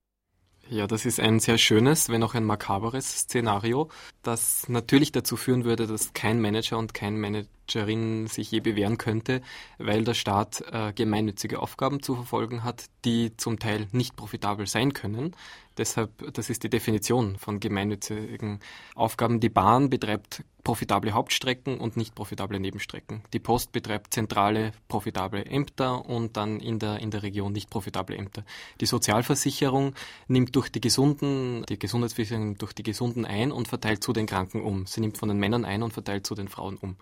Ja, 0.70 0.86
das 0.86 1.04
ist 1.04 1.20
ein 1.20 1.40
sehr 1.40 1.58
schönes, 1.58 2.08
wenn 2.08 2.22
auch 2.22 2.34
ein 2.34 2.44
makaberes 2.44 3.20
Szenario, 3.20 3.90
das 4.22 4.68
natürlich 4.68 5.12
dazu 5.12 5.36
führen 5.36 5.64
würde, 5.64 5.86
dass 5.86 6.14
kein 6.14 6.40
Manager 6.40 6.78
und 6.78 6.94
kein 6.94 7.18
Managerin 7.64 8.26
sich 8.26 8.50
je 8.50 8.60
bewähren 8.60 8.98
könnte, 8.98 9.40
weil 9.78 10.04
der 10.04 10.14
Staat 10.14 10.62
äh, 10.70 10.92
gemeinnützige 10.92 11.60
Aufgaben 11.60 12.02
zu 12.02 12.14
verfolgen 12.14 12.64
hat, 12.64 12.86
die 13.04 13.36
zum 13.36 13.58
Teil 13.58 13.88
nicht 13.92 14.16
profitabel 14.16 14.66
sein 14.66 14.92
können. 14.92 15.34
Deshalb, 15.76 16.32
das 16.34 16.50
ist 16.50 16.62
die 16.62 16.70
Definition 16.70 17.36
von 17.36 17.58
gemeinnützigen 17.58 18.60
Aufgaben. 18.94 19.40
Die 19.40 19.48
Bahn 19.48 19.90
betreibt 19.90 20.44
profitable 20.62 21.12
Hauptstrecken 21.12 21.78
und 21.78 21.96
nicht 21.96 22.14
profitable 22.14 22.60
Nebenstrecken. 22.60 23.22
Die 23.32 23.40
Post 23.40 23.72
betreibt 23.72 24.14
zentrale 24.14 24.72
profitable 24.88 25.44
Ämter 25.44 26.06
und 26.06 26.36
dann 26.36 26.60
in 26.60 26.78
der, 26.78 27.00
in 27.00 27.10
der 27.10 27.22
Region 27.22 27.52
nicht 27.52 27.70
profitable 27.70 28.16
Ämter. 28.16 28.44
Die 28.80 28.86
Sozialversicherung 28.86 29.94
nimmt 30.28 30.54
durch 30.54 30.70
die 30.70 30.80
Gesunden, 30.80 31.64
die 31.68 31.78
Gesundheitsversicherung 31.78 32.46
nimmt 32.46 32.62
durch 32.62 32.72
die 32.72 32.84
Gesunden 32.84 33.26
ein 33.26 33.50
und 33.50 33.68
verteilt 33.68 34.02
zu 34.02 34.12
den 34.12 34.26
Kranken 34.26 34.62
um. 34.62 34.86
Sie 34.86 35.00
nimmt 35.00 35.18
von 35.18 35.28
den 35.28 35.38
Männern 35.38 35.64
ein 35.64 35.82
und 35.82 35.92
verteilt 35.92 36.26
zu 36.26 36.34
den 36.34 36.48
Frauen 36.48 36.76
um. 36.76 36.96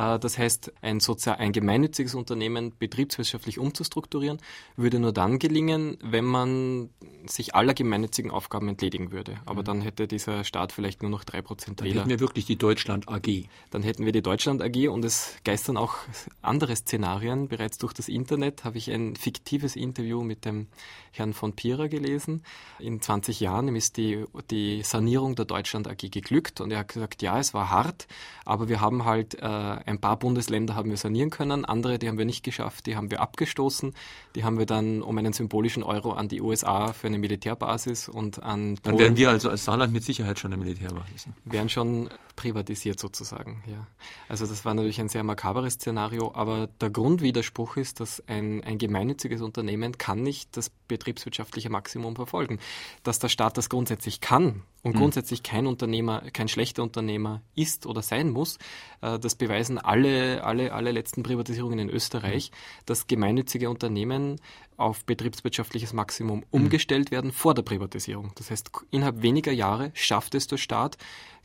Äh, 0.00 0.18
das 0.18 0.38
heißt, 0.38 0.72
ein, 0.80 1.00
sozial, 1.00 1.36
ein 1.36 1.52
gemeinnütziges 1.52 2.14
Unternehmen 2.14 2.72
betriebswirtschaftlich 2.78 3.58
umzustrukturieren, 3.58 4.38
würde 4.76 4.98
nur 4.98 5.12
dann 5.12 5.38
gelingen, 5.38 5.98
wenn 6.02 6.24
man 6.24 6.90
sich 7.26 7.54
aller 7.54 7.74
gemeinnützigen 7.74 8.30
Aufgaben 8.30 8.68
entledigen 8.68 9.12
würde. 9.12 9.36
Aber 9.44 9.60
mhm. 9.60 9.66
dann 9.66 9.80
hätte 9.82 10.08
dieser 10.08 10.44
Staat 10.44 10.72
vielleicht 10.72 11.02
nur 11.02 11.10
noch 11.10 11.24
drei 11.24 11.42
Prozent 11.42 11.82
Wähler. 11.82 11.90
Dann 11.90 11.98
hätten 11.98 12.10
wir 12.10 12.20
wirklich 12.20 12.46
die 12.46 12.56
Deutschland 12.56 13.08
AG. 13.08 13.44
Dann 13.70 13.82
hätten 13.82 14.06
wir 14.06 14.12
die 14.12 14.22
Deutschland 14.22 14.62
AG 14.62 14.88
und 14.88 15.04
es 15.04 15.36
geistern 15.44 15.76
auch 15.76 15.96
andere 16.40 16.74
Szenarien. 16.74 17.48
Bereits 17.48 17.78
durch 17.78 17.92
das 17.92 18.08
Internet 18.08 18.64
habe 18.64 18.78
ich 18.78 18.90
ein 18.90 19.16
fiktives 19.16 19.76
Interview 19.76 20.22
mit 20.22 20.44
dem 20.44 20.68
Herrn 21.12 21.34
von 21.34 21.54
Pira 21.54 21.88
gelesen. 21.88 22.42
In 22.78 23.00
20 23.00 23.40
Jahren 23.40 23.74
ist 23.74 23.96
die, 23.96 24.24
die 24.50 24.82
Sanierung 24.82 25.34
der 25.34 25.44
Deutschland 25.44 25.88
AG 25.88 26.10
geglückt 26.10 26.60
und 26.60 26.70
er 26.70 26.80
hat 26.80 26.88
gesagt, 26.88 27.22
ja, 27.22 27.38
es 27.38 27.52
war 27.52 27.70
hart, 27.70 28.06
aber 28.44 28.68
wir 28.68 28.80
haben 28.80 29.04
halt 29.04 29.34
äh, 29.34 29.89
ein 29.90 30.00
paar 30.00 30.18
Bundesländer 30.18 30.74
haben 30.74 30.90
wir 30.90 30.96
sanieren 30.96 31.30
können, 31.30 31.64
andere, 31.64 31.98
die 31.98 32.08
haben 32.08 32.18
wir 32.18 32.24
nicht 32.24 32.44
geschafft, 32.44 32.86
die 32.86 32.96
haben 32.96 33.10
wir 33.10 33.20
abgestoßen, 33.20 33.94
die 34.34 34.44
haben 34.44 34.58
wir 34.58 34.66
dann 34.66 35.02
um 35.02 35.18
einen 35.18 35.32
symbolischen 35.32 35.82
Euro 35.82 36.12
an 36.12 36.28
die 36.28 36.40
USA 36.40 36.92
für 36.92 37.08
eine 37.08 37.18
Militärbasis 37.18 38.08
und 38.08 38.42
an 38.42 38.76
Polen. 38.76 38.78
Dann 38.82 38.98
wären 38.98 39.16
wir 39.16 39.30
also 39.30 39.50
als 39.50 39.64
Saarland 39.64 39.92
mit 39.92 40.04
Sicherheit 40.04 40.38
schon 40.38 40.52
eine 40.52 40.62
Militärbasis. 40.62 41.28
Wären 41.44 41.68
schon 41.68 42.08
privatisiert 42.36 42.98
sozusagen, 42.98 43.62
ja. 43.66 43.86
Also 44.28 44.46
das 44.46 44.64
war 44.64 44.72
natürlich 44.72 45.00
ein 45.00 45.08
sehr 45.08 45.24
makaberes 45.24 45.74
Szenario, 45.74 46.32
aber 46.34 46.68
der 46.80 46.90
Grundwiderspruch 46.90 47.76
ist, 47.76 48.00
dass 48.00 48.22
ein, 48.28 48.64
ein 48.64 48.78
gemeinnütziges 48.78 49.42
Unternehmen 49.42 49.98
kann 49.98 50.22
nicht 50.22 50.56
das 50.56 50.70
betriebswirtschaftliche 50.88 51.68
Maximum 51.68 52.16
verfolgen. 52.16 52.58
Dass 53.02 53.18
der 53.18 53.28
Staat 53.28 53.58
das 53.58 53.68
grundsätzlich 53.68 54.20
kann 54.20 54.62
und 54.82 54.94
mhm. 54.94 54.98
grundsätzlich 54.98 55.42
kein 55.42 55.66
Unternehmer, 55.66 56.22
kein 56.32 56.48
schlechter 56.48 56.82
Unternehmer 56.82 57.42
ist 57.54 57.86
oder 57.86 58.02
sein 58.02 58.30
muss, 58.30 58.58
äh, 59.02 59.18
das 59.18 59.34
beweisen 59.34 59.78
alle, 59.78 60.44
alle, 60.44 60.72
alle 60.72 60.90
letzten 60.92 61.22
Privatisierungen 61.22 61.78
in 61.78 61.90
Österreich, 61.90 62.50
mhm. 62.50 62.56
dass 62.86 63.06
gemeinnützige 63.06 63.70
Unternehmen 63.70 64.40
auf 64.76 65.04
betriebswirtschaftliches 65.04 65.92
Maximum 65.92 66.38
mhm. 66.38 66.44
umgestellt 66.50 67.10
werden 67.10 67.32
vor 67.32 67.54
der 67.54 67.62
Privatisierung. 67.62 68.32
Das 68.36 68.50
heißt, 68.50 68.70
innerhalb 68.90 69.22
weniger 69.22 69.52
Jahre 69.52 69.90
schafft 69.94 70.34
es 70.34 70.46
der 70.46 70.56
Staat, 70.56 70.96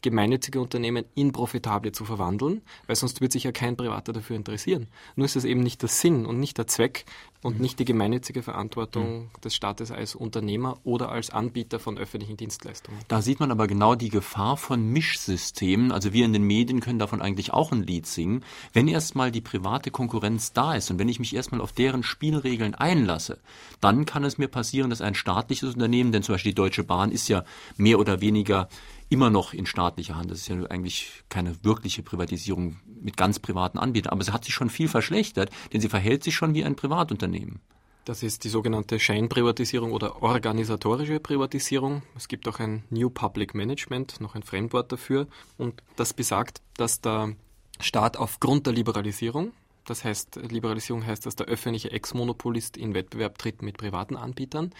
gemeinnützige 0.05 0.61
Unternehmen 0.61 1.03
in 1.15 1.31
profitable 1.31 1.91
zu 1.91 2.05
verwandeln, 2.05 2.61
weil 2.87 2.95
sonst 2.95 3.21
wird 3.21 3.31
sich 3.31 3.43
ja 3.43 3.51
kein 3.51 3.75
Privater 3.75 4.13
dafür 4.13 4.35
interessieren. 4.35 4.87
Nur 5.15 5.25
ist 5.25 5.35
das 5.35 5.43
eben 5.43 5.61
nicht 5.61 5.81
der 5.81 5.89
Sinn 5.89 6.25
und 6.25 6.39
nicht 6.39 6.57
der 6.57 6.67
Zweck 6.67 7.05
und 7.41 7.57
mhm. 7.57 7.61
nicht 7.61 7.79
die 7.79 7.85
gemeinnützige 7.85 8.41
Verantwortung 8.41 9.23
mhm. 9.23 9.41
des 9.43 9.55
Staates 9.55 9.91
als 9.91 10.15
Unternehmer 10.15 10.77
oder 10.83 11.09
als 11.09 11.29
Anbieter 11.29 11.79
von 11.79 11.97
öffentlichen 11.97 12.37
Dienstleistungen. 12.37 12.99
Da 13.07 13.21
sieht 13.21 13.39
man 13.39 13.51
aber 13.51 13.67
genau 13.67 13.93
die 13.93 14.09
Gefahr 14.09 14.57
von 14.57 14.87
Mischsystemen. 14.87 15.91
Also 15.91 16.13
wir 16.13 16.25
in 16.25 16.33
den 16.33 16.43
Medien 16.43 16.79
können 16.79 16.97
davon 16.97 17.21
eigentlich 17.21 17.53
auch 17.53 17.71
ein 17.71 17.83
Lied 17.83 18.07
singen. 18.07 18.43
Wenn 18.73 18.87
erstmal 18.87 19.31
die 19.31 19.41
private 19.41 19.91
Konkurrenz 19.91 20.53
da 20.53 20.75
ist 20.75 20.89
und 20.89 20.97
wenn 20.97 21.09
ich 21.09 21.19
mich 21.19 21.35
erstmal 21.35 21.61
auf 21.61 21.71
deren 21.71 22.03
Spielregeln 22.03 22.73
einlasse, 22.73 23.39
dann 23.79 24.05
kann 24.05 24.23
es 24.23 24.37
mir 24.37 24.47
passieren, 24.47 24.89
dass 24.89 25.01
ein 25.01 25.15
staatliches 25.15 25.73
Unternehmen, 25.73 26.11
denn 26.11 26.23
zum 26.23 26.33
Beispiel 26.33 26.51
die 26.51 26.55
Deutsche 26.55 26.83
Bahn 26.83 27.11
ist 27.11 27.27
ja 27.27 27.43
mehr 27.77 27.99
oder 27.99 28.21
weniger 28.21 28.69
immer 29.15 29.29
noch 29.29 29.53
in 29.53 29.65
staatlicher 29.65 30.15
Hand. 30.15 30.29
Das 30.29 30.39
ist 30.39 30.49
ja 30.49 30.57
eigentlich 30.65 31.23
keine 31.29 31.63
wirkliche 31.63 32.03
Privatisierung 32.03 32.81
mit 33.01 33.15
ganz 33.15 33.39
privaten 33.39 33.79
Anbietern. 33.79 34.11
Aber 34.11 34.25
sie 34.25 34.33
hat 34.33 34.43
sich 34.43 34.53
schon 34.53 34.69
viel 34.69 34.89
verschlechtert, 34.89 35.51
denn 35.71 35.79
sie 35.79 35.87
verhält 35.87 36.21
sich 36.21 36.35
schon 36.35 36.53
wie 36.53 36.65
ein 36.65 36.75
Privatunternehmen. 36.75 37.61
Das 38.03 38.23
ist 38.23 38.43
die 38.43 38.49
sogenannte 38.49 38.99
Scheinprivatisierung 38.99 39.93
oder 39.93 40.21
organisatorische 40.21 41.21
Privatisierung. 41.21 42.03
Es 42.17 42.27
gibt 42.27 42.45
auch 42.49 42.59
ein 42.59 42.83
New 42.89 43.09
Public 43.09 43.55
Management, 43.55 44.19
noch 44.19 44.35
ein 44.35 44.43
Fremdwort 44.43 44.91
dafür. 44.91 45.27
Und 45.57 45.81
das 45.95 46.13
besagt, 46.13 46.61
dass 46.75 46.99
der 46.99 47.35
Staat 47.79 48.17
aufgrund 48.17 48.67
der 48.67 48.73
Liberalisierung, 48.73 49.53
das 49.85 50.03
heißt, 50.03 50.35
Liberalisierung 50.51 51.05
heißt, 51.05 51.25
dass 51.25 51.37
der 51.37 51.45
öffentliche 51.45 51.91
Ex-Monopolist 51.91 52.75
in 52.75 52.93
Wettbewerb 52.93 53.37
tritt 53.37 53.61
mit 53.61 53.77
privaten 53.77 54.17
Anbietern, 54.17 54.71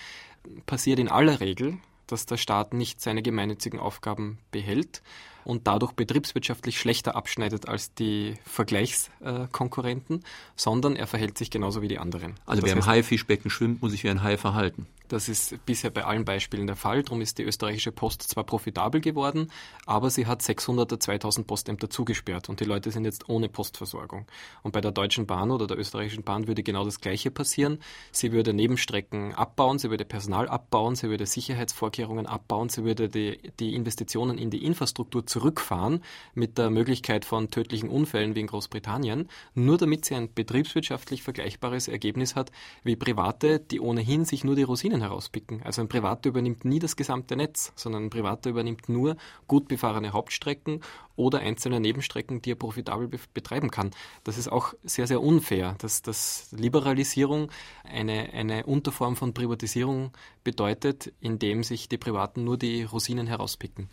passiert 0.65 0.99
in 0.99 1.07
aller 1.07 1.39
Regel, 1.39 1.77
dass 2.07 2.25
der 2.25 2.37
Staat 2.37 2.73
nicht 2.73 3.01
seine 3.01 3.21
gemeinnützigen 3.21 3.79
Aufgaben 3.79 4.39
behält 4.51 5.01
und 5.45 5.67
dadurch 5.67 5.93
betriebswirtschaftlich 5.93 6.79
schlechter 6.79 7.15
abschneidet 7.15 7.67
als 7.67 7.93
die 7.93 8.33
Vergleichskonkurrenten, 8.43 10.23
sondern 10.55 10.95
er 10.95 11.07
verhält 11.07 11.37
sich 11.37 11.49
genauso 11.49 11.81
wie 11.81 11.87
die 11.87 11.99
anderen. 11.99 12.33
Also 12.45 12.61
das 12.61 12.69
wer 12.69 12.77
im 12.77 12.85
Haifischbecken 12.85 13.49
schwimmt, 13.49 13.81
muss 13.81 13.91
sich 13.91 14.03
wie 14.03 14.09
ein 14.09 14.23
Hai 14.23 14.37
verhalten. 14.37 14.87
Das 15.07 15.29
ist 15.29 15.63
bisher 15.65 15.91
bei 15.91 16.03
allen 16.03 16.25
Beispielen 16.25 16.67
der 16.67 16.75
Fall. 16.75 17.03
Darum 17.03 17.21
ist 17.21 17.37
die 17.37 17.43
österreichische 17.43 17.91
Post 17.91 18.23
zwar 18.23 18.43
profitabel 18.43 19.01
geworden, 19.01 19.51
aber 19.85 20.09
sie 20.09 20.25
hat 20.25 20.41
600 20.41 20.91
oder 20.91 20.99
2000 20.99 21.45
Postämter 21.45 21.89
zugesperrt 21.89 22.49
und 22.49 22.59
die 22.59 22.65
Leute 22.65 22.91
sind 22.91 23.05
jetzt 23.05 23.29
ohne 23.29 23.47
Postversorgung. 23.47 24.25
Und 24.63 24.71
bei 24.71 24.81
der 24.81 24.91
Deutschen 24.91 25.27
Bahn 25.27 25.51
oder 25.51 25.67
der 25.67 25.77
österreichischen 25.77 26.23
Bahn 26.23 26.47
würde 26.47 26.63
genau 26.63 26.83
das 26.85 27.01
Gleiche 27.01 27.29
passieren. 27.29 27.79
Sie 28.11 28.31
würde 28.31 28.53
Nebenstrecken 28.53 29.33
abbauen, 29.35 29.77
sie 29.77 29.89
würde 29.89 30.05
Personal 30.05 30.47
abbauen, 30.47 30.95
sie 30.95 31.09
würde 31.09 31.25
Sicherheitsvorkehrungen 31.25 32.25
abbauen, 32.25 32.69
sie 32.69 32.83
würde 32.83 33.09
die, 33.09 33.39
die 33.59 33.75
Investitionen 33.75 34.37
in 34.37 34.49
die 34.49 34.65
Infrastruktur 34.65 35.27
zurückfahren 35.35 36.01
mit 36.33 36.57
der 36.57 36.69
Möglichkeit 36.69 37.25
von 37.25 37.51
tödlichen 37.51 37.89
Unfällen 37.89 38.35
wie 38.35 38.39
in 38.39 38.47
Großbritannien, 38.47 39.27
nur 39.53 39.77
damit 39.77 40.05
sie 40.05 40.15
ein 40.15 40.33
betriebswirtschaftlich 40.33 41.23
vergleichbares 41.23 41.89
Ergebnis 41.89 42.37
hat 42.37 42.53
wie 42.85 42.95
private, 42.95 43.59
die 43.59 43.81
ohnehin 43.81 44.23
sich 44.23 44.45
nur 44.45 44.55
die 44.55 44.63
Rosinen 44.63 45.01
herauspicken. 45.01 45.61
Also 45.63 45.81
ein 45.81 45.89
Privater 45.89 46.29
übernimmt 46.29 46.63
nie 46.63 46.79
das 46.79 46.95
gesamte 46.95 47.35
Netz, 47.35 47.73
sondern 47.75 48.05
ein 48.05 48.09
Privater 48.09 48.49
übernimmt 48.49 48.87
nur 48.87 49.17
gut 49.45 49.67
befahrene 49.67 50.13
Hauptstrecken 50.13 50.79
oder 51.17 51.39
einzelne 51.39 51.81
Nebenstrecken, 51.81 52.41
die 52.41 52.53
er 52.53 52.55
profitabel 52.55 53.09
be 53.09 53.19
betreiben 53.33 53.71
kann. 53.71 53.91
Das 54.23 54.37
ist 54.37 54.47
auch 54.49 54.73
sehr, 54.83 55.07
sehr 55.07 55.21
unfair, 55.21 55.75
dass, 55.79 56.01
dass 56.01 56.47
Liberalisierung 56.53 57.51
eine, 57.83 58.31
eine 58.31 58.65
Unterform 58.65 59.17
von 59.17 59.33
Privatisierung 59.33 60.11
bedeutet, 60.45 61.11
indem 61.19 61.63
sich 61.63 61.89
die 61.89 61.97
Privaten 61.97 62.45
nur 62.45 62.57
die 62.57 62.83
Rosinen 62.83 63.27
herauspicken. 63.27 63.89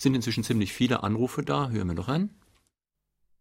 Sind 0.00 0.14
inzwischen 0.14 0.42
ziemlich 0.42 0.72
viele 0.72 1.02
Anrufe 1.02 1.42
da. 1.42 1.68
Hören 1.68 1.88
wir 1.88 1.94
noch 1.94 2.08
ein. 2.08 2.30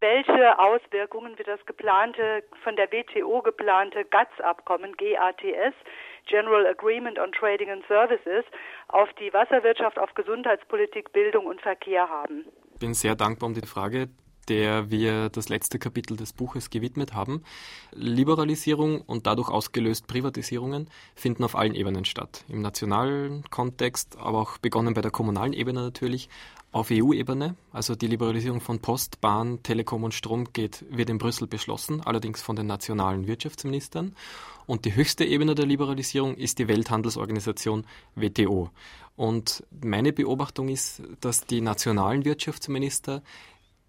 Welche 0.02 0.60
Auswirkungen 0.60 1.38
wird 1.38 1.48
das 1.48 1.66
geplante, 1.66 2.44
von 2.66 2.76
der 2.76 2.92
WTO 2.92 3.42
geplante 3.42 4.04
GATS-Abkommen, 4.04 4.94
GATS, 4.98 5.76
General 6.28 6.68
Agreement 6.68 7.18
on 7.18 7.32
Trading 7.32 7.70
and 7.70 7.86
Services, 7.88 8.44
auf 8.90 9.08
die 9.20 9.32
Wasserwirtschaft, 9.32 9.98
auf 9.98 10.14
Gesundheitspolitik, 10.16 11.14
Bildung 11.14 11.46
und 11.46 11.62
Verkehr 11.62 12.10
haben? 12.10 12.46
Ich 12.74 12.80
bin 12.80 12.94
sehr 12.94 13.16
dankbar 13.16 13.48
um 13.48 13.54
die 13.54 13.66
Frage 13.66 14.10
der 14.50 14.92
wir 14.92 15.30
das 15.30 15.48
letzte 15.48 15.80
Kapitel 15.80 16.18
des 16.18 16.34
Buches 16.34 16.70
gewidmet 16.70 17.14
haben. 17.14 17.44
Liberalisierung 17.94 19.02
und 19.02 19.28
dadurch 19.28 19.50
ausgelöst 19.50 20.08
Privatisierungen 20.08 20.90
finden 21.16 21.44
auf 21.44 21.56
allen 21.56 21.76
Ebenen 21.76 22.06
statt. 22.06 22.44
Im 22.50 22.62
nationalen 22.62 23.44
Kontext, 23.50 24.18
aber 24.18 24.40
auch 24.40 24.58
begonnen 24.58 24.94
bei 24.94 25.02
der 25.02 25.12
kommunalen 25.12 25.54
Ebene 25.54 25.82
natürlich, 25.82 26.30
auf 26.72 26.90
EU-Ebene, 26.92 27.56
also 27.72 27.96
die 27.96 28.08
Liberalisierung 28.08 28.62
von 28.62 28.80
Post, 28.80 29.22
Bahn, 29.22 29.64
Telekom 29.64 30.04
und 30.04 30.14
Strom 30.14 30.54
geht, 30.54 30.86
wird 30.90 31.10
in 31.10 31.18
Brüssel 31.18 31.48
beschlossen, 31.48 32.02
allerdings 32.02 32.42
von 32.42 32.56
den 32.56 32.68
nationalen 32.68 33.26
Wirtschaftsministern. 33.26 34.16
Und 34.68 34.86
die 34.86 34.96
höchste 34.96 35.26
Ebene 35.26 35.56
der 35.56 35.66
Liberalisierung 35.66 36.36
ist 36.36 36.60
die 36.60 36.68
Welthandelsorganisation 36.68 37.86
WTO. 38.14 38.70
Und 39.16 39.64
meine 39.82 40.14
Beobachtung 40.14 40.70
ist, 40.70 41.02
dass 41.22 41.44
die 41.46 41.62
nationalen 41.62 42.24
Wirtschaftsminister 42.24 43.24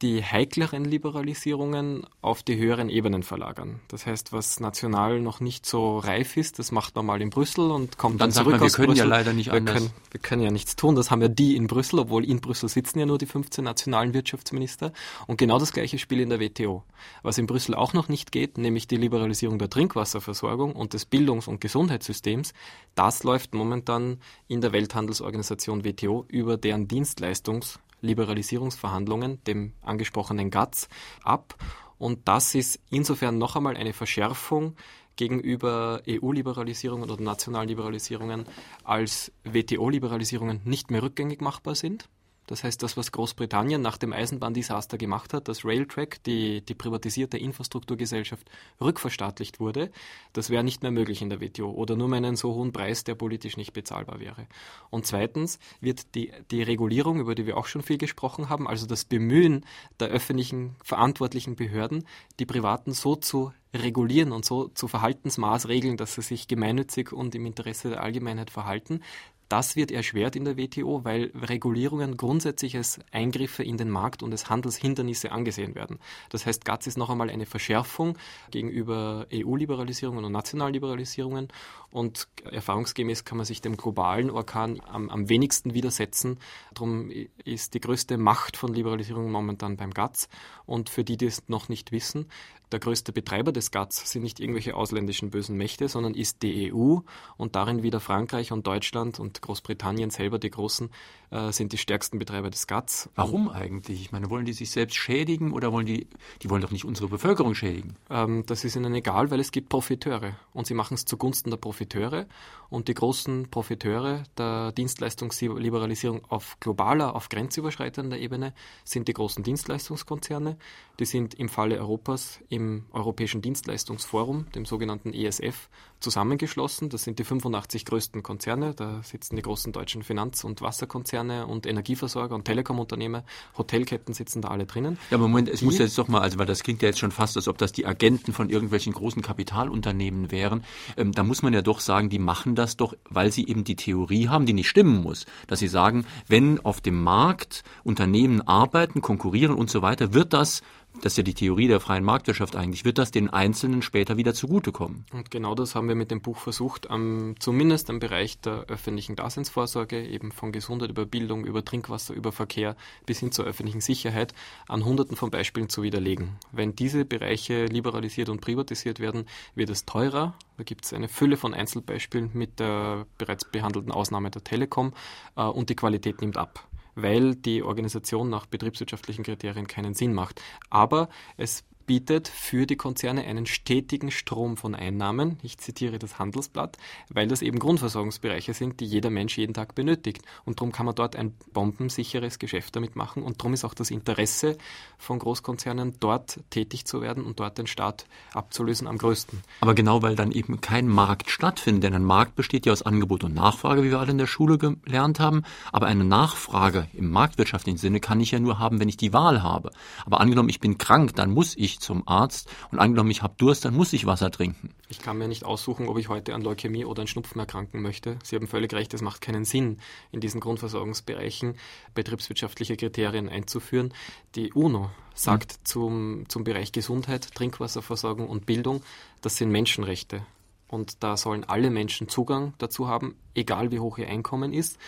die 0.03 0.23
heikleren 0.25 0.85
Liberalisierungen 0.85 2.07
auf 2.23 2.43
die 2.43 2.57
höheren 2.57 2.89
Ebenen 2.89 3.23
verlagern. 3.23 3.81
Das 3.89 4.07
heißt, 4.07 4.33
was 4.33 4.59
national 4.59 5.21
noch 5.21 5.41
nicht 5.41 5.67
so 5.67 5.99
reif 5.99 6.39
ist, 6.39 6.59
das 6.59 6.73
macht 6.73 6.95
man 6.97 7.05
mal 7.05 7.21
in 7.21 7.29
Brüssel 7.29 7.71
und 7.71 7.99
kommt 7.99 8.21
dann, 8.21 8.31
dann 8.31 8.33
zurück 8.33 8.53
man, 8.53 8.63
wir 8.63 8.71
können 8.71 8.89
Brüssel. 8.89 9.05
ja 9.05 9.05
leider 9.05 9.33
nicht 9.35 9.49
wir 9.49 9.55
anders. 9.55 9.77
Können, 9.77 9.91
wir 10.11 10.21
können 10.21 10.43
ja 10.43 10.51
nichts 10.51 10.75
tun. 10.77 10.95
Das 10.95 11.11
haben 11.11 11.21
ja 11.21 11.29
die 11.29 11.55
in 11.55 11.67
Brüssel, 11.67 11.99
obwohl 11.99 12.25
in 12.25 12.41
Brüssel 12.41 12.69
sitzen 12.71 12.99
ja 12.99 13.07
nur 13.07 13.19
die 13.19 13.27
15 13.27 13.63
nationalen 13.63 14.15
Wirtschaftsminister. 14.15 14.93
Und 15.27 15.37
genau 15.37 15.59
das 15.59 15.73
gleiche 15.73 15.99
Spiel 15.99 16.21
in 16.21 16.31
der 16.31 16.41
WTO. 16.41 16.83
Was 17.23 17.37
in 17.37 17.47
Brüssel 17.47 17.75
auch 17.75 17.93
noch 17.93 18.09
nicht 18.09 18.33
geht, 18.33 18.57
nämlich 18.57 18.89
die 18.89 18.97
Liberalisierung 18.97 19.59
der 19.59 19.69
Trinkwasserversorgung 19.69 20.75
und 20.75 20.95
des 20.95 21.05
Bildungs- 21.05 21.47
und 21.47 21.61
Gesundheitssystems, 21.61 22.55
das 22.95 23.23
läuft 23.23 23.55
momentan 23.55 24.19
in 24.49 24.63
der 24.63 24.73
Welthandelsorganisation 24.73 25.85
WTO 25.85 26.25
über 26.29 26.57
deren 26.57 26.89
Dienstleistungs- 26.89 27.79
Liberalisierungsverhandlungen, 28.01 29.43
dem 29.45 29.73
angesprochenen 29.83 30.51
GATS, 30.51 30.89
ab. 31.23 31.55
Und 31.99 32.29
das 32.29 32.55
ist 32.55 32.81
insofern 32.91 33.39
noch 33.39 33.57
einmal 33.57 33.77
eine 33.77 33.93
Verschärfung 33.93 34.77
gegenüber 35.17 36.01
EU-Liberalisierungen 36.09 37.11
oder 37.11 37.23
nationalen 37.23 37.69
Liberalisierungen, 37.69 38.47
als 38.85 39.33
WTO-Liberalisierungen 39.45 40.63
nicht 40.65 40.91
mehr 40.91 41.03
rückgängig 41.03 41.43
machbar 41.43 41.75
sind. 41.75 42.09
Das 42.51 42.65
heißt, 42.65 42.83
das, 42.83 42.97
was 42.97 43.13
Großbritannien 43.13 43.81
nach 43.81 43.97
dem 43.97 44.13
Eisenbahndesaster 44.13 44.99
gemacht 44.99 45.33
hat, 45.33 45.47
dass 45.47 45.65
Railtrack, 45.65 46.21
die, 46.25 46.63
die 46.63 46.75
privatisierte 46.75 47.39
Infrastrukturgesellschaft, 47.39 48.51
rückverstaatlicht 48.81 49.61
wurde, 49.61 49.93
das 50.33 50.51
wäre 50.51 50.65
nicht 50.65 50.83
mehr 50.83 50.91
möglich 50.91 51.23
in 51.23 51.31
der 51.31 51.41
WTO 51.41 51.71
oder 51.71 51.95
nur 51.95 52.09
mit 52.09 52.19
einem 52.19 52.35
so 52.35 52.53
hohen 52.53 52.73
Preis, 52.73 53.05
der 53.05 53.15
politisch 53.15 53.57
nicht 53.57 53.73
bezahlbar 53.73 54.19
wäre. 54.19 54.49
Und 54.91 55.07
zweitens 55.07 55.61
wird 55.81 56.17
die, 56.17 56.33
die 56.51 56.65
Regulierung, 56.65 57.21
über 57.21 57.37
die 57.37 57.47
wir 57.47 57.57
auch 57.57 57.67
schon 57.67 57.83
viel 57.83 57.99
gesprochen 57.99 58.49
haben, 58.49 58.67
also 58.67 58.85
das 58.85 59.05
Bemühen 59.05 59.65
der 60.01 60.09
öffentlichen 60.09 60.75
verantwortlichen 60.83 61.55
Behörden, 61.55 62.05
die 62.41 62.47
Privaten 62.47 62.93
so 62.93 63.15
zu 63.15 63.53
regulieren 63.73 64.33
und 64.33 64.45
so 64.45 64.67
zu 64.67 64.89
Verhaltensmaßregeln, 64.89 65.97
dass 65.97 66.17
sie 66.17 66.23
sich 66.23 66.49
gemeinnützig 66.49 67.13
und 67.13 67.37
im 67.37 67.47
Interesse 67.47 67.91
der 67.91 68.03
Allgemeinheit 68.03 68.51
verhalten, 68.51 69.03
das 69.51 69.75
wird 69.75 69.91
erschwert 69.91 70.37
in 70.37 70.45
der 70.45 70.57
WTO, 70.57 71.05
weil 71.05 71.33
Regulierungen 71.35 72.17
grundsätzlich 72.17 72.77
als 72.77 73.01
Eingriffe 73.11 73.65
in 73.65 73.77
den 73.77 73.91
Markt 73.91 74.23
und 74.23 74.31
als 74.31 74.49
Handelshindernisse 74.49 75.33
angesehen 75.33 75.75
werden. 75.75 75.99
Das 76.29 76.47
heißt, 76.47 76.65
GATS 76.65 76.87
ist 76.87 76.97
noch 76.97 77.11
einmal 77.11 77.31
eine 77.31 77.47
Verschärfung 77.47 78.17
gegenüber 78.53 79.27
EU-Liberalisierungen 79.33 80.25
und 80.25 80.31
Nationalliberalisierungen 80.31 81.49
und 81.91 82.29
erfahrungsgemäß 82.45 83.25
kann 83.25 83.39
man 83.39 83.45
sich 83.45 83.61
dem 83.61 83.77
globalen 83.77 84.31
Orkan 84.31 84.81
am, 84.87 85.11
am 85.11 85.29
wenigsten 85.29 85.75
widersetzen. 85.75 86.39
Darum 86.73 87.11
ist 87.45 87.75
die 87.75 87.81
größte 87.81 88.19
Macht 88.19 88.57
von 88.57 88.73
Liberalisierung 88.73 89.33
momentan 89.33 89.77
beim 89.77 89.91
GATS 89.91 90.29
und 90.65 90.91
für 90.91 91.03
die, 91.03 91.17
die 91.17 91.27
es 91.27 91.49
noch 91.49 91.69
nicht 91.69 91.91
wissen, 91.91 92.27
der 92.73 92.81
größte 92.81 93.13
Betreiber 93.13 93.53
des 93.53 93.71
GATS 93.71 94.11
sind 94.11 94.23
nicht 94.23 94.41
irgendwelche 94.41 94.75
ausländischen 94.75 95.31
bösen 95.31 95.57
Mächte, 95.57 95.89
sondern 95.89 96.15
ist 96.15 96.43
die 96.43 96.73
EU 96.73 96.99
und 97.37 97.57
darin 97.57 97.83
wieder 97.83 98.01
Frankreich 98.01 98.53
und 98.53 98.67
Deutschland 98.67 99.19
und 99.19 99.43
Großbritannien 99.43 100.11
selber, 100.11 100.39
die 100.39 100.51
großen, 100.51 100.91
äh, 101.31 101.53
sind 101.53 101.73
die 101.73 101.79
stärksten 101.79 102.19
Betreiber 102.19 102.51
des 102.51 102.67
GATS. 102.67 103.11
Warum 103.15 103.49
eigentlich? 103.49 104.01
Ich 104.01 104.13
meine, 104.13 104.31
wollen 104.31 104.45
die 104.45 104.53
sich 104.53 104.71
selbst 104.71 104.97
schädigen 104.97 105.53
oder 105.53 105.73
wollen 105.73 105.87
die, 105.87 106.07
die 106.43 106.51
wollen 106.51 106.63
doch 106.63 106.71
nicht 106.71 106.85
unsere 106.85 107.09
Bevölkerung 107.09 107.55
schädigen? 107.55 107.97
Ähm, 108.09 108.45
das 108.47 108.65
ist 108.65 108.77
ihnen 108.77 108.95
egal, 108.95 109.31
weil 109.31 109.41
es 109.41 109.53
gibt 109.53 109.69
Profiteure 109.69 110.37
und 110.53 110.67
sie 110.67 110.75
machen 110.75 110.95
es 110.95 111.05
zugunsten 111.05 111.51
der 111.51 111.59
Profiteure 111.59 112.27
und 112.71 112.89
die 112.89 112.95
großen 112.95 113.51
Profiteure 113.51 114.23
der 114.39 114.73
Dienstleistungsliberalisierung 114.73 116.25
auf 116.29 116.59
globaler, 116.61 117.15
auf 117.17 117.29
grenzüberschreitender 117.29 118.17
Ebene 118.17 118.55
sind 118.85 119.09
die 119.09 119.13
großen 119.13 119.43
Dienstleistungskonzerne. 119.43 120.57
Die 120.99 121.05
sind 121.05 121.35
im 121.35 121.49
Falle 121.49 121.79
Europas 121.79 122.41
im 122.49 122.87
Europäischen 122.93 123.43
Dienstleistungsforum, 123.43 124.51
dem 124.53 124.65
sogenannten 124.65 125.13
ESF, 125.13 125.69
zusammengeschlossen. 126.01 126.89
Das 126.89 127.05
sind 127.05 127.19
die 127.19 127.25
85 127.25 127.85
größten 127.85 128.23
Konzerne. 128.23 128.75
Da 128.75 129.03
sitzen 129.03 129.37
die 129.37 129.43
großen 129.43 129.73
deutschen 129.73 130.03
Finanz- 130.03 130.45
und 130.45 130.63
Wasserkonzerne 130.63 131.47
und 131.47 131.67
Energieversorger 131.67 132.35
und 132.35 132.45
Telekomunternehmen. 132.45 133.23
Hotelketten 133.57 134.15
sitzen 134.15 134.43
da 134.43 134.49
alle 134.49 134.67
drinnen. 134.67 134.99
Ja, 135.11 135.17
aber 135.17 135.29
Moment, 135.29 135.49
es 135.49 135.61
die, 135.61 135.67
muss 135.67 135.79
jetzt 135.79 135.97
doch 135.99 136.09
mal, 136.09 136.21
also 136.21 136.39
weil 136.39 136.47
das 136.47 136.63
klingt 136.63 136.83
ja 136.83 136.89
jetzt 136.89 136.99
schon 136.99 137.11
fast, 137.11 137.37
als 137.37 137.49
ob 137.49 137.59
das 137.59 137.73
die 137.73 137.87
Agenten 137.87 138.33
von 138.33 138.51
irgendwelchen 138.51 138.93
großen 138.93 139.23
Kapitalunternehmen 139.23 140.31
wären. 140.31 140.65
Ähm, 140.97 141.13
da 141.13 141.23
muss 141.23 141.43
man 141.43 141.53
ja 141.53 141.63
doch 141.63 141.81
sagen, 141.81 142.09
die 142.09 142.19
machen 142.19 142.55
das 142.55 142.77
doch, 142.77 142.95
weil 143.09 143.33
sie 143.33 143.47
eben 143.47 143.65
die 143.65 143.77
Theorie 143.77 144.29
haben, 144.29 144.47
die 144.47 144.53
nicht 144.53 144.69
stimmen 144.69 145.03
muss, 145.03 145.27
dass 145.47 145.59
sie 145.59 145.69
sagen, 145.69 146.07
wenn 146.27 146.61
auf 146.61 146.81
dem 146.81 147.03
Markt 147.03 147.63
Unternehmen 147.85 148.41
arbeiten, 148.47 149.01
konkurrieren 149.01 149.55
und 149.55 149.71
so 149.71 149.83
weiter, 149.83 150.15
wird 150.15 150.33
das 150.33 150.63
das 151.03 151.13
ist 151.13 151.17
ja 151.19 151.23
die 151.23 151.35
Theorie 151.35 151.69
der 151.69 151.81
freien 151.81 152.05
Marktwirtschaft 152.05 152.57
eigentlich, 152.57 152.85
wird 152.85 152.99
das 152.99 153.11
den 153.11 153.31
Einzelnen 153.31 153.81
später 153.81 154.17
wieder 154.17 154.35
zugutekommen. 154.35 155.07
Und 155.13 155.31
genau 155.31 155.55
das 155.55 155.75
haben 155.75 155.89
wir 155.89 155.95
mit 155.95 156.11
dem 156.11 156.21
Buch 156.21 156.37
versucht, 156.37 156.87
um, 156.87 157.35
zumindest 157.39 157.89
im 157.91 158.01
Bereich 158.01 158.41
der 158.41 158.65
öffentlichen 158.69 159.17
Daseinsvorsorge, 159.17 160.05
eben 160.07 160.33
von 160.33 160.53
Gesundheit 160.53 160.91
über 160.91 161.07
Bildung, 161.07 161.45
über 161.45 161.65
Trinkwasser, 161.65 162.15
über 162.15 162.33
Verkehr 162.33 162.77
bis 163.07 163.21
hin 163.21 163.33
zur 163.33 163.47
öffentlichen 163.47 163.81
Sicherheit, 163.81 164.35
an 164.69 164.85
hunderten 164.85 165.17
von 165.17 165.31
Beispielen 165.31 165.69
zu 165.69 165.83
widerlegen. 165.83 166.37
Wenn 166.53 166.75
diese 166.75 167.05
Bereiche 167.05 167.67
liberalisiert 167.67 168.29
und 168.29 168.41
privatisiert 168.41 169.01
werden, 169.01 169.27
wird 169.55 169.71
es 169.71 169.87
teurer. 169.87 170.35
Da 170.59 170.65
gibt 170.65 170.85
es 170.85 170.93
eine 170.93 171.09
Fülle 171.09 171.37
von 171.37 171.55
Einzelbeispielen 171.55 172.31
mit 172.35 172.61
der 172.61 173.07
bereits 173.17 173.45
behandelten 173.45 173.93
Ausnahme 173.93 174.31
der 174.31 174.45
Telekom 174.45 174.93
äh, 175.37 175.43
und 175.43 175.71
die 175.71 175.77
Qualität 175.77 176.21
nimmt 176.21 176.37
ab 176.37 176.70
weil 177.03 177.35
die 177.35 177.63
Organisation 177.63 178.29
nach 178.29 178.47
betriebswirtschaftlichen 178.47 179.25
Kriterien 179.25 179.67
keinen 179.67 179.95
Sinn 179.95 180.15
macht. 180.15 180.41
Aber 180.69 181.09
es 181.37 181.65
bietet 181.87 182.29
für 182.29 182.67
die 182.67 182.77
Konzerne 182.77 183.25
einen 183.25 183.47
stetigen 183.47 184.11
Strom 184.11 184.57
von 184.57 184.75
Einnahmen. 184.75 185.39
Ich 185.43 185.59
zitiere 185.59 185.99
das 185.99 186.19
Handelsblatt, 186.19 186.79
weil 187.09 187.29
das 187.29 187.43
eben 187.43 187.59
Grundversorgungsbereiche 187.59 188.55
sind, 188.55 188.81
die 188.81 188.87
jeder 188.87 189.11
Mensch 189.11 189.37
jeden 189.37 189.55
Tag 189.55 189.75
benötigt. 189.75 190.23
Und 190.45 190.61
darum 190.61 190.73
kann 190.73 190.87
man 190.87 190.95
dort 190.95 191.17
ein 191.17 191.35
bombensicheres 191.53 192.39
Geschäft 192.39 192.77
damit 192.77 192.95
machen. 192.95 193.23
Und 193.23 193.41
darum 193.41 193.55
ist 193.55 193.65
auch 193.65 193.75
das 193.75 193.91
Interesse 193.91 194.57
von 194.99 195.19
Großkonzernen, 195.19 195.95
dort 195.99 196.39
tätig 196.51 196.85
zu 196.85 197.01
werden 197.01 197.25
und 197.25 197.41
dort 197.41 197.59
den 197.59 197.67
Staat 197.67 198.07
abzulösen, 198.35 198.87
am 198.87 198.99
größten. 198.99 199.43
Aber 199.61 199.75
genau, 199.75 200.03
weil 200.03 200.15
dann 200.15 200.31
eben 200.33 200.61
kein 200.61 200.87
Markt 200.87 201.31
stattfindet. 201.31 201.85
Denn 201.85 201.95
ein 201.95 202.05
Markt 202.05 202.37
besteht 202.37 202.67
ja 202.67 202.73
aus 202.73 202.83
Angebot 202.83 203.25
und 203.25 203.35
Nachfrage, 203.35 203.83
wie 203.83 203.91
wir 203.91 203.99
alle 203.99 204.13
in 204.13 204.19
der 204.19 204.27
Schule 204.27 204.59
gelernt 204.59 205.19
haben. 205.19 205.43
Aber 205.73 205.87
eine 205.87 206.05
Nachfrage 206.05 206.87
im 206.93 207.11
marktwirtschaftlichen 207.11 207.79
Sinne 207.79 208.01
kann 208.01 208.21
ich 208.21 208.31
ja 208.31 208.39
nur 208.39 208.59
haben, 208.59 208.79
wenn 208.79 208.89
ich 208.89 208.97
die 208.97 209.13
Wahl 209.13 209.43
habe. 209.43 209.71
Aber 210.07 210.21
angenommen, 210.21 210.49
ich 210.49 210.61
bin 210.61 210.79
krank, 210.79 211.17
dann 211.17 211.31
muss 211.31 211.57
ich 211.57 211.80
zum 211.81 212.07
Arzt 212.07 212.49
und 212.71 212.79
angenommen, 212.79 213.11
ich 213.11 213.23
habe 213.23 213.35
Durst, 213.37 213.65
dann 213.65 213.75
muss 213.75 213.93
ich 213.93 214.07
Wasser 214.07 214.31
trinken. 214.31 214.71
Ich 214.89 215.01
kann 215.01 215.19
mir 215.19 215.29
nicht 215.29 215.45
aussuchen, 215.45 215.89
ob 215.89 215.99
ich 215.99 216.09
heute 216.09 216.35
an 216.35 216.43
Leukämie 216.43 216.85
oder 216.85 217.03
an 217.03 217.07
Schnupfen 217.07 217.41
erkranken 217.41 217.83
möchte. 217.83 218.19
Sie 218.23 218.37
haben 218.37 218.47
völlig 218.47 218.73
recht, 218.73 218.95
es 218.95 219.03
macht 219.03 219.21
keinen 219.21 219.45
Sinn, 219.45 219.79
in 220.13 220.21
diesen 220.21 220.41
Grundversorgungsbereichen 220.41 221.57
betriebswirtschaftliche 221.95 222.77
Kriterien 222.77 223.29
einzuführen. 223.29 223.93
Die 224.35 224.53
UNO 224.53 224.91
sagt 225.15 225.53
mhm. 225.53 225.65
zum, 225.65 226.25
zum 226.29 226.45
Bereich 226.45 226.73
Gesundheit, 226.73 227.35
Trinkwasserversorgung 227.35 228.29
und 228.29 228.47
Bildung, 228.47 228.83
das 229.23 229.37
sind 229.37 229.51
Menschenrechte. 229.51 230.25
Und 230.69 231.03
da 231.03 231.17
sollen 231.17 231.43
alle 231.43 231.69
Menschen 231.69 232.09
Zugang 232.09 232.55
dazu 232.59 232.87
haben, 232.87 233.17
egal 233.35 233.73
wie 233.73 233.81
hoch 233.81 233.99
ihr 233.99 234.09
Einkommen 234.09 234.53
ist 234.53 234.79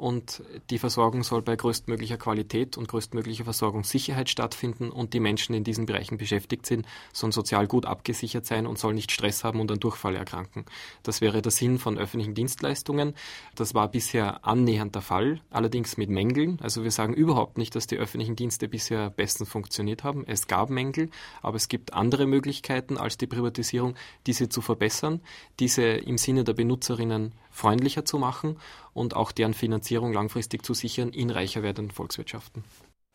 und 0.00 0.42
die 0.70 0.78
Versorgung 0.78 1.22
soll 1.22 1.42
bei 1.42 1.56
größtmöglicher 1.56 2.16
Qualität 2.16 2.78
und 2.78 2.88
größtmöglicher 2.88 3.44
Versorgungssicherheit 3.44 4.30
stattfinden 4.30 4.90
und 4.90 5.12
die 5.12 5.20
Menschen, 5.20 5.52
die 5.52 5.58
in 5.58 5.64
diesen 5.64 5.84
Bereichen 5.84 6.16
beschäftigt 6.16 6.64
sind, 6.64 6.86
sollen 7.12 7.32
sozial 7.32 7.66
gut 7.66 7.84
abgesichert 7.84 8.46
sein 8.46 8.66
und 8.66 8.78
sollen 8.78 8.94
nicht 8.94 9.12
Stress 9.12 9.44
haben 9.44 9.60
und 9.60 9.70
an 9.70 9.78
Durchfall 9.78 10.16
erkranken. 10.16 10.64
Das 11.02 11.20
wäre 11.20 11.42
der 11.42 11.52
Sinn 11.52 11.78
von 11.78 11.98
öffentlichen 11.98 12.34
Dienstleistungen. 12.34 13.14
Das 13.54 13.74
war 13.74 13.88
bisher 13.88 14.46
annähernd 14.46 14.94
der 14.94 15.02
Fall, 15.02 15.42
allerdings 15.50 15.98
mit 15.98 16.08
Mängeln. 16.08 16.58
Also 16.62 16.82
wir 16.82 16.92
sagen 16.92 17.12
überhaupt 17.12 17.58
nicht, 17.58 17.76
dass 17.76 17.86
die 17.86 17.98
öffentlichen 17.98 18.36
Dienste 18.36 18.68
bisher 18.68 19.10
bestens 19.10 19.50
funktioniert 19.50 20.02
haben. 20.02 20.24
Es 20.26 20.46
gab 20.46 20.70
Mängel, 20.70 21.10
aber 21.42 21.56
es 21.56 21.68
gibt 21.68 21.92
andere 21.92 22.26
Möglichkeiten 22.26 22.96
als 22.96 23.18
die 23.18 23.26
Privatisierung, 23.26 23.96
diese 24.26 24.48
zu 24.48 24.62
verbessern, 24.62 25.20
diese 25.58 25.82
im 25.82 26.16
Sinne 26.16 26.42
der 26.44 26.54
Benutzerinnen 26.54 27.32
freundlicher 27.50 28.04
zu 28.04 28.18
machen 28.18 28.56
und 28.94 29.16
auch 29.16 29.32
deren 29.32 29.54
Finanzierung 29.54 30.12
langfristig 30.12 30.64
zu 30.64 30.74
sichern 30.74 31.10
in 31.10 31.30
reicher 31.30 31.62
werdenden 31.62 31.94
Volkswirtschaften. 31.94 32.64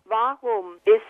Warum 0.06 0.76
ist 0.86 1.02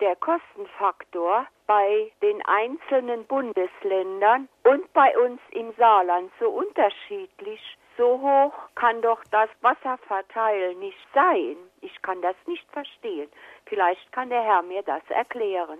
der 0.00 0.16
Kostenfaktor 0.16 1.46
bei 1.66 2.12
den 2.22 2.42
einzelnen 2.44 3.24
Bundesländern 3.26 4.48
und 4.64 4.92
bei 4.92 5.16
uns 5.18 5.40
im 5.52 5.72
Saarland 5.78 6.30
so 6.40 6.48
unterschiedlich? 6.48 7.60
So 7.96 8.20
hoch 8.20 8.54
kann 8.74 9.02
doch 9.02 9.22
das 9.30 9.50
Wasserverteilen 9.60 10.78
nicht 10.78 10.98
sein. 11.14 11.56
Ich 11.82 12.00
kann 12.02 12.22
das 12.22 12.36
nicht 12.46 12.66
verstehen. 12.72 13.28
Vielleicht 13.66 14.10
kann 14.12 14.30
der 14.30 14.42
Herr 14.42 14.62
mir 14.62 14.82
das 14.82 15.02
erklären. 15.08 15.78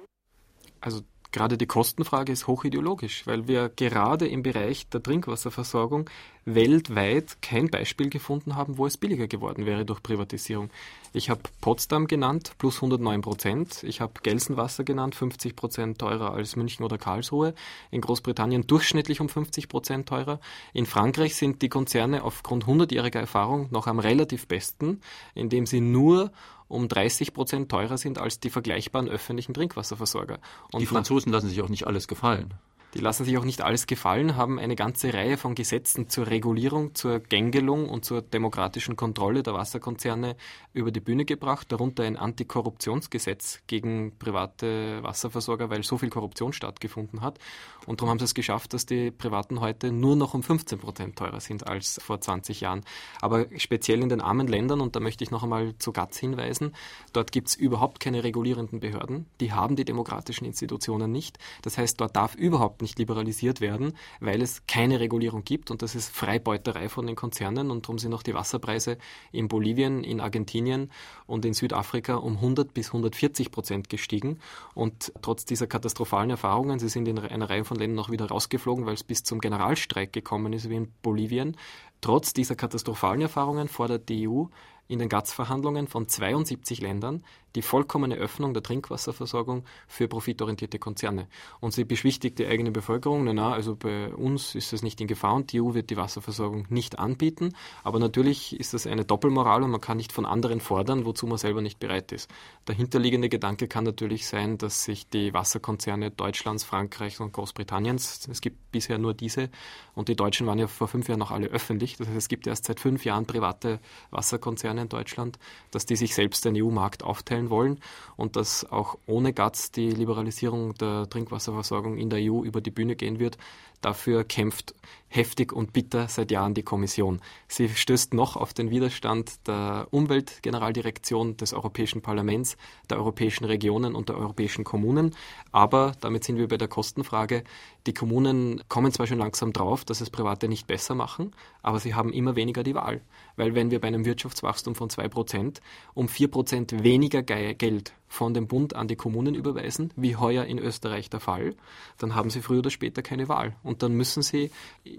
Also 0.81 1.03
Gerade 1.33 1.57
die 1.57 1.67
Kostenfrage 1.67 2.31
ist 2.31 2.47
hochideologisch, 2.47 3.27
weil 3.27 3.49
wir 3.49 3.71
gerade 3.71 4.29
im 4.29 4.43
Bereich 4.43 4.87
der 4.91 5.03
Trinkwasserversorgung 5.03 6.11
weltweit 6.45 7.41
kein 7.41 7.71
Beispiel 7.71 8.11
gefunden 8.11 8.55
haben, 8.55 8.77
wo 8.77 8.85
es 8.85 8.99
billiger 8.99 9.29
geworden 9.29 9.65
wäre 9.65 9.87
durch 9.87 10.03
Privatisierung. 10.03 10.69
Ich 11.15 11.31
habe 11.31 11.41
Potsdam 11.63 12.07
genannt, 12.07 12.53
plus 12.59 12.77
109 12.77 13.23
Prozent. 13.23 13.83
Ich 13.83 14.03
habe 14.03 14.13
Gelsenwasser 14.23 14.85
genannt, 14.85 15.15
50 15.15 15.57
Prozent 15.57 15.99
teurer 15.99 16.35
als 16.35 16.57
München 16.57 16.85
oder 16.85 16.99
Karlsruhe. 16.99 17.55
In 17.91 18.03
Großbritannien 18.03 18.67
durchschnittlich 18.67 19.21
um 19.21 19.31
50 19.31 19.69
Prozent 19.69 20.09
teurer. 20.09 20.39
In 20.75 20.85
Frankreich 20.85 21.37
sind 21.37 21.63
die 21.63 21.71
Konzerne 21.71 22.25
aufgrund 22.25 22.67
hundertjähriger 22.67 23.21
Erfahrung 23.21 23.69
noch 23.71 23.87
am 23.87 23.99
relativ 23.99 24.49
besten, 24.49 25.01
indem 25.35 25.65
sie 25.65 25.81
nur 25.81 26.31
um 26.73 26.89
30 26.89 27.35
Prozent 27.35 27.71
teurer 27.71 27.99
sind 27.99 28.19
als 28.19 28.41
die 28.41 28.51
vergleichbaren 28.51 29.09
öffentlichen 29.09 29.55
Trinkwasserversorger. 29.55 30.39
Und 30.73 30.81
die 30.81 30.87
Franzosen 30.87 31.31
lassen 31.31 31.49
sich 31.49 31.61
auch 31.63 31.69
nicht 31.69 31.87
alles 31.87 32.09
gefallen. 32.09 32.55
Die 32.95 32.99
lassen 32.99 33.25
sich 33.25 33.39
auch 33.39 33.45
nicht 33.45 33.63
alles 33.63 33.87
gefallen, 33.87 34.37
haben 34.37 34.59
eine 34.59 34.77
ganze 34.77 35.15
Reihe 35.15 35.39
von 35.39 35.55
Gesetzen 35.55 36.11
zur 36.11 36.27
Regulierung, 36.27 36.95
zur 36.95 37.21
Gängelung 37.21 37.89
und 37.89 38.05
zur 38.05 38.21
demokratischen 38.21 38.97
Kontrolle 38.97 39.43
der 39.43 39.55
Wasserkonzerne 39.55 40.37
über 40.75 40.91
die 40.91 41.01
Bühne 41.01 41.25
gebracht, 41.25 41.73
darunter 41.73 42.03
ein 42.03 42.19
Antikorruptionsgesetz 42.19 43.61
gegen 43.67 44.19
private 44.19 45.03
Wasserversorger, 45.03 45.71
weil 45.71 45.85
so 45.85 45.97
viel 45.97 46.11
Korruption 46.11 46.53
stattgefunden 46.53 47.23
hat. 47.23 47.39
Und 47.87 48.01
darum 48.01 48.11
haben 48.11 48.19
sie 48.19 48.27
es 48.27 48.35
geschafft, 48.35 48.75
dass 48.75 48.85
die 48.85 49.11
Privaten 49.11 49.61
heute 49.61 49.91
nur 49.91 50.15
noch 50.15 50.35
um 50.35 50.43
15 50.43 50.79
Prozent 50.79 51.17
teurer 51.17 51.41
sind 51.41 51.67
als 51.67 51.99
vor 52.03 52.21
20 52.21 52.61
Jahren. 52.61 52.83
Aber 53.23 53.47
speziell 53.57 54.03
in 54.03 54.11
den 54.11 54.21
armen 54.21 54.49
Ländern, 54.49 54.83
und 54.83 54.97
da 54.97 55.01
möchte 55.01 55.25
ich 55.25 55.31
noch 55.31 55.43
einmal 55.43 55.75
zu 55.79 55.93
GATS 55.93 56.19
hinweisen, 56.19 56.75
dort 57.15 57.33
gibt 57.33 57.49
es 57.49 57.55
überhaupt 57.55 58.01
keine 58.01 58.23
regulierenden 58.23 58.81
Behörden. 58.81 59.25
Die 59.41 59.53
haben 59.53 59.77
die 59.77 59.87
demokratischen 59.87 60.45
Institutionen 60.45 61.11
nicht. 61.11 61.39
Das 61.63 61.79
heißt, 61.79 61.99
dort 61.99 62.17
darf 62.17 62.35
überhaupt 62.35 62.82
nicht 62.83 62.99
liberalisiert 62.99 63.61
werden, 63.61 63.95
weil 64.21 64.43
es 64.43 64.67
keine 64.67 65.01
Regulierung 65.01 65.45
gibt 65.45 65.71
und 65.71 65.81
das 65.83 65.95
ist 65.95 66.15
Freibeuterei 66.15 66.89
von 66.89 67.07
den 67.07 67.17
Konzernen 67.17 67.71
und 67.71 67.87
darum 67.87 67.99
sind 67.99 68.13
auch 68.13 68.23
die 68.23 68.35
Wasserpreise 68.35 68.99
in 69.33 69.49
Bolivien, 69.49 70.05
in 70.05 70.21
Argentinien 70.21 70.91
und 71.27 71.45
in 71.45 71.55
Südafrika 71.55 72.17
um 72.17 72.37
100 72.37 72.75
bis 72.75 72.89
140 72.89 73.51
Prozent 73.51 73.89
gestiegen. 73.89 74.39
Und 74.75 75.13
trotz 75.23 75.45
dieser 75.45 75.67
katastrophalen 75.67 76.31
Erfahrungen, 76.31 76.79
sie 76.79 76.89
sind 76.89 77.09
in 77.09 77.19
einer 77.19 77.49
Reihe 77.49 77.65
von 77.65 77.79
Ländern 77.79 78.05
auch 78.05 78.11
wieder 78.11 78.27
rausgeflogen, 78.27 78.85
weil 78.85 78.95
es 78.95 79.05
bis 79.05 79.25
zum 79.25 79.41
Generalstreik 79.41 80.13
gekommen 80.13 80.53
ist 80.53 80.69
wie 80.69 80.77
in 80.77 80.93
Bolivien, 81.03 81.57
Trotz 82.03 82.33
dieser 82.33 82.57
katastrophalen 82.57 83.21
Erfahrungen 83.21 83.69
fordert 83.69 84.09
die 84.09 84.29
EU 84.29 84.47
in 84.89 84.99
den 84.99 85.09
GATS-Verhandlungen 85.09 85.87
von 85.87 86.09
72 86.09 86.81
Ländern 86.81 87.23
die 87.55 87.63
vollkommene 87.63 88.17
Öffnung 88.17 88.55
der 88.55 88.63
Trinkwasserversorgung 88.63 89.65
für 89.87 90.09
profitorientierte 90.09 90.79
Konzerne. 90.79 91.29
Und 91.61 91.73
sie 91.73 91.85
beschwichtigt 91.85 92.39
die 92.39 92.47
eigene 92.47 92.71
Bevölkerung, 92.71 93.25
na, 93.25 93.33
na, 93.33 93.53
also 93.53 93.77
bei 93.77 94.15
uns 94.15 94.55
ist 94.55 94.73
es 94.73 94.83
nicht 94.83 95.01
in 95.01 95.07
Gefahr 95.07 95.35
und 95.35 95.53
die 95.53 95.61
EU 95.61 95.75
wird 95.75 95.91
die 95.91 95.97
Wasserversorgung 95.97 96.67
nicht 96.69 96.99
anbieten. 96.99 97.55
Aber 97.85 97.99
natürlich 97.99 98.59
ist 98.59 98.75
das 98.75 98.87
eine 98.87 99.05
Doppelmoral 99.05 99.63
und 99.63 99.71
man 99.71 99.81
kann 99.81 99.97
nicht 99.97 100.13
von 100.13 100.27
anderen 100.27 100.61
fordern, 100.61 101.05
wozu 101.05 101.27
man 101.27 101.39
selber 101.39 101.61
nicht 101.61 101.79
bereit 101.79 102.13
ist. 102.13 102.31
Dahinterliegende 102.65 103.29
Gedanke 103.29 103.69
kann 103.69 103.85
natürlich 103.85 104.27
sein, 104.27 104.59
dass 104.59 104.85
sich 104.85 105.09
die 105.09 105.35
Wasserkonzerne 105.35 106.11
Deutschlands, 106.11 106.65
Frankreichs 106.65 107.21
und 107.21 107.33
Großbritanniens, 107.33 108.29
es 108.29 108.41
gibt 108.41 108.73
bisher 108.73 108.99
nur 108.99 109.15
diese, 109.15 109.51
und 109.95 110.09
die 110.09 110.17
Deutschen 110.17 110.47
waren 110.47 110.59
ja 110.59 110.67
vor 110.67 110.89
fünf 110.89 111.09
Jahren 111.09 111.19
noch 111.19 111.31
alle 111.31 111.49
öffentlich, 111.49 111.97
das 111.97 112.09
heißt 112.09 112.17
es 112.17 112.29
gibt 112.29 112.47
erst 112.47 112.67
seit 112.67 112.81
fünf 112.81 113.05
Jahren 113.05 113.27
private 113.27 113.81
Wasserkonzerne 114.11 114.83
in 114.83 114.89
Deutschland, 114.89 115.39
dass 115.71 115.87
die 115.87 115.97
sich 115.97 116.15
selbst 116.15 116.45
den 116.45 116.57
EU-Markt 116.57 117.03
aufteilen 117.03 117.42
wollen 117.51 117.81
und 118.17 118.37
dass 118.37 118.71
auch 118.71 118.99
ohne 119.07 119.33
GATS 119.33 119.71
die 119.73 119.91
Liberalisierung 119.91 120.75
der 120.75 121.09
Trinkwasserversorgung 121.09 121.97
in 121.97 122.11
der 122.11 122.21
EU 122.21 122.45
über 122.45 122.61
die 122.61 122.71
Bühne 122.71 122.97
gehen 122.97 123.19
wird. 123.19 123.39
Dafür 123.81 124.23
kämpft 124.23 124.75
heftig 125.09 125.53
und 125.53 125.73
bitter 125.73 126.07
seit 126.09 126.31
Jahren 126.31 126.55
die 126.55 126.63
Kommission. 126.63 127.21
Sie 127.49 127.69
stößt 127.69 128.15
noch 128.15 128.37
auf 128.37 128.55
den 128.55 128.71
Widerstand 128.71 129.47
der 129.49 129.89
Umweltgeneraldirektion, 129.91 131.37
des 131.37 131.53
Europäischen 131.53 132.01
Parlaments, 132.01 132.57
der 132.89 132.99
europäischen 132.99 133.45
Regionen 133.45 133.97
und 133.97 134.09
der 134.09 134.17
europäischen 134.17 134.63
Kommunen. 134.63 135.17
Aber 135.51 135.93
damit 136.01 136.23
sind 136.23 136.39
wir 136.39 136.47
bei 136.47 136.57
der 136.57 136.69
Kostenfrage. 136.69 137.43
Die 137.87 137.93
Kommunen 137.93 138.63
kommen 138.69 138.93
zwar 138.93 139.09
schon 139.09 139.19
langsam 139.19 139.53
drauf, 139.53 139.85
dass 139.85 140.01
es 140.01 140.11
Private 140.11 140.49
nicht 140.49 140.69
besser 140.69 140.95
machen, 140.95 141.33
aber 141.63 141.81
sie 141.81 141.95
haben 141.95 142.13
immer 142.13 142.37
weniger 142.37 142.63
die 142.63 142.77
Wahl. 142.77 143.01
Weil 143.37 143.55
wenn 143.55 143.71
wir 143.71 143.81
bei 143.81 143.89
einem 143.89 144.05
Wirtschaftswachstum 144.05 144.75
von 144.75 144.89
2% 144.89 145.61
um 145.95 146.07
4% 146.07 146.83
weniger 146.83 147.23
Geld 147.23 147.95
von 148.09 148.35
dem 148.35 148.47
Bund 148.47 148.77
an 148.77 148.89
die 148.89 148.97
Kommunen 148.97 149.35
überweisen, 149.35 149.93
wie 149.97 150.17
heuer 150.17 150.45
in 150.45 150.59
Österreich 150.59 151.09
der 151.09 151.21
Fall, 151.21 151.55
dann 151.99 152.15
haben 152.15 152.31
sie 152.31 152.43
früher 152.43 152.59
oder 152.59 152.71
später 152.71 153.03
keine 153.03 153.29
Wahl. 153.29 153.57
Und 153.63 153.83
dann 153.83 153.95
müssen 153.95 154.23
sie 154.23 154.51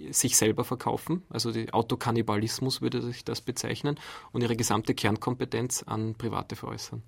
sich 0.09 0.36
selber 0.36 0.63
verkaufen, 0.63 1.23
also 1.29 1.51
Autokannibalismus 1.71 2.81
würde 2.81 3.01
sich 3.01 3.23
das 3.23 3.41
bezeichnen, 3.41 3.99
und 4.31 4.41
ihre 4.41 4.55
gesamte 4.55 4.95
Kernkompetenz 4.95 5.84
an 5.84 6.15
Private 6.15 6.55
veräußern. 6.55 7.03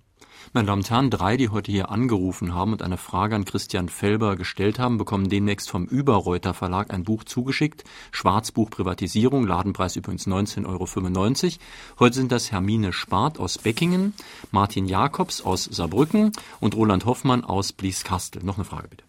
Meine 0.53 0.67
Damen 0.67 0.81
und 0.81 0.89
Herren, 0.89 1.09
drei, 1.09 1.37
die 1.37 1.49
heute 1.49 1.71
hier 1.71 1.89
angerufen 1.89 2.55
haben 2.55 2.71
und 2.71 2.81
eine 2.81 2.97
Frage 2.97 3.35
an 3.35 3.45
Christian 3.45 3.89
Felber 3.89 4.35
gestellt 4.35 4.79
haben, 4.79 4.97
bekommen 4.97 5.29
demnächst 5.29 5.69
vom 5.69 5.85
Überreuter 5.85 6.53
Verlag 6.53 6.93
ein 6.93 7.03
Buch 7.03 7.23
zugeschickt. 7.23 7.83
Schwarzbuch 8.11 8.69
Privatisierung, 8.69 9.45
Ladenpreis 9.45 9.95
übrigens 9.95 10.27
19,95 10.27 10.65
Euro. 10.65 11.99
Heute 11.99 12.15
sind 12.15 12.31
das 12.31 12.51
Hermine 12.51 12.93
Spart 12.93 13.39
aus 13.39 13.57
Beckingen, 13.57 14.13
Martin 14.51 14.85
Jakobs 14.85 15.45
aus 15.45 15.65
Saarbrücken 15.65 16.31
und 16.61 16.75
Roland 16.75 17.05
Hoffmann 17.05 17.43
aus 17.43 17.73
Blieskastel. 17.73 18.43
Noch 18.43 18.57
eine 18.57 18.65
Frage 18.65 18.87
bitte. 18.87 19.03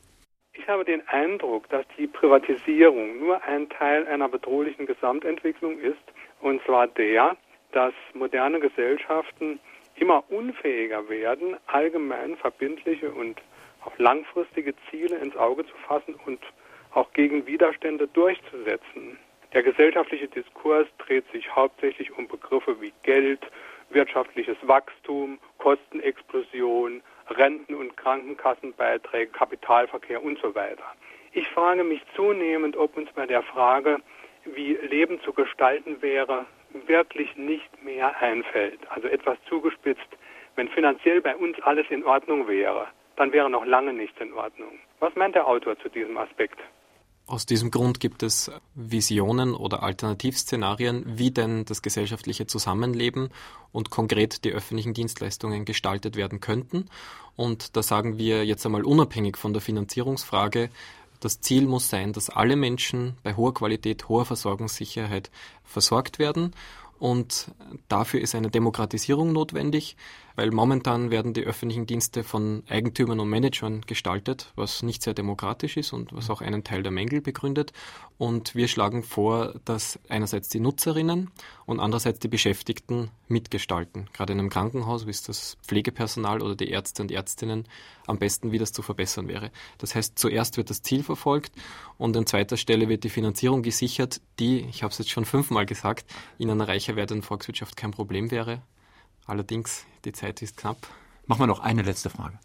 Ich 0.55 0.67
habe 0.69 0.85
den 0.85 1.07
Eindruck, 1.07 1.69
dass 1.69 1.85
die 1.97 2.09
Privatisierung 2.09 3.21
nur 3.21 3.41
ein 3.45 3.69
Teil 3.69 4.05
einer 4.09 4.29
bedrohlichen 4.29 4.87
Gesamtentwicklung 4.87 5.79
ist, 5.79 6.03
und 6.41 6.61
zwar 6.65 6.89
der, 6.89 7.37
dass 7.71 7.93
moderne 8.15 8.59
Gesellschaften 8.59 9.61
immer 9.97 10.25
unfähiger 10.31 11.09
werden, 11.09 11.57
allgemein 11.67 12.37
verbindliche 12.37 13.11
und 13.11 13.41
auch 13.85 13.97
langfristige 13.99 14.75
Ziele 14.91 15.17
ins 15.17 15.37
Auge 15.37 15.65
zu 15.67 15.75
fassen 15.87 16.15
und 16.27 16.41
auch 16.93 17.13
gegen 17.13 17.47
Widerstände 17.47 18.09
durchzusetzen. 18.09 19.19
Der 19.53 19.63
gesellschaftliche 19.63 20.29
Diskurs 20.29 20.87
dreht 20.99 21.31
sich 21.33 21.55
hauptsächlich 21.55 22.17
um 22.17 22.27
Begriffe 22.27 22.81
wie 22.81 22.93
Geld, 23.03 23.41
wirtschaftliches 23.91 24.57
Wachstum, 24.63 25.39
Kostenexplosion, 25.59 27.03
Renten- 27.31 27.75
und 27.75 27.97
Krankenkassenbeiträge, 27.97 29.31
Kapitalverkehr 29.33 30.23
und 30.23 30.39
so 30.41 30.55
weiter. 30.55 30.85
Ich 31.33 31.49
frage 31.49 31.85
mich 31.85 32.03
zunehmend, 32.15 32.77
ob 32.77 32.97
uns 32.97 33.11
bei 33.15 33.27
der 33.27 33.43
Frage, 33.43 33.99
wie 34.45 34.75
Leben 34.75 35.21
zu 35.23 35.33
gestalten 35.33 36.01
wäre, 36.01 36.47
wirklich 36.89 37.35
nicht 37.37 37.83
mehr 37.83 38.17
einfällt. 38.21 38.81
Also 38.91 39.09
etwas 39.09 39.39
zugespitzt, 39.49 40.09
wenn 40.57 40.69
finanziell 40.69 41.21
bei 41.21 41.37
uns 41.37 41.57
alles 41.63 41.87
in 41.91 42.05
Ordnung 42.05 42.49
wäre, 42.49 42.87
dann 43.17 43.33
wäre 43.33 43.51
noch 43.51 43.65
lange 43.65 43.93
nichts 43.93 44.21
in 44.21 44.33
Ordnung. 44.33 44.79
Was 45.01 45.15
meint 45.15 45.35
der 45.35 45.47
Autor 45.47 45.79
zu 45.79 45.89
diesem 45.89 46.17
Aspekt? 46.17 46.59
Aus 47.29 47.45
diesem 47.45 47.73
Grund 47.73 47.99
gibt 47.99 48.23
es 48.23 48.53
Visionen 48.77 49.55
oder 49.55 49.83
Alternativszenarien, 49.83 51.03
wie 51.19 51.33
denn 51.33 51.65
das 51.65 51.83
gesellschaftliche 51.83 52.47
Zusammenleben 52.47 53.31
und 53.73 53.91
konkret 53.91 54.45
die 54.45 54.53
öffentlichen 54.53 54.95
Dienstleistungen 54.95 55.65
gestaltet 55.65 56.15
werden 56.15 56.39
könnten. 56.39 56.89
Und 57.35 57.77
da 57.77 57.83
sagen 57.83 58.17
wir 58.17 58.45
jetzt 58.45 58.65
einmal 58.65 58.85
unabhängig 58.85 59.39
von 59.39 59.53
der 59.53 59.61
Finanzierungsfrage, 59.61 60.71
das 61.27 61.41
Ziel 61.41 61.67
muss 61.67 61.91
sein, 61.91 62.13
dass 62.13 62.31
alle 62.31 62.55
Menschen 62.55 63.17
bei 63.25 63.35
hoher 63.35 63.53
Qualität, 63.53 64.09
hoher 64.09 64.25
Versorgungssicherheit 64.25 65.33
versorgt 65.65 66.21
werden. 66.21 66.53
Und 67.01 67.51
dafür 67.89 68.21
ist 68.21 68.37
eine 68.37 68.49
Demokratisierung 68.49 69.33
notwendig 69.33 69.97
weil 70.37 70.51
momentan 70.51 71.11
werden 71.11 71.33
die 71.33 71.43
öffentlichen 71.43 71.87
Dienste 71.87 72.23
von 72.23 72.63
Eigentümern 72.69 73.19
und 73.19 73.29
Managern 73.29 73.81
gestaltet, 73.81 74.53
was 74.55 74.83
nicht 74.83 75.03
sehr 75.03 75.15
demokratisch 75.15 75.77
ist 75.77 75.93
und 75.93 76.15
was 76.15 76.31
auch 76.31 76.43
einen 76.43 76.63
Teil 76.63 76.83
der 76.83 76.93
Mängel 76.93 77.23
begründet. 77.23 77.73
Und 78.19 78.55
wir 78.55 78.69
schlagen 78.69 79.03
vor, 79.03 79.55
dass 79.65 79.99
einerseits 80.09 80.49
die 80.49 80.61
Nutzerinnen 80.61 81.31
und 81.65 81.81
andererseits 81.81 82.19
die 82.19 82.29
Beschäftigten 82.29 83.11
mitgestalten. 83.29 84.09
Gerade 84.13 84.35
in 84.35 84.39
einem 84.39 84.51
Krankenhaus, 84.51 85.07
wie 85.07 85.11
es 85.11 85.23
das 85.23 85.57
Pflegepersonal 85.67 86.43
oder 86.43 86.55
die 86.55 86.69
Ärzte 86.69 87.03
und 87.03 87.11
Ärztinnen 87.11 87.65
am 88.07 88.19
besten, 88.19 88.53
wie 88.53 88.59
das 88.59 88.73
zu 88.73 88.83
verbessern 88.83 89.29
wäre. 89.29 89.51
Das 89.79 89.95
heißt, 89.95 90.19
zuerst 90.19 90.57
wird 90.57 90.71
das 90.71 90.83
Ziel 90.83 91.03
verfolgt 91.03 91.53
und 91.99 92.17
an 92.17 92.27
zweiter 92.27 92.57
Stelle 92.57 92.89
wird 92.89 93.05
die 93.05 93.11
Finanzierung 93.11 93.63
gesichert, 93.63 94.21
die, 94.39 94.61
ich 94.61 94.83
habe 94.83 94.93
es 94.93 94.99
jetzt 94.99 95.11
schon 95.11 95.25
fünfmal 95.25 95.67
gesagt, 95.67 96.07
in 96.39 96.51
einer 96.51 96.69
reicher 96.69 96.97
werdenden 96.97 97.23
Volkswirtschaft 97.23 97.77
kein 97.77 97.91
Problem 97.91 98.31
wäre. 98.31 98.63
Allerdings, 99.27 99.87
die 100.05 100.13
Zeit 100.13 100.43
ist 100.43 100.59
knapp. 100.59 100.79
Machen 101.27 101.41
wir 101.41 101.47
noch 101.47 101.61
eine 101.61 101.83
letzte 101.83 102.11
Frage. 102.11 102.39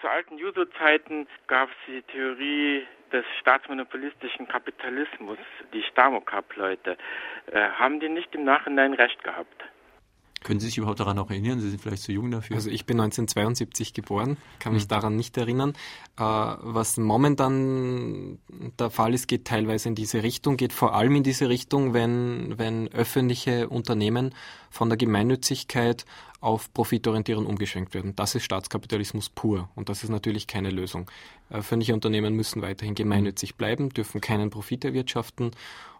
Zu 0.00 0.08
alten 0.08 0.38
Juso-Zeiten 0.38 1.26
gab 1.46 1.68
es 1.68 1.76
die 1.86 2.02
Theorie 2.02 2.86
des 3.12 3.24
staatsmonopolistischen 3.40 4.48
Kapitalismus, 4.48 5.38
die 5.72 5.82
Stamokap-Leute. 5.82 6.96
Äh, 7.46 7.68
haben 7.70 8.00
die 8.00 8.08
nicht 8.08 8.34
im 8.34 8.44
Nachhinein 8.44 8.94
recht 8.94 9.22
gehabt? 9.22 9.64
Können 10.44 10.60
Sie 10.60 10.66
sich 10.66 10.78
überhaupt 10.78 11.00
daran 11.00 11.16
noch 11.16 11.30
erinnern? 11.30 11.58
Sie 11.58 11.70
sind 11.70 11.80
vielleicht 11.80 12.02
zu 12.02 12.12
jung 12.12 12.30
dafür. 12.30 12.54
Also 12.54 12.70
ich 12.70 12.84
bin 12.86 13.00
1972 13.00 13.94
geboren, 13.94 14.36
kann 14.60 14.74
mich 14.74 14.82
Hm. 14.82 14.88
daran 14.88 15.16
nicht 15.16 15.36
erinnern. 15.36 15.70
Äh, 16.16 16.22
was 16.22 16.98
momentan 16.98 18.38
der 18.78 18.90
Fall 18.90 19.14
ist, 19.14 19.26
geht 19.26 19.46
teilweise 19.46 19.88
in 19.88 19.94
diese 19.94 20.22
Richtung, 20.22 20.56
geht 20.56 20.72
vor 20.72 20.94
allem 20.94 21.16
in 21.16 21.22
diese 21.22 21.48
Richtung, 21.48 21.94
wenn, 21.94 22.54
wenn 22.58 22.88
öffentliche 22.92 23.68
Unternehmen 23.68 24.34
von 24.70 24.88
der 24.90 24.98
Gemeinnützigkeit 24.98 26.04
auf 26.40 26.72
Profitorientierung 26.74 27.46
umgeschwenkt 27.46 27.94
werden. 27.94 28.14
Das 28.14 28.34
ist 28.34 28.44
Staatskapitalismus 28.44 29.30
pur 29.30 29.70
und 29.74 29.88
das 29.88 30.04
ist 30.04 30.10
natürlich 30.10 30.46
keine 30.46 30.68
Lösung. 30.68 31.10
Öffentliche 31.48 31.94
Unternehmen 31.94 32.34
müssen 32.34 32.60
weiterhin 32.60 32.94
gemeinnützig 32.94 33.54
bleiben, 33.54 33.88
dürfen 33.88 34.20
keinen 34.20 34.50
Profit 34.50 34.84
erwirtschaften 34.84 35.52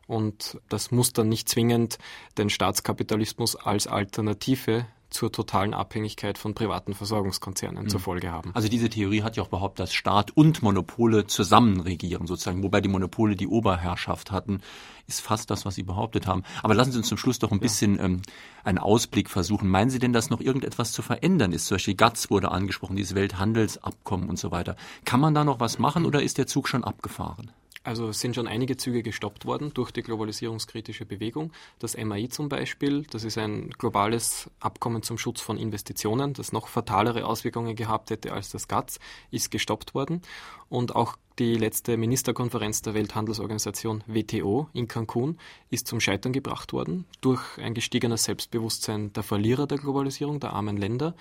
und 0.07 0.59
das 0.69 0.91
muss 0.91 1.13
dann 1.13 1.29
nicht 1.29 1.49
zwingend 1.49 1.99
den 2.39 2.51
Staatskapitalismus 2.51 3.57
als 3.57 3.87
Alternative 3.87 4.87
zur 5.11 5.31
totalen 5.31 5.75
Abhängigkeit 5.75 6.39
von 6.39 6.55
privaten 6.55 6.93
Versorgungskonzernen 6.93 7.85
Mhm. 7.85 7.89
zur 7.89 8.01
Folge 8.01 8.33
haben. 8.33 8.51
Also 8.53 8.67
diese 8.69 8.89
Theorie 8.89 9.23
hat 9.23 9.37
ja 9.37 9.45
auch 9.45 9.49
behauptet, 9.49 9.85
dass 9.85 9.95
Staat 9.95 10.33
und 10.33 10.61
Monopole 10.63 11.29
zusammen 11.29 11.79
regieren, 11.81 12.27
sozusagen, 12.27 12.65
wobei 12.65 12.81
die 12.81 12.89
Monopole 12.89 13.37
die 13.37 13.47
Oberherrschaft 13.47 14.33
hatten, 14.33 14.61
ist 15.07 15.21
fast 15.21 15.51
das, 15.51 15.65
was 15.65 15.77
Sie 15.77 15.85
behauptet 15.85 16.27
haben. 16.27 16.43
Aber 16.65 16.75
lassen 16.75 16.91
Sie 16.91 16.99
uns 16.99 17.07
zum 17.07 17.19
Schluss 17.19 17.39
doch 17.39 17.53
ein 17.53 17.61
bisschen 17.61 17.99
ähm, 18.01 18.23
einen 18.65 18.79
Ausblick 18.79 19.31
versuchen. 19.31 19.69
Meinen 19.69 19.91
Sie 19.91 20.01
denn, 20.01 20.13
dass 20.13 20.31
noch 20.31 20.41
irgendetwas 20.41 20.91
zu 20.91 21.03
verändern 21.03 21.53
ist? 21.53 21.67
Zum 21.67 21.77
Beispiel 21.77 21.95
GATS 21.95 22.29
wurde 22.31 22.51
angesprochen, 22.51 22.97
dieses 22.97 23.15
Welthandelsabkommen 23.15 24.29
und 24.29 24.39
so 24.39 24.51
weiter. 24.51 24.75
Kann 25.05 25.21
man 25.21 25.33
da 25.35 25.45
noch 25.45 25.61
was 25.61 25.79
machen 25.79 26.07
oder 26.07 26.23
ist 26.25 26.39
der 26.39 26.49
Zug 26.49 26.67
schon 26.67 26.83
abgefahren? 26.83 27.53
Also 27.85 28.09
es 28.09 28.21
sind 28.21 28.35
schon 28.35 28.49
einige 28.49 28.79
Züge 28.79 29.03
gestoppt 29.03 29.45
worden 29.45 29.73
durch 29.75 29.91
die 29.91 30.03
globalisierungskritische 30.03 31.05
Bewegung. 31.05 31.53
Das 31.79 31.97
MAI 31.97 32.29
zum 32.29 32.49
Beispiel, 32.49 33.03
das 33.11 33.25
ist 33.25 33.37
ein 33.37 33.71
globales 33.77 34.51
Abkommen 34.59 35.03
zum 35.03 35.19
Schutz 35.19 35.43
von 35.43 35.59
Investitionen, 35.59 36.33
das 36.33 36.51
noch 36.51 36.69
fatalere 36.69 37.27
Auswirkungen 37.27 37.77
gehabt 37.77 38.09
hätte 38.09 38.33
als 38.33 38.49
das 38.49 38.69
GATS, 38.69 39.01
ist 39.31 39.51
gestoppt 39.51 39.95
worden. 39.95 40.23
Und 40.71 40.97
auch 40.97 41.17
die 41.39 41.57
letzte 41.57 41.99
Ministerkonferenz 41.99 42.81
der 42.81 42.95
Welthandelsorganisation 42.95 44.03
WTO 44.07 44.69
in 44.73 44.89
Cancun 44.89 45.39
ist 45.69 45.87
zum 45.87 46.01
Scheitern 46.01 46.33
gebracht 46.33 46.73
worden 46.73 47.05
durch 47.21 47.43
ein 47.59 47.75
gestiegenes 47.75 48.25
Selbstbewusstsein 48.25 49.13
der 49.13 49.25
Verlierer 49.25 49.67
der 49.67 49.79
Globalisierung, 49.79 50.41
der 50.41 50.55
armen 50.55 50.79
Länder, 50.79 51.15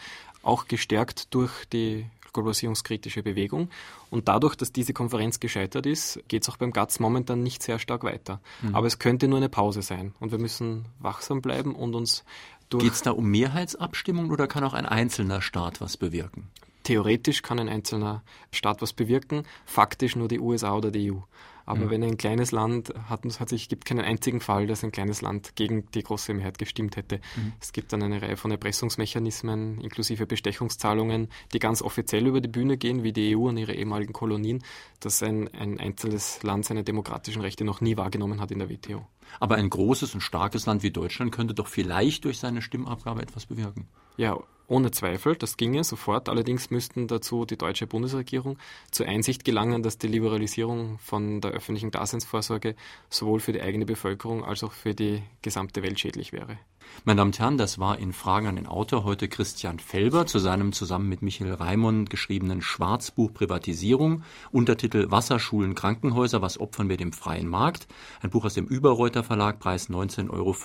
auch 0.44 0.68
gestärkt 0.68 1.34
durch 1.34 1.66
die 1.66 2.06
globalisierungskritische 2.34 3.24
Bewegung. 3.24 3.70
Und 4.10 4.28
dadurch, 4.28 4.56
dass 4.56 4.72
diese 4.72 4.94
Konferenz 4.94 5.40
gescheitert 5.40 5.86
ist, 5.86 6.20
geht 6.28 6.44
es 6.44 6.50
auch 6.50 6.58
beim 6.58 6.74
GATS 6.74 7.00
momentan 7.00 7.44
nicht 7.44 7.64
sehr 7.64 7.80
stark 7.80 8.04
weiter. 8.04 8.42
Mhm. 8.62 8.76
Aber 8.76 8.88
es 8.88 9.00
könnte 9.00 9.28
nur 9.28 9.38
eine 9.38 9.50
Pause 9.50 9.82
sein. 9.82 10.14
Und 10.20 10.32
wir 10.32 10.40
müssen 10.40 10.86
wachsam 11.00 11.42
bleiben 11.42 11.76
und 11.76 11.96
uns 11.96 12.24
durch. 12.70 12.84
Geht 12.84 12.94
es 12.94 13.02
da 13.02 13.12
um 13.12 13.30
Mehrheitsabstimmung 13.30 14.32
oder 14.32 14.48
kann 14.48 14.64
auch 14.64 14.74
ein 14.74 14.86
einzelner 14.86 15.42
Staat 15.42 15.80
was 15.80 15.98
bewirken? 15.98 16.50
Theoretisch 16.84 17.42
kann 17.42 17.60
ein 17.60 17.70
einzelner 17.70 18.24
Staat 18.52 18.82
was 18.82 18.92
bewirken, 18.92 19.44
faktisch 19.66 20.16
nur 20.16 20.28
die 20.28 20.40
USA 20.40 20.76
oder 20.76 20.92
die 20.92 21.12
EU. 21.12 21.20
Aber 21.66 21.86
Mhm. 21.86 21.90
wenn 21.90 22.04
ein 22.04 22.18
kleines 22.18 22.52
Land 22.52 22.94
hat, 23.10 23.24
hat 23.40 23.50
sich, 23.50 23.70
gibt 23.70 23.86
keinen 23.86 24.04
einzigen 24.04 24.42
Fall, 24.42 24.68
dass 24.68 24.84
ein 24.84 24.92
kleines 24.92 25.22
Land 25.22 25.56
gegen 25.56 25.90
die 25.92 26.04
große 26.04 26.34
Mehrheit 26.34 26.58
gestimmt 26.58 26.98
hätte. 26.98 27.22
Mhm. 27.36 27.54
Es 27.62 27.72
gibt 27.74 27.94
dann 27.94 28.04
eine 28.04 28.22
Reihe 28.22 28.38
von 28.38 28.52
Erpressungsmechanismen 28.52 29.80
inklusive 29.82 30.26
Bestechungszahlungen, 30.26 31.30
die 31.54 31.60
ganz 31.60 31.82
offiziell 31.82 32.28
über 32.28 32.42
die 32.42 32.48
Bühne 32.48 32.78
gehen, 32.78 33.04
wie 33.04 33.14
die 33.14 33.36
EU 33.36 33.48
und 33.50 33.58
ihre 33.58 33.74
ehemaligen 33.74 34.14
Kolonien, 34.14 34.64
dass 35.00 35.24
ein, 35.24 35.48
ein 35.54 35.80
einzelnes 35.80 36.44
Land 36.44 36.66
seine 36.66 36.84
demokratischen 36.84 37.42
Rechte 37.42 37.64
noch 37.64 37.82
nie 37.82 37.98
wahrgenommen 37.98 38.40
hat 38.42 38.52
in 38.52 38.60
der 38.60 38.70
WTO. 38.70 39.06
Aber 39.40 39.56
ein 39.56 39.70
großes 39.70 40.14
und 40.14 40.22
starkes 40.22 40.66
Land 40.66 40.84
wie 40.84 40.92
Deutschland 40.92 41.32
könnte 41.32 41.54
doch 41.54 41.68
vielleicht 41.68 42.26
durch 42.26 42.40
seine 42.40 42.62
Stimmabgabe 42.62 43.22
etwas 43.22 43.46
bewirken. 43.46 43.88
Ja, 44.18 44.38
ohne 44.68 44.92
Zweifel, 44.92 45.36
das 45.36 45.58
ginge 45.58 45.84
sofort. 45.84 46.30
Allerdings 46.30 46.70
müssten 46.70 47.08
dazu 47.08 47.46
die 47.46 47.58
deutsche 47.58 47.88
Bundesregierung 47.88 48.58
zur 48.92 49.08
Einsicht 49.08 49.46
gelangen, 49.46 49.84
dass 49.84 49.98
die 49.98 50.08
Liberalisierung 50.08 51.00
von 51.00 51.42
der 51.42 51.52
öffentlichen 51.52 51.92
Daseinsvorsorge 51.92 52.76
sowohl 53.10 53.40
für 53.40 53.54
die 53.54 53.62
eigene 53.62 53.86
Bevölkerung 53.86 54.44
als 54.44 54.64
auch 54.64 54.72
für 54.72 54.94
die 54.94 55.24
gesamte 55.42 55.84
Welt 55.84 56.00
schädlich 56.00 56.34
wäre. 56.34 56.58
Meine 57.06 57.18
Damen 57.18 57.30
und 57.30 57.40
Herren, 57.40 57.58
das 57.58 57.80
war 57.80 58.00
in 58.00 58.14
Fragen 58.14 58.48
an 58.48 58.56
den 58.56 58.68
Autor 58.68 59.04
heute 59.04 59.28
Christian 59.28 59.80
Felber 59.80 60.26
zu 60.26 60.40
seinem 60.40 60.74
zusammen 60.74 61.10
mit 61.10 61.22
Michael 61.22 61.54
Raimond 61.54 62.10
geschriebenen 62.10 62.62
Schwarzbuch 62.62 63.34
Privatisierung, 63.34 64.24
Untertitel 64.52 65.12
Wasserschulen, 65.12 65.76
Krankenhäuser, 65.76 66.42
was 66.42 66.60
opfern 66.60 66.90
wir 66.90 66.98
dem 66.98 67.12
freien 67.12 67.48
Markt? 67.48 67.88
Ein 68.22 68.30
Buch 68.30 68.46
aus 68.46 68.54
dem 68.54 68.68
Überreuter 68.68 69.24
Verlag, 69.24 69.60
Preis 69.60 69.90
19,95 69.90 70.30
Euro. 70.32 70.56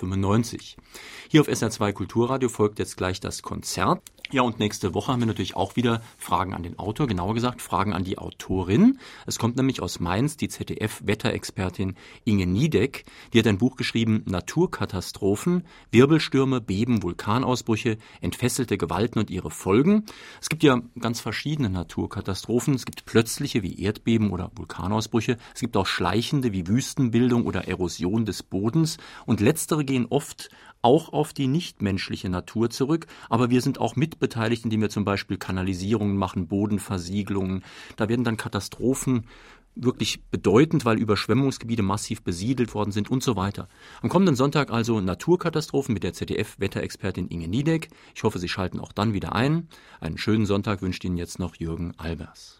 Hier 1.29 1.41
auf 1.41 1.47
SR2 1.47 1.93
Kulturradio 1.93 2.49
folgt 2.49 2.79
jetzt 2.79 2.97
gleich 2.97 3.19
das 3.19 3.41
Konzert. 3.41 4.01
Ja, 4.31 4.43
und 4.43 4.59
nächste 4.59 4.93
Woche 4.93 5.11
haben 5.11 5.21
wir 5.21 5.25
natürlich 5.25 5.55
auch 5.55 5.75
wieder 5.75 6.03
Fragen 6.19 6.53
an 6.53 6.61
den 6.61 6.77
Autor, 6.77 7.07
genauer 7.07 7.33
gesagt 7.33 7.63
Fragen 7.63 7.93
an 7.93 8.03
die 8.03 8.19
Autorin. 8.19 8.99
Es 9.25 9.39
kommt 9.39 9.55
nämlich 9.55 9.81
aus 9.81 9.99
Mainz 9.99 10.37
die 10.37 10.49
ZDF-Wetterexpertin 10.49 11.95
Inge 12.25 12.45
Niedeck. 12.45 13.05
Die 13.33 13.39
hat 13.39 13.47
ein 13.47 13.57
Buch 13.57 13.75
geschrieben, 13.75 14.21
Naturkatastrophen, 14.27 15.65
Wirbelstürme, 15.89 16.61
Beben, 16.61 17.01
Vulkanausbrüche, 17.01 17.97
entfesselte 18.21 18.77
Gewalten 18.77 19.17
und 19.17 19.31
ihre 19.31 19.49
Folgen. 19.49 20.05
Es 20.39 20.49
gibt 20.49 20.61
ja 20.61 20.79
ganz 20.99 21.21
verschiedene 21.21 21.71
Naturkatastrophen. 21.71 22.75
Es 22.75 22.85
gibt 22.85 23.05
plötzliche 23.05 23.63
wie 23.63 23.81
Erdbeben 23.81 24.29
oder 24.29 24.51
Vulkanausbrüche. 24.53 25.39
Es 25.55 25.59
gibt 25.59 25.75
auch 25.75 25.87
schleichende 25.87 26.53
wie 26.53 26.67
Wüstenbildung 26.67 27.47
oder 27.47 27.67
Erosion 27.67 28.25
des 28.25 28.43
Bodens. 28.43 28.99
Und 29.25 29.39
letztere 29.39 29.83
gehen 29.83 30.05
oft 30.07 30.51
auch 30.81 31.11
auf 31.11 31.33
die 31.33 31.47
nichtmenschliche 31.47 32.29
Natur 32.29 32.69
zurück, 32.69 33.07
aber 33.29 33.49
wir 33.49 33.61
sind 33.61 33.79
auch 33.79 33.95
mitbeteiligt, 33.95 34.63
indem 34.63 34.81
wir 34.81 34.89
zum 34.89 35.05
Beispiel 35.05 35.37
Kanalisierungen 35.37 36.17
machen, 36.17 36.47
Bodenversiegelungen. 36.47 37.63
Da 37.97 38.09
werden 38.09 38.23
dann 38.23 38.37
Katastrophen 38.37 39.25
wirklich 39.75 40.23
bedeutend, 40.25 40.85
weil 40.85 40.97
Überschwemmungsgebiete 40.97 41.83
massiv 41.83 42.23
besiedelt 42.23 42.73
worden 42.73 42.91
sind 42.91 43.09
und 43.09 43.23
so 43.23 43.35
weiter. 43.35 43.67
Am 44.01 44.09
kommenden 44.09 44.35
Sonntag 44.35 44.71
also 44.71 44.99
Naturkatastrophen 44.99 45.93
mit 45.93 46.03
der 46.03 46.13
ZDF-Wetterexpertin 46.13 47.27
Inge 47.29 47.47
Niedeck. 47.47 47.89
Ich 48.15 48.23
hoffe, 48.23 48.39
Sie 48.39 48.49
schalten 48.49 48.79
auch 48.79 48.91
dann 48.91 49.13
wieder 49.13 49.33
ein. 49.33 49.67
Einen 49.99 50.17
schönen 50.17 50.45
Sonntag 50.45 50.81
wünscht 50.81 51.03
Ihnen 51.03 51.17
jetzt 51.17 51.39
noch 51.39 51.55
Jürgen 51.55 51.93
Albers. 51.97 52.58